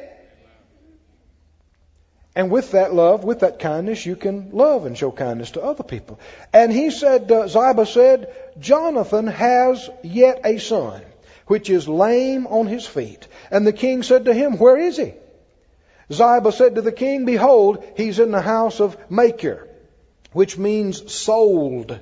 And 2.35 2.51
with 2.51 2.73
that 2.73 2.95
love, 2.95 3.25
with 3.25 3.41
that 3.41 3.59
kindness, 3.59 4.07
you 4.07 4.17
can 4.17 4.51
love 4.53 4.87
and 4.87 4.97
show 4.97 5.11
kindness 5.11 5.51
to 5.53 5.63
other 5.63 5.83
people. 5.83 6.19
And 6.53 6.73
he 6.73 6.91
said, 6.91 7.31
uh, 7.31 7.47
Ziba 7.47 7.85
said, 7.85 8.35
Jonathan 8.59 9.27
has 9.27 9.91
yet 10.03 10.41
a 10.45 10.59
son, 10.59 11.03
which 11.47 11.69
is 11.69 11.87
lame 11.87 12.47
on 12.47 12.67
his 12.67 12.87
feet. 12.87 13.29
And 13.51 13.67
the 13.67 13.73
king 13.73 14.03
said 14.03 14.25
to 14.25 14.35
him, 14.35 14.57
Where 14.57 14.79
is 14.79 14.97
he? 14.97 15.13
Ziba 16.11 16.53
said 16.53 16.77
to 16.77 16.83
the 16.83 16.93
king, 16.93 17.27
Behold, 17.27 17.85
he's 17.97 18.19
in 18.19 18.31
the 18.31 18.41
house 18.41 18.81
of 18.81 18.97
Machir, 19.11 19.69
which 20.33 20.57
means 20.57 21.13
sold. 21.13 21.99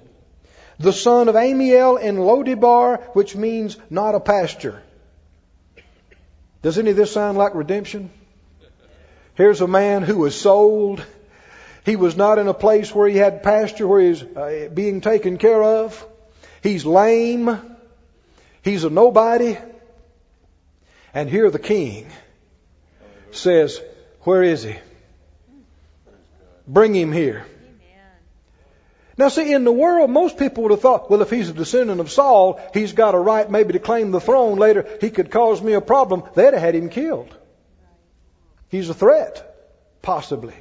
The 0.78 0.92
son 0.92 1.28
of 1.28 1.34
Ammiel 1.34 2.00
in 2.00 2.16
Lodebar, 2.16 3.02
which 3.14 3.34
means 3.34 3.76
not 3.90 4.14
a 4.14 4.20
pasture. 4.20 4.80
Does 6.62 6.78
any 6.78 6.90
of 6.90 6.96
this 6.96 7.12
sound 7.12 7.36
like 7.36 7.54
redemption? 7.54 8.10
Here's 9.34 9.60
a 9.60 9.66
man 9.66 10.02
who 10.02 10.18
was 10.18 10.38
sold. 10.38 11.04
He 11.84 11.96
was 11.96 12.16
not 12.16 12.38
in 12.38 12.48
a 12.48 12.54
place 12.54 12.94
where 12.94 13.08
he 13.08 13.16
had 13.16 13.42
pasture, 13.42 13.86
where 13.86 14.00
he's 14.00 14.22
uh, 14.22 14.68
being 14.72 15.00
taken 15.00 15.38
care 15.38 15.62
of. 15.62 16.06
He's 16.62 16.84
lame. 16.84 17.58
He's 18.62 18.84
a 18.84 18.90
nobody. 18.90 19.56
And 21.14 21.28
here 21.28 21.50
the 21.50 21.58
king 21.58 22.06
says, 23.32 23.80
Where 24.22 24.42
is 24.42 24.62
he? 24.62 24.76
Bring 26.66 26.94
him 26.94 27.12
here. 27.12 27.46
Now, 29.16 29.28
see, 29.28 29.52
in 29.52 29.64
the 29.64 29.72
world, 29.72 30.08
most 30.08 30.38
people 30.38 30.62
would 30.62 30.72
have 30.72 30.80
thought, 30.80 31.10
well, 31.10 31.20
if 31.20 31.28
he's 31.28 31.50
a 31.50 31.52
descendant 31.52 32.00
of 32.00 32.10
Saul, 32.10 32.58
he's 32.72 32.94
got 32.94 33.14
a 33.14 33.18
right 33.18 33.50
maybe 33.50 33.74
to 33.74 33.78
claim 33.78 34.12
the 34.12 34.20
throne 34.20 34.56
later. 34.56 34.86
He 35.02 35.10
could 35.10 35.30
cause 35.30 35.60
me 35.60 35.74
a 35.74 35.82
problem. 35.82 36.22
They'd 36.34 36.54
have 36.54 36.62
had 36.62 36.74
him 36.74 36.88
killed. 36.88 37.36
He's 38.70 38.88
a 38.88 38.94
threat, 38.94 39.54
possibly. 40.00 40.54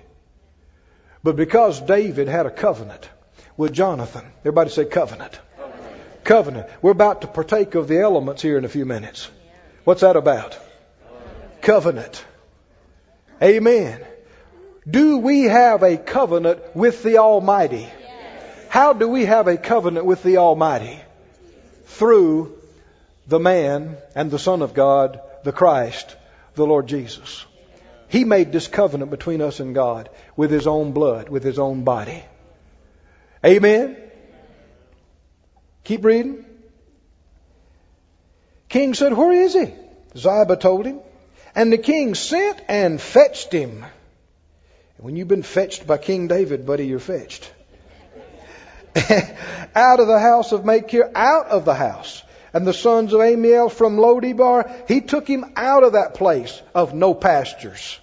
But 1.24 1.36
because 1.36 1.80
David 1.80 2.28
had 2.28 2.45
a 2.45 2.51
covenant 2.51 3.07
with 3.55 3.74
Jonathan, 3.74 4.26
everybody 4.39 4.72
say 4.72 4.86
covenant. 4.86 5.39
Covenant. 6.24 6.68
We're 6.82 6.91
about 6.91 7.22
to 7.22 7.28
partake 7.28 7.76
of 7.76 7.88
the 7.88 7.99
elements 7.99 8.41
here 8.41 8.57
in 8.57 8.66
a 8.66 8.70
few 8.70 8.86
minutes. 8.86 9.30
What's 9.84 10.01
that 10.01 10.16
about? 10.16 10.57
Covenant. 11.62 12.24
Amen. 13.41 14.01
Do 14.89 15.18
we 15.18 15.43
have 15.43 15.84
a 15.84 15.97
covenant 15.97 16.76
with 16.76 17.03
the 17.03 17.18
Almighty? 17.20 17.88
How 18.70 18.93
do 18.93 19.07
we 19.07 19.26
have 19.26 19.47
a 19.47 19.57
covenant 19.57 20.05
with 20.05 20.24
the 20.24 20.38
Almighty? 20.38 20.99
Through 21.86 22.57
the 23.28 23.39
man 23.39 23.97
and 24.16 24.32
the 24.32 24.39
Son 24.39 24.62
of 24.62 24.74
God, 24.74 25.22
the 25.43 25.51
Christ, 25.51 26.16
the 26.55 26.66
Lord 26.66 26.88
Jesus. 26.88 27.45
He 28.10 28.26
made 28.26 28.51
this 28.51 28.68
covenant 28.68 29.12
between 29.12 29.41
us 29.41 29.60
and 29.60 29.74
God 29.74 30.10
with 30.36 30.51
His 30.51 30.68
own 30.68 30.91
blood, 30.91 31.30
with 31.30 31.43
His 31.43 31.60
own 31.60 31.84
body. 31.84 32.24
Amen? 33.45 33.97
Keep 35.84 36.03
reading. 36.03 36.45
King 38.68 38.93
said, 38.93 39.14
Where 39.14 39.32
is 39.32 39.53
he? 39.53 39.74
Ziba 40.16 40.55
told 40.55 40.86
him. 40.86 40.99
And 41.55 41.74
the 41.74 41.78
king 41.78 42.14
sent 42.14 42.62
and 42.68 43.01
fetched 43.01 43.51
him. 43.51 43.86
When 44.97 45.16
you've 45.16 45.28
been 45.28 45.43
fetched 45.43 45.88
by 45.88 45.97
King 45.97 46.28
David, 46.28 46.66
buddy, 46.66 46.86
you're 46.86 46.99
fetched. 46.99 47.51
out 49.76 49.99
of 49.99 50.07
the 50.07 50.20
house 50.20 50.51
of 50.51 50.66
Machir, 50.66 51.10
out 51.16 51.47
of 51.47 51.66
the 51.66 51.74
house. 51.74 52.22
And 52.54 52.66
the 52.66 52.74
sons 52.74 53.14
of 53.14 53.22
Ammiel 53.22 53.72
from 53.72 53.97
Lodebar, 53.97 54.88
he 54.88 55.02
took 55.02 55.28
him 55.28 55.45
out 55.56 55.84
of 55.84 55.93
that 55.93 56.16
place 56.16 56.62
of 56.74 56.93
no 56.93 57.14
pastures. 57.14 58.00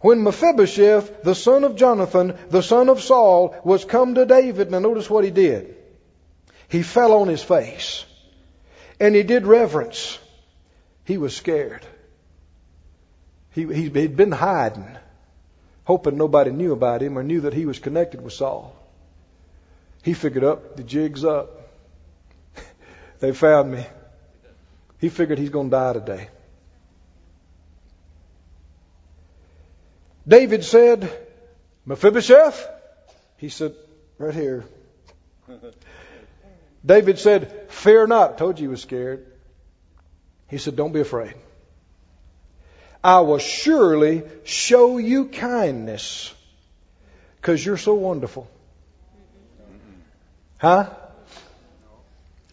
When 0.00 0.24
Mephibosheth, 0.24 1.22
the 1.22 1.34
son 1.34 1.64
of 1.64 1.76
Jonathan, 1.76 2.36
the 2.50 2.62
son 2.62 2.88
of 2.88 3.00
Saul, 3.00 3.54
was 3.64 3.84
come 3.84 4.16
to 4.16 4.26
David, 4.26 4.70
now 4.70 4.80
notice 4.80 5.08
what 5.08 5.24
he 5.24 5.30
did. 5.30 5.76
He 6.68 6.82
fell 6.82 7.12
on 7.14 7.28
his 7.28 7.42
face. 7.42 8.04
And 8.98 9.14
he 9.14 9.22
did 9.22 9.46
reverence. 9.46 10.18
He 11.04 11.18
was 11.18 11.36
scared. 11.36 11.86
He, 13.50 13.66
he, 13.66 13.88
he'd 13.88 14.16
been 14.16 14.32
hiding, 14.32 14.88
hoping 15.84 16.16
nobody 16.16 16.50
knew 16.50 16.72
about 16.72 17.02
him 17.02 17.18
or 17.18 17.22
knew 17.22 17.42
that 17.42 17.54
he 17.54 17.66
was 17.66 17.78
connected 17.78 18.20
with 18.20 18.32
Saul. 18.32 18.74
He 20.02 20.14
figured 20.14 20.44
up, 20.44 20.76
the 20.76 20.82
jig's 20.82 21.24
up. 21.24 21.61
They 23.22 23.30
found 23.30 23.70
me. 23.70 23.86
He 24.98 25.08
figured 25.08 25.38
he's 25.38 25.50
going 25.50 25.68
to 25.68 25.70
die 25.70 25.92
today. 25.92 26.28
David 30.26 30.64
said, 30.64 31.08
Mephibosheth? 31.86 32.68
He 33.36 33.48
said, 33.48 33.76
right 34.18 34.34
here. 34.34 34.64
David 36.84 37.20
said, 37.20 37.70
Fear 37.70 38.08
not. 38.08 38.38
Told 38.38 38.58
you 38.58 38.64
he 38.66 38.70
was 38.70 38.82
scared. 38.82 39.24
He 40.48 40.58
said, 40.58 40.74
Don't 40.74 40.92
be 40.92 41.00
afraid. 41.00 41.34
I 43.04 43.20
will 43.20 43.38
surely 43.38 44.24
show 44.42 44.98
you 44.98 45.26
kindness 45.26 46.34
because 47.36 47.64
you're 47.64 47.76
so 47.76 47.94
wonderful. 47.94 48.50
Huh? 50.58 50.90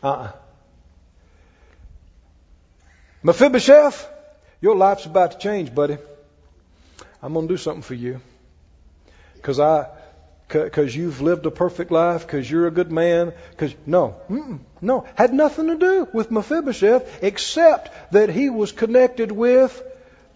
Uh-uh. 0.04 0.32
Mephibosheth, 3.24 4.08
your 4.62 4.76
life's 4.76 5.06
about 5.06 5.32
to 5.32 5.38
change, 5.38 5.74
buddy. 5.74 5.98
I'm 7.22 7.34
going 7.34 7.48
to 7.48 7.54
do 7.54 7.58
something 7.58 7.82
for 7.82 7.96
you. 7.96 8.22
Because 9.36 9.60
I, 9.60 9.88
because 10.48 10.96
you've 10.96 11.22
lived 11.22 11.46
a 11.46 11.52
perfect 11.52 11.92
life, 11.92 12.26
because 12.26 12.50
you're 12.50 12.68
a 12.68 12.72
good 12.72 12.92
man, 12.92 13.34
because 13.52 13.74
no, 13.86 14.16
no, 14.82 15.06
had 15.16 15.34
nothing 15.34 15.68
to 15.68 15.76
do 15.76 16.08
with 16.14 16.32
Mephibosheth 16.32 17.24
except 17.24 18.12
that 18.14 18.30
he 18.30 18.50
was 18.50 18.72
connected 18.72 19.32
with 19.32 19.82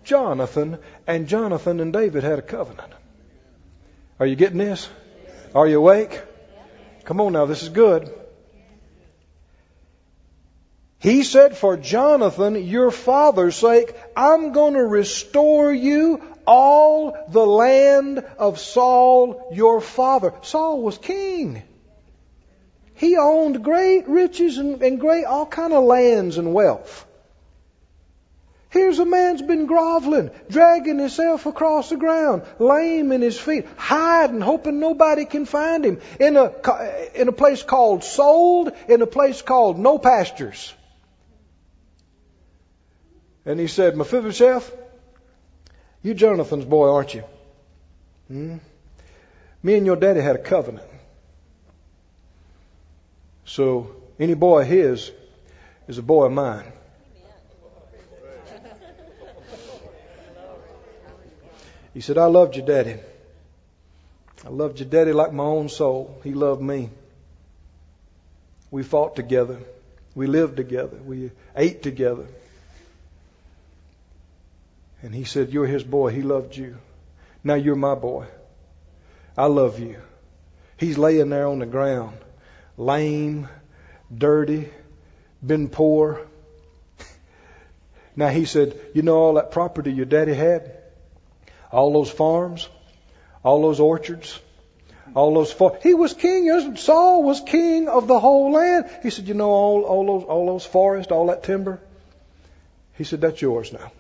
Jonathan, 0.04 0.78
and 1.08 1.28
Jonathan 1.28 1.80
and 1.80 1.94
David 1.94 2.24
had 2.24 2.40
a 2.40 2.44
covenant. 2.44 2.92
Are 4.20 4.26
you 4.26 4.36
getting 4.36 4.58
this? 4.58 4.90
Are 5.56 5.68
you 5.68 5.78
awake? 5.78 6.22
Come 7.06 7.22
on 7.22 7.34
now, 7.34 7.46
this 7.46 7.64
is 7.64 7.70
good. 7.70 8.14
He 11.04 11.24
said, 11.24 11.58
For 11.58 11.76
Jonathan, 11.76 12.56
your 12.66 12.90
father's 12.90 13.58
sake, 13.58 13.94
I'm 14.16 14.54
going 14.54 14.76
to 14.76 14.86
restore 14.86 15.74
you 15.74 16.22
all 16.48 17.18
the 17.28 17.46
land 17.46 18.20
of 18.40 18.58
Saul, 18.58 19.50
your 19.52 19.82
father. 19.82 20.34
Saul 20.44 20.82
was 20.82 20.98
king. 20.98 21.62
He 22.94 23.18
owned 23.18 23.66
great 23.66 24.08
riches 24.08 24.58
and, 24.58 24.82
and 24.82 24.98
great, 24.98 25.26
all 25.26 25.46
kind 25.46 25.74
of 25.74 25.84
lands 25.84 26.38
and 26.38 26.54
wealth. 26.54 27.06
Here's 28.70 29.00
a 29.00 29.06
man's 29.06 29.42
been 29.42 29.66
groveling, 29.66 30.32
dragging 30.50 31.00
himself 31.00 31.46
across 31.46 31.90
the 31.90 31.98
ground, 31.98 32.44
lame 32.60 33.12
in 33.12 33.22
his 33.22 33.38
feet, 33.38 33.68
hiding, 33.76 34.40
hoping 34.40 34.80
nobody 34.80 35.26
can 35.26 35.44
find 35.44 35.84
him, 35.84 36.00
in 36.18 36.38
a, 36.38 36.54
in 37.14 37.28
a 37.28 37.34
place 37.34 37.62
called 37.62 38.06
sold, 38.06 38.72
in 38.88 39.02
a 39.02 39.06
place 39.06 39.42
called 39.42 39.78
no 39.78 40.00
pastures. 40.00 40.74
And 43.46 43.60
he 43.60 43.68
said, 43.68 43.98
Mephibosheth, 43.98 44.72
you 46.02 46.14
Jonathan's 46.14 46.66
boy, 46.66 46.90
aren't 46.90 47.14
you? 47.14 47.24
Hmm? 48.28 48.58
Me 49.62 49.76
and 49.76 49.86
your 49.86 49.96
daddy 49.96 50.22
had 50.22 50.36
a 50.36 50.40
covenant. 50.40 50.88
So 53.46 53.96
any 54.20 54.34
boy 54.34 54.62
of 54.62 54.68
his 54.68 55.12
is 55.88 55.98
a 55.98 56.02
boy 56.02 56.26
of 56.26 56.32
mine. 56.32 56.72
He 61.94 62.02
said, 62.02 62.18
I 62.18 62.26
loved 62.26 62.56
your 62.56 62.66
daddy. 62.66 62.98
I 64.46 64.50
loved 64.50 64.80
your 64.80 64.90
daddy 64.90 65.14
like 65.14 65.32
my 65.32 65.44
own 65.44 65.70
soul. 65.70 66.20
He 66.24 66.34
loved 66.34 66.62
me. 66.62 66.90
We 68.72 68.84
fought 68.84 69.16
together. 69.16 69.60
We 70.16 70.26
lived 70.26 70.58
together. 70.58 70.98
We 70.98 71.32
ate 71.56 71.84
together. 71.84 72.26
And 75.04 75.14
he 75.14 75.26
said, 75.26 75.52
You're 75.52 75.68
his 75.68 75.84
boy. 75.84 76.10
He 76.10 76.24
loved 76.24 76.56
you. 76.58 76.78
Now 77.44 77.54
you're 77.54 77.76
my 77.76 77.94
boy. 77.94 78.26
I 79.38 79.46
love 79.46 79.80
you. 79.80 79.98
He's 80.78 80.98
laying 80.98 81.30
there 81.30 81.48
on 81.48 81.60
the 81.60 81.68
ground, 81.68 82.18
lame, 82.78 83.48
dirty, 84.16 84.70
been 85.46 85.70
poor. 85.70 86.26
Now 88.16 88.30
he 88.30 88.46
said, 88.46 88.80
You 88.96 89.04
know 89.04 89.18
all 89.18 89.34
that 89.36 89.52
property 89.52 89.92
your 89.92 90.06
daddy 90.06 90.34
had? 90.34 90.84
all 91.74 91.92
those 91.92 92.12
farms, 92.12 92.70
all 93.44 93.64
those 93.64 93.80
orchards, 93.80 94.40
all 95.16 95.34
those 95.34 95.52
far- 95.52 95.78
he 95.82 95.94
was 95.96 96.14
king. 96.14 96.76
Saul 96.78 97.24
was 97.24 97.42
king 97.42 97.90
of 97.90 98.08
the 98.08 98.20
whole 98.20 98.52
land. 98.52 98.90
He 99.02 99.10
said, 99.10 99.28
"You 99.28 99.34
know 99.34 99.50
all 99.50 99.84
all 99.84 100.06
those 100.06 100.24
all 100.24 100.46
those 100.46 100.66
forests, 100.66 101.12
all 101.12 101.28
that 101.28 101.44
timber." 101.44 101.82
He 102.94 103.04
said, 103.04 103.22
"That's 103.22 103.42
yours 103.42 103.74
now." 103.74 103.92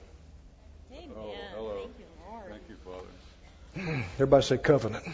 Amen. 0.93 1.09
Oh, 1.17 1.33
hello. 1.55 1.75
Thank 1.81 1.99
you, 1.99 2.05
Lord. 2.29 2.49
Thank 2.49 2.63
you, 2.69 2.77
Father. 2.85 3.92
Everybody 4.15 4.43
say 4.43 4.57
covenant. 4.57 5.05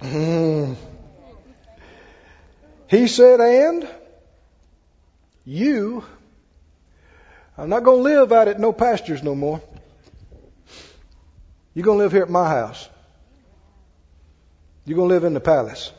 Mm. 0.00 0.76
he 2.88 3.06
said, 3.06 3.40
"And 3.40 3.88
you 5.44 6.04
I'm 7.60 7.68
not 7.68 7.84
going 7.84 7.98
to 7.98 8.02
live 8.02 8.32
out 8.32 8.48
at 8.48 8.58
no 8.58 8.72
pastures 8.72 9.22
no 9.22 9.34
more. 9.34 9.60
You're 11.74 11.84
going 11.84 11.98
to 11.98 12.04
live 12.04 12.12
here 12.12 12.22
at 12.22 12.30
my 12.30 12.48
house. 12.48 12.88
You're 14.86 14.96
going 14.96 15.10
to 15.10 15.14
live 15.14 15.24
in 15.24 15.34
the 15.34 15.40
palace. 15.40 15.92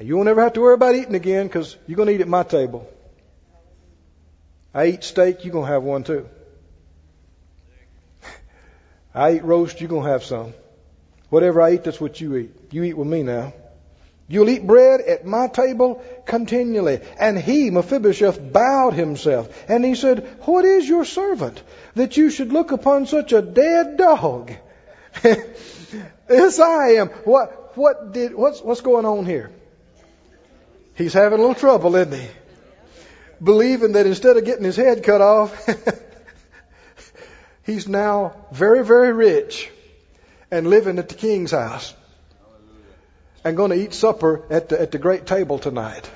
You 0.00 0.16
won't 0.16 0.28
ever 0.28 0.42
have 0.42 0.52
to 0.52 0.60
worry 0.60 0.74
about 0.74 0.94
eating 0.94 1.16
again 1.16 1.48
because 1.48 1.76
you're 1.88 1.96
going 1.96 2.06
to 2.06 2.14
eat 2.14 2.20
at 2.20 2.28
my 2.28 2.44
table. 2.44 2.88
I 4.72 4.86
eat 4.86 5.02
steak, 5.02 5.44
you're 5.44 5.52
going 5.52 5.66
to 5.66 5.72
have 5.72 5.82
one 5.82 6.04
too. 6.04 6.28
I 9.14 9.34
eat 9.34 9.44
roast, 9.44 9.80
you're 9.80 9.88
going 9.88 10.04
to 10.04 10.10
have 10.10 10.24
some. 10.24 10.54
Whatever 11.28 11.62
I 11.62 11.74
eat, 11.74 11.84
that's 11.84 12.00
what 12.00 12.20
you 12.20 12.36
eat. 12.36 12.54
You 12.72 12.82
eat 12.84 12.96
with 12.96 13.08
me 13.08 13.22
now. 13.22 13.52
You'll 14.28 14.48
eat 14.48 14.64
bread 14.64 15.00
at 15.00 15.26
my 15.26 15.48
table 15.48 16.04
continually. 16.24 17.00
And 17.18 17.36
he, 17.36 17.70
Mephibosheth, 17.70 18.52
bowed 18.52 18.94
himself. 18.94 19.48
And 19.68 19.84
he 19.84 19.96
said, 19.96 20.24
What 20.42 20.64
is 20.64 20.88
your 20.88 21.04
servant 21.04 21.60
that 21.96 22.16
you 22.16 22.30
should 22.30 22.52
look 22.52 22.70
upon 22.70 23.06
such 23.06 23.32
a 23.32 23.42
dead 23.42 23.96
dog? 23.96 24.52
yes, 25.24 26.60
I 26.60 26.90
am. 26.90 27.08
What, 27.08 27.76
what 27.76 28.12
did, 28.12 28.34
what's, 28.34 28.60
what's 28.60 28.82
going 28.82 29.04
on 29.04 29.26
here? 29.26 29.50
He's 30.94 31.12
having 31.12 31.38
a 31.38 31.42
little 31.42 31.56
trouble, 31.56 31.96
isn't 31.96 32.12
he? 32.12 32.28
Believing 33.42 33.92
that 33.92 34.06
instead 34.06 34.36
of 34.36 34.44
getting 34.44 34.64
his 34.64 34.76
head 34.76 35.02
cut 35.02 35.20
off, 35.20 35.66
he's 37.64 37.88
now 37.88 38.34
very, 38.52 38.84
very 38.84 39.12
rich 39.12 39.70
and 40.50 40.68
living 40.68 40.98
at 40.98 41.08
the 41.08 41.14
king's 41.14 41.52
house 41.52 41.94
and 43.44 43.56
going 43.56 43.70
to 43.70 43.76
eat 43.76 43.94
supper 43.94 44.42
at 44.50 44.68
the, 44.68 44.80
at 44.80 44.90
the 44.90 44.98
great 44.98 45.26
table 45.26 45.58
tonight. 45.58 46.10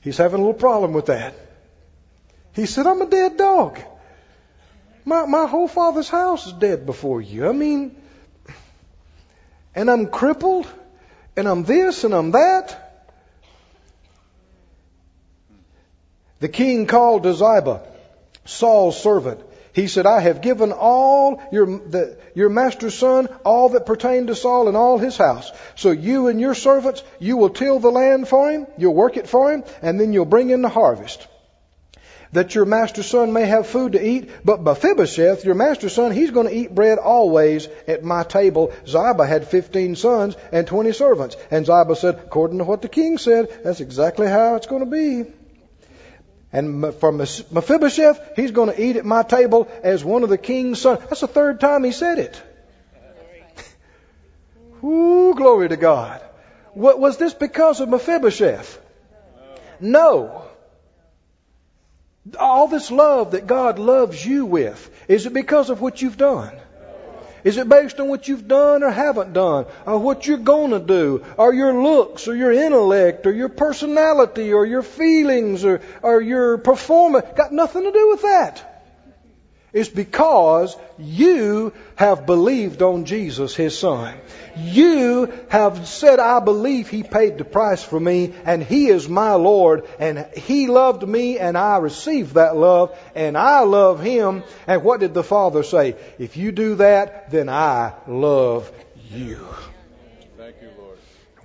He's 0.00 0.16
having 0.16 0.40
a 0.40 0.42
little 0.42 0.60
problem 0.60 0.92
with 0.92 1.06
that. 1.06 1.34
He 2.54 2.66
said, 2.66 2.86
I'm 2.86 3.00
a 3.02 3.06
dead 3.06 3.36
dog. 3.36 3.78
My, 5.04 5.26
my 5.26 5.46
whole 5.46 5.68
father's 5.68 6.08
house 6.08 6.46
is 6.46 6.52
dead 6.52 6.86
before 6.86 7.20
you. 7.20 7.48
I 7.48 7.52
mean, 7.52 7.96
and 9.74 9.90
I'm 9.90 10.08
crippled, 10.08 10.66
and 11.36 11.48
I'm 11.48 11.64
this, 11.64 12.04
and 12.04 12.14
I'm 12.14 12.32
that. 12.32 13.06
The 16.40 16.48
king 16.48 16.86
called 16.86 17.22
to 17.22 17.34
Ziba, 17.34 17.82
Saul's 18.44 19.00
servant, 19.00 19.40
he 19.72 19.86
said, 19.86 20.06
I 20.06 20.20
have 20.20 20.40
given 20.40 20.72
all 20.72 21.42
your, 21.52 21.66
the, 21.66 22.18
your 22.34 22.48
master's 22.48 22.94
son 22.94 23.28
all 23.44 23.70
that 23.70 23.86
pertained 23.86 24.28
to 24.28 24.34
Saul 24.34 24.68
and 24.68 24.76
all 24.76 24.98
his 24.98 25.16
house. 25.16 25.50
So 25.76 25.90
you 25.90 26.28
and 26.28 26.40
your 26.40 26.54
servants, 26.54 27.02
you 27.18 27.36
will 27.36 27.50
till 27.50 27.78
the 27.78 27.90
land 27.90 28.28
for 28.28 28.50
him, 28.50 28.66
you'll 28.78 28.94
work 28.94 29.16
it 29.16 29.28
for 29.28 29.52
him, 29.52 29.64
and 29.82 30.00
then 30.00 30.12
you'll 30.12 30.24
bring 30.24 30.50
in 30.50 30.62
the 30.62 30.68
harvest. 30.68 31.26
that 32.32 32.54
your 32.54 32.64
master's 32.64 33.06
son 33.06 33.32
may 33.32 33.44
have 33.44 33.66
food 33.66 33.92
to 33.92 34.04
eat. 34.04 34.30
But 34.44 34.62
Mephibosheth, 34.62 35.44
your 35.44 35.54
master's 35.54 35.94
son, 35.94 36.12
he's 36.12 36.30
going 36.30 36.46
to 36.46 36.54
eat 36.54 36.74
bread 36.74 36.98
always 36.98 37.68
at 37.88 38.04
my 38.04 38.22
table. 38.22 38.72
Ziba 38.86 39.26
had 39.26 39.48
15 39.48 39.96
sons 39.96 40.36
and 40.52 40.66
20 40.66 40.92
servants. 40.92 41.36
And 41.50 41.66
Ziba 41.66 41.96
said, 41.96 42.16
according 42.16 42.58
to 42.58 42.64
what 42.64 42.82
the 42.82 42.88
king 42.88 43.18
said, 43.18 43.48
that's 43.64 43.80
exactly 43.80 44.28
how 44.28 44.54
it's 44.54 44.68
going 44.68 44.84
to 44.84 44.90
be. 44.90 45.32
And 46.52 46.92
for 46.94 47.12
Mephibosheth, 47.12 48.32
he's 48.34 48.50
going 48.50 48.74
to 48.74 48.82
eat 48.82 48.96
at 48.96 49.04
my 49.04 49.22
table 49.22 49.68
as 49.82 50.04
one 50.04 50.24
of 50.24 50.28
the 50.28 50.38
king's 50.38 50.80
sons. 50.80 51.00
That's 51.00 51.20
the 51.20 51.28
third 51.28 51.60
time 51.60 51.84
he 51.84 51.92
said 51.92 52.18
it. 52.18 52.42
Ooh, 54.84 55.34
glory 55.36 55.68
to 55.68 55.76
God. 55.76 56.20
What, 56.72 56.98
was 56.98 57.18
this 57.18 57.34
because 57.34 57.80
of 57.80 57.88
Mephibosheth? 57.88 58.80
No. 59.80 60.44
All 62.38 62.68
this 62.68 62.90
love 62.90 63.32
that 63.32 63.46
God 63.46 63.78
loves 63.78 64.24
you 64.24 64.44
with, 64.44 64.90
is 65.08 65.26
it 65.26 65.32
because 65.32 65.70
of 65.70 65.80
what 65.80 66.02
you've 66.02 66.18
done? 66.18 66.52
Is 67.44 67.56
it 67.56 67.68
based 67.68 67.98
on 68.00 68.08
what 68.08 68.28
you've 68.28 68.46
done 68.46 68.82
or 68.82 68.90
haven't 68.90 69.32
done? 69.32 69.66
Or 69.86 69.98
what 69.98 70.26
you're 70.26 70.38
going 70.38 70.72
to 70.72 70.80
do? 70.80 71.24
Or 71.36 71.52
your 71.54 71.82
looks 71.82 72.28
or 72.28 72.34
your 72.34 72.52
intellect 72.52 73.26
or 73.26 73.32
your 73.32 73.48
personality 73.48 74.52
or 74.52 74.66
your 74.66 74.82
feelings 74.82 75.64
or, 75.64 75.80
or 76.02 76.20
your 76.20 76.58
performance? 76.58 77.26
Got 77.36 77.52
nothing 77.52 77.84
to 77.84 77.92
do 77.92 78.08
with 78.10 78.22
that. 78.22 78.69
It's 79.72 79.88
because 79.88 80.76
you 80.98 81.72
have 81.94 82.26
believed 82.26 82.82
on 82.82 83.04
Jesus, 83.04 83.54
His 83.54 83.78
Son. 83.78 84.16
You 84.56 85.32
have 85.48 85.86
said, 85.86 86.18
I 86.18 86.40
believe 86.40 86.88
He 86.88 87.04
paid 87.04 87.38
the 87.38 87.44
price 87.44 87.82
for 87.82 88.00
me 88.00 88.34
and 88.44 88.62
He 88.62 88.88
is 88.88 89.08
my 89.08 89.34
Lord 89.34 89.86
and 90.00 90.26
He 90.36 90.66
loved 90.66 91.06
me 91.06 91.38
and 91.38 91.56
I 91.56 91.76
received 91.78 92.34
that 92.34 92.56
love 92.56 92.98
and 93.14 93.38
I 93.38 93.60
love 93.60 94.00
Him. 94.00 94.42
And 94.66 94.82
what 94.82 95.00
did 95.00 95.14
the 95.14 95.22
Father 95.22 95.62
say? 95.62 95.94
If 96.18 96.36
you 96.36 96.50
do 96.50 96.76
that, 96.76 97.30
then 97.30 97.48
I 97.48 97.94
love 98.08 98.70
you. 99.12 99.46
Thank 100.36 100.56
you, 100.62 100.70
Lord. 100.78 100.98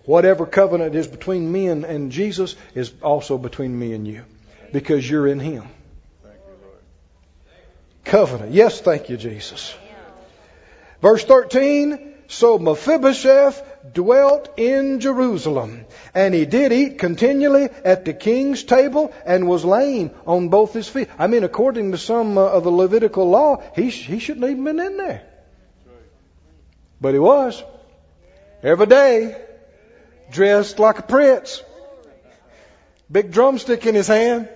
Whatever 0.05 0.47
covenant 0.47 0.95
is 0.95 1.07
between 1.07 1.51
me 1.51 1.67
and, 1.67 1.85
and 1.85 2.11
Jesus 2.11 2.55
is 2.73 2.91
also 3.03 3.37
between 3.37 3.77
me 3.77 3.93
and 3.93 4.07
you 4.07 4.23
because 4.71 5.07
you're 5.07 5.27
in 5.27 5.39
Him. 5.39 5.67
Covenant. 8.15 8.53
Yes, 8.53 8.79
thank 8.79 9.09
you, 9.09 9.17
Jesus. 9.17 9.75
Verse 11.01 11.25
13. 11.25 12.13
So 12.27 12.57
Mephibosheth 12.57 13.61
dwelt 13.91 14.57
in 14.57 15.01
Jerusalem, 15.01 15.85
and 16.13 16.33
he 16.33 16.45
did 16.45 16.71
eat 16.71 16.97
continually 16.97 17.67
at 17.83 18.05
the 18.05 18.13
king's 18.13 18.63
table 18.63 19.13
and 19.25 19.49
was 19.49 19.65
lame 19.65 20.11
on 20.25 20.47
both 20.47 20.71
his 20.71 20.87
feet. 20.87 21.09
I 21.19 21.27
mean, 21.27 21.43
according 21.43 21.91
to 21.91 21.97
some 21.97 22.37
uh, 22.37 22.43
of 22.43 22.63
the 22.63 22.71
Levitical 22.71 23.29
law, 23.29 23.61
he, 23.75 23.89
he 23.89 24.19
shouldn't 24.19 24.49
even 24.49 24.63
been 24.63 24.79
in 24.79 24.95
there. 24.95 25.23
But 27.01 27.15
he 27.15 27.19
was. 27.19 27.61
Every 28.63 28.85
day, 28.85 29.35
dressed 30.31 30.79
like 30.79 30.99
a 30.99 31.03
prince. 31.03 31.61
Big 33.11 33.33
drumstick 33.33 33.85
in 33.85 33.93
his 33.93 34.07
hand. 34.07 34.47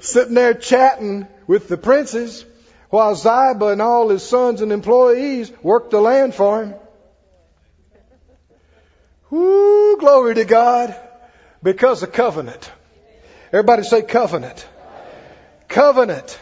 Sitting 0.00 0.34
there 0.34 0.54
chatting 0.54 1.26
with 1.46 1.68
the 1.68 1.76
princes 1.76 2.44
while 2.90 3.14
Ziba 3.14 3.68
and 3.68 3.82
all 3.82 4.08
his 4.08 4.22
sons 4.22 4.60
and 4.60 4.72
employees 4.72 5.52
worked 5.62 5.90
the 5.90 6.00
land 6.00 6.34
for 6.34 6.62
him. 6.62 6.74
Whoo, 9.30 9.98
glory 9.98 10.34
to 10.36 10.44
God. 10.44 10.94
Because 11.62 12.02
of 12.02 12.12
covenant. 12.12 12.70
Everybody 13.52 13.82
say 13.82 14.02
covenant. 14.02 14.66
Covenant. 15.66 16.38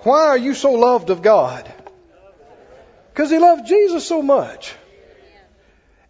Why 0.00 0.28
are 0.28 0.38
you 0.38 0.54
so 0.54 0.72
loved 0.72 1.10
of 1.10 1.22
God? 1.22 1.70
Because 3.12 3.30
he 3.30 3.38
loved 3.38 3.66
Jesus 3.66 4.06
so 4.06 4.22
much. 4.22 4.74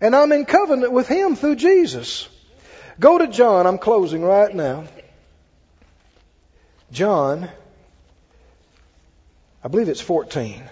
And 0.00 0.14
I'm 0.14 0.32
in 0.32 0.44
covenant 0.44 0.92
with 0.92 1.08
him 1.08 1.36
through 1.36 1.56
Jesus. 1.56 2.28
Go 2.98 3.18
to 3.18 3.26
John. 3.26 3.66
I'm 3.66 3.78
closing 3.78 4.22
right 4.22 4.54
now. 4.54 4.84
John, 6.92 7.48
I 9.62 9.68
believe 9.68 9.88
it's 9.88 10.00
14. 10.00 10.62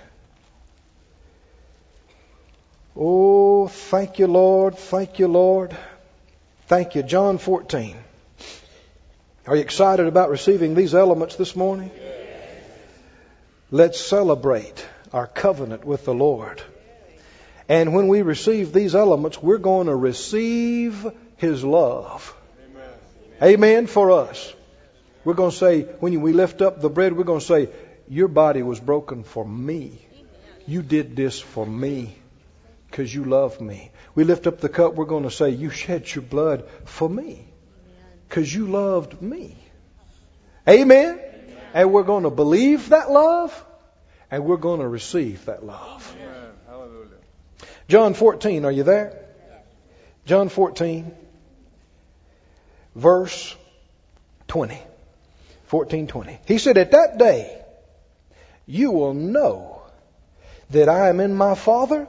Oh, 2.97 3.69
thank 3.69 4.19
you, 4.19 4.27
Lord. 4.27 4.77
Thank 4.77 5.21
you, 5.21 5.29
Lord. 5.29 5.77
Thank 6.66 6.97
you. 6.97 7.05
John 7.05 7.39
14. 7.39 7.97
Are 9.47 9.55
you 9.55 9.62
excited 9.62 10.07
about 10.07 10.31
receiving 10.31 10.75
these 10.75 10.95
elements 10.95 11.37
this 11.37 11.55
morning? 11.55 11.91
Let's 13.71 14.01
celebrate 14.01 14.85
our 15.12 15.27
covenant 15.27 15.85
with 15.85 16.05
the 16.05 16.14
Lord. 16.14 16.61
And 17.69 17.95
when 17.95 18.09
we 18.09 18.23
receive 18.23 18.73
these 18.73 18.95
elements, 18.95 19.41
we're 19.41 19.59
going 19.59 19.87
to 19.87 19.95
receive 19.95 21.07
His 21.37 21.62
love. 21.62 22.35
Amen 23.43 23.87
for 23.87 24.11
us. 24.11 24.53
We're 25.29 25.35
going 25.35 25.51
to 25.51 25.57
say, 25.59 25.83
when 25.83 26.18
we 26.22 26.33
lift 26.33 26.62
up 26.62 26.81
the 26.81 26.89
bread, 26.89 27.12
we're 27.12 27.24
going 27.24 27.41
to 27.41 27.45
say, 27.45 27.68
Your 28.09 28.29
body 28.29 28.62
was 28.62 28.81
broken 28.81 29.24
for 29.24 29.45
me. 29.45 30.01
You 30.66 30.81
did 30.81 31.16
this 31.16 31.39
for 31.39 31.66
me 31.66 32.16
because 32.91 33.14
you 33.14 33.24
love 33.24 33.61
me. 33.61 33.91
We 34.14 34.24
lift 34.24 34.47
up 34.47 34.59
the 34.62 34.70
cup, 34.70 34.95
we're 34.95 35.05
going 35.05 35.24
to 35.24 35.31
say, 35.31 35.51
You 35.51 35.68
shed 35.68 36.14
your 36.14 36.22
blood 36.22 36.66
for 36.87 37.11
me 37.11 37.47
because 38.26 38.55
you 38.55 38.68
loved 38.68 39.20
me. 39.20 39.59
Amen? 40.66 41.20
And 41.74 41.93
we're 41.93 42.05
going 42.05 42.22
to 42.24 42.31
believe 42.31 42.89
that 42.89 43.11
love 43.11 43.53
and 44.31 44.47
we're 44.47 44.57
going 44.57 44.81
to 44.81 44.89
receive 44.89 45.45
that 45.45 45.62
love. 45.62 46.16
John 47.87 48.14
14, 48.14 48.64
are 48.64 48.72
you 48.72 48.83
there? 48.83 49.26
John 50.24 50.49
14, 50.49 51.14
verse 52.95 53.55
20. 54.47 54.81
14:20. 55.71 56.39
He 56.47 56.59
said, 56.59 56.79
"At 56.79 56.93
that 56.93 57.19
day 57.19 57.61
you 58.66 58.91
will 58.91 59.14
know 59.14 59.83
that 60.71 60.89
I 60.89 61.09
am 61.09 61.21
in 61.21 61.35
my 61.35 61.55
Father, 61.55 62.07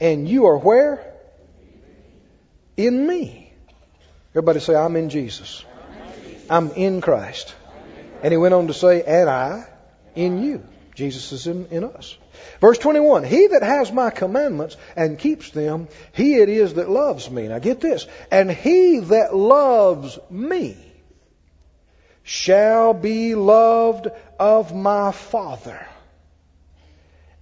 and 0.00 0.28
you 0.28 0.46
are 0.46 0.58
where? 0.58 1.00
In 2.76 3.06
me." 3.06 3.52
Everybody 4.32 4.60
say, 4.60 4.74
"I'm 4.74 4.96
in 4.96 5.10
Jesus. 5.10 5.64
I'm 6.48 6.70
in 6.72 7.00
Christ." 7.00 7.54
And 8.22 8.32
he 8.32 8.38
went 8.38 8.54
on 8.54 8.68
to 8.68 8.74
say, 8.74 9.02
"And 9.02 9.28
I 9.28 9.66
in 10.14 10.42
you." 10.42 10.62
Jesus 10.94 11.32
is 11.32 11.46
in, 11.48 11.66
in 11.72 11.84
us. 11.84 12.16
Verse 12.60 12.78
21, 12.78 13.24
He 13.24 13.48
that 13.48 13.62
has 13.62 13.90
my 13.90 14.10
commandments 14.10 14.76
and 14.94 15.18
keeps 15.18 15.50
them, 15.50 15.88
he 16.12 16.36
it 16.36 16.48
is 16.48 16.74
that 16.74 16.88
loves 16.88 17.28
me. 17.28 17.48
Now 17.48 17.58
get 17.58 17.80
this. 17.80 18.06
And 18.30 18.50
he 18.50 19.00
that 19.00 19.34
loves 19.34 20.18
me 20.30 20.76
shall 22.24 22.94
be 22.94 23.34
loved 23.34 24.08
of 24.40 24.74
my 24.74 25.12
Father. 25.12 25.86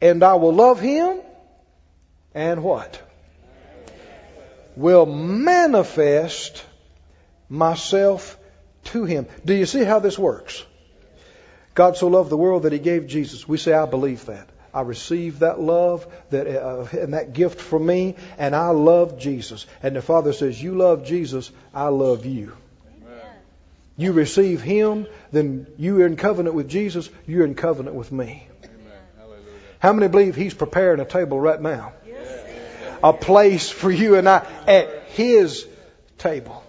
And 0.00 0.22
I 0.24 0.34
will 0.34 0.52
love 0.52 0.80
him 0.80 1.20
and 2.34 2.62
what? 2.62 3.00
Will 4.76 5.06
manifest 5.06 6.64
myself 7.48 8.36
to 8.84 9.04
him. 9.04 9.26
Do 9.44 9.54
you 9.54 9.66
see 9.66 9.84
how 9.84 10.00
this 10.00 10.18
works? 10.18 10.64
God 11.74 11.96
so 11.96 12.08
loved 12.08 12.30
the 12.30 12.36
world 12.36 12.64
that 12.64 12.72
he 12.72 12.80
gave 12.80 13.06
Jesus. 13.06 13.46
We 13.46 13.58
say, 13.58 13.72
I 13.72 13.86
believe 13.86 14.26
that. 14.26 14.48
I 14.74 14.80
receive 14.80 15.40
that 15.40 15.60
love 15.60 16.06
that, 16.30 16.46
uh, 16.46 16.86
and 16.92 17.14
that 17.14 17.34
gift 17.34 17.60
from 17.60 17.86
me, 17.86 18.16
and 18.38 18.56
I 18.56 18.70
love 18.70 19.18
Jesus. 19.18 19.66
And 19.82 19.94
the 19.94 20.02
Father 20.02 20.32
says, 20.32 20.60
You 20.62 20.74
love 20.74 21.04
Jesus, 21.04 21.50
I 21.74 21.88
love 21.88 22.24
you. 22.24 22.56
You 23.96 24.12
receive 24.12 24.62
Him, 24.62 25.06
then 25.30 25.66
you 25.78 26.00
are 26.02 26.06
in 26.06 26.16
covenant 26.16 26.54
with 26.54 26.68
Jesus, 26.68 27.10
you're 27.26 27.44
in 27.44 27.54
covenant 27.54 27.94
with 27.94 28.10
me. 28.10 28.48
How 29.78 29.92
many 29.92 30.08
believe 30.08 30.34
He's 30.34 30.54
preparing 30.54 31.00
a 31.00 31.04
table 31.04 31.38
right 31.38 31.60
now? 31.60 31.92
A 33.02 33.12
place 33.12 33.68
for 33.68 33.90
you 33.90 34.16
and 34.16 34.28
I 34.28 34.46
at 34.66 35.08
His 35.08 35.66
table. 36.18 36.62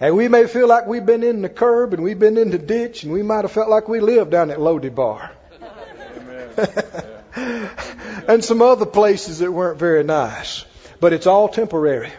And 0.00 0.16
we 0.16 0.28
may 0.28 0.46
feel 0.46 0.66
like 0.66 0.86
we've 0.86 1.06
been 1.06 1.22
in 1.22 1.42
the 1.42 1.48
curb 1.48 1.94
and 1.94 2.02
we've 2.02 2.18
been 2.18 2.36
in 2.36 2.50
the 2.50 2.58
ditch 2.58 3.04
and 3.04 3.12
we 3.12 3.22
might 3.22 3.42
have 3.42 3.52
felt 3.52 3.68
like 3.68 3.88
we 3.88 4.00
lived 4.00 4.30
down 4.30 4.50
at 4.50 4.58
Lodebar. 4.58 5.30
And 8.28 8.44
some 8.44 8.62
other 8.62 8.86
places 8.86 9.40
that 9.40 9.50
weren't 9.50 9.78
very 9.78 10.04
nice. 10.04 10.64
But 11.00 11.12
it's 11.12 11.26
all 11.26 11.48
temporary. 11.48 12.12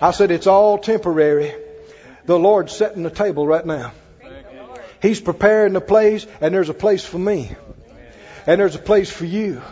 I 0.00 0.10
said 0.10 0.30
it's 0.30 0.46
all 0.46 0.78
temporary. 0.78 1.54
The 2.28 2.38
Lord's 2.38 2.76
setting 2.76 3.04
the 3.04 3.10
table 3.10 3.46
right 3.46 3.64
now. 3.64 3.92
He's 5.00 5.18
preparing 5.18 5.72
the 5.72 5.80
place, 5.80 6.26
and 6.42 6.54
there's 6.54 6.68
a 6.68 6.74
place 6.74 7.02
for 7.02 7.16
me. 7.16 7.50
And 8.46 8.60
there's 8.60 8.74
a 8.74 8.78
place 8.80 9.10
for 9.10 9.24
you. 9.24 9.62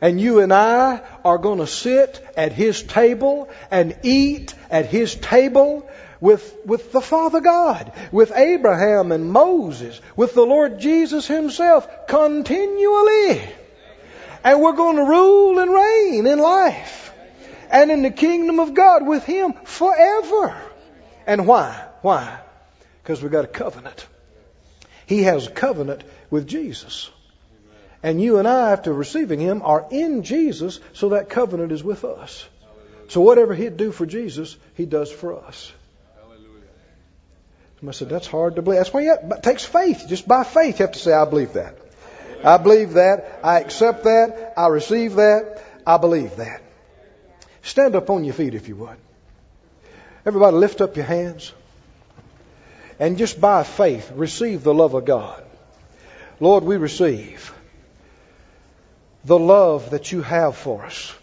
And 0.00 0.20
you 0.20 0.38
and 0.38 0.52
I 0.52 1.00
are 1.24 1.38
going 1.38 1.58
to 1.58 1.66
sit 1.66 2.24
at 2.36 2.52
His 2.52 2.84
table 2.84 3.48
and 3.68 3.96
eat 4.04 4.54
at 4.70 4.86
His 4.86 5.16
table 5.16 5.90
with, 6.20 6.56
with 6.64 6.92
the 6.92 7.00
Father 7.00 7.40
God, 7.40 7.90
with 8.12 8.30
Abraham 8.32 9.10
and 9.10 9.28
Moses, 9.28 10.00
with 10.14 10.34
the 10.34 10.46
Lord 10.46 10.78
Jesus 10.78 11.26
Himself 11.26 12.06
continually. 12.06 13.42
And 14.44 14.60
we're 14.60 14.76
going 14.76 14.98
to 14.98 15.04
rule 15.04 15.58
and 15.58 15.72
reign 15.72 16.28
in 16.28 16.38
life 16.38 17.12
and 17.72 17.90
in 17.90 18.02
the 18.02 18.12
kingdom 18.12 18.60
of 18.60 18.72
God 18.72 19.04
with 19.04 19.24
Him 19.24 19.54
forever. 19.64 20.56
And 21.26 21.46
why? 21.46 21.88
Why? 22.02 22.38
Because 23.02 23.22
we've 23.22 23.32
got 23.32 23.44
a 23.44 23.48
covenant. 23.48 24.06
He 25.06 25.24
has 25.24 25.46
a 25.46 25.50
covenant 25.50 26.04
with 26.30 26.46
Jesus. 26.46 27.10
And 28.02 28.20
you 28.20 28.38
and 28.38 28.48
I, 28.48 28.72
after 28.72 28.92
receiving 28.92 29.38
Him, 29.38 29.62
are 29.62 29.86
in 29.90 30.22
Jesus, 30.22 30.80
so 30.92 31.10
that 31.10 31.28
covenant 31.28 31.70
is 31.72 31.84
with 31.84 32.04
us. 32.04 32.44
So 33.08 33.20
whatever 33.20 33.54
He'd 33.54 33.76
do 33.76 33.92
for 33.92 34.06
Jesus, 34.06 34.56
He 34.74 34.86
does 34.86 35.10
for 35.10 35.44
us. 35.44 35.72
I 37.86 37.90
said, 37.90 38.08
that's 38.08 38.28
hard 38.28 38.56
to 38.56 38.62
believe. 38.62 38.78
That's 38.78 38.94
why 38.94 39.02
it 39.02 39.42
takes 39.42 39.64
faith. 39.64 40.04
Just 40.08 40.28
by 40.28 40.44
faith, 40.44 40.78
you 40.78 40.84
have 40.84 40.92
to 40.92 41.00
say, 41.00 41.12
I 41.12 41.24
believe 41.24 41.54
that. 41.54 41.76
I 42.44 42.56
believe 42.56 42.92
that. 42.92 43.40
I 43.42 43.58
accept 43.58 44.04
that. 44.04 44.54
I 44.56 44.68
receive 44.68 45.14
that. 45.16 45.62
I 45.84 45.96
believe 45.96 46.36
that. 46.36 46.62
Stand 47.62 47.96
up 47.96 48.08
on 48.08 48.22
your 48.24 48.34
feet 48.34 48.54
if 48.54 48.68
you 48.68 48.76
would. 48.76 48.96
Everybody 50.24 50.56
lift 50.56 50.80
up 50.80 50.96
your 50.96 51.04
hands. 51.04 51.52
And 52.98 53.18
just 53.18 53.40
by 53.40 53.64
faith, 53.64 54.12
receive 54.14 54.62
the 54.62 54.74
love 54.74 54.94
of 54.94 55.04
God. 55.04 55.42
Lord, 56.38 56.64
we 56.64 56.76
receive 56.76 57.52
the 59.24 59.38
love 59.38 59.90
that 59.90 60.12
you 60.12 60.22
have 60.22 60.56
for 60.56 60.84
us. 60.84 61.14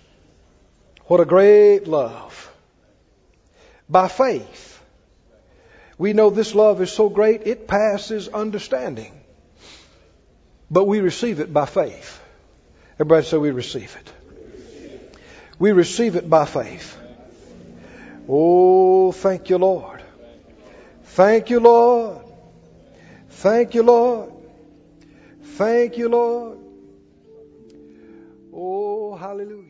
What 1.06 1.20
a 1.20 1.26
great 1.26 1.88
love. 1.88 2.52
By 3.90 4.08
faith, 4.08 4.82
we 5.98 6.14
know 6.14 6.30
this 6.30 6.54
love 6.54 6.82
is 6.82 6.92
so 6.92 7.10
great 7.10 7.48
it 7.48 7.68
passes 7.68 8.28
understanding. 8.28 9.14
But 10.70 10.86
we 10.86 11.00
receive 11.00 11.40
it 11.40 11.52
by 11.52 11.66
faith. 11.66 12.22
Everybody 12.96 13.26
say 13.26 13.38
we 13.38 13.52
receive 13.52 13.96
it. 13.96 15.02
We 15.58 15.72
receive 15.72 16.16
it 16.16 16.30
by 16.30 16.46
faith. 16.46 16.99
Oh, 18.32 19.12
thank 19.12 19.50
you, 19.50 19.58
Lord. 19.58 20.04
Thank 21.04 21.50
you, 21.50 21.60
Lord. 21.60 22.22
Thank 23.30 23.74
you, 23.74 23.82
Lord. 23.82 24.32
Thank 25.42 25.98
you, 25.98 26.10
Lord. 26.10 26.60
Oh, 28.54 29.16
hallelujah. 29.16 29.69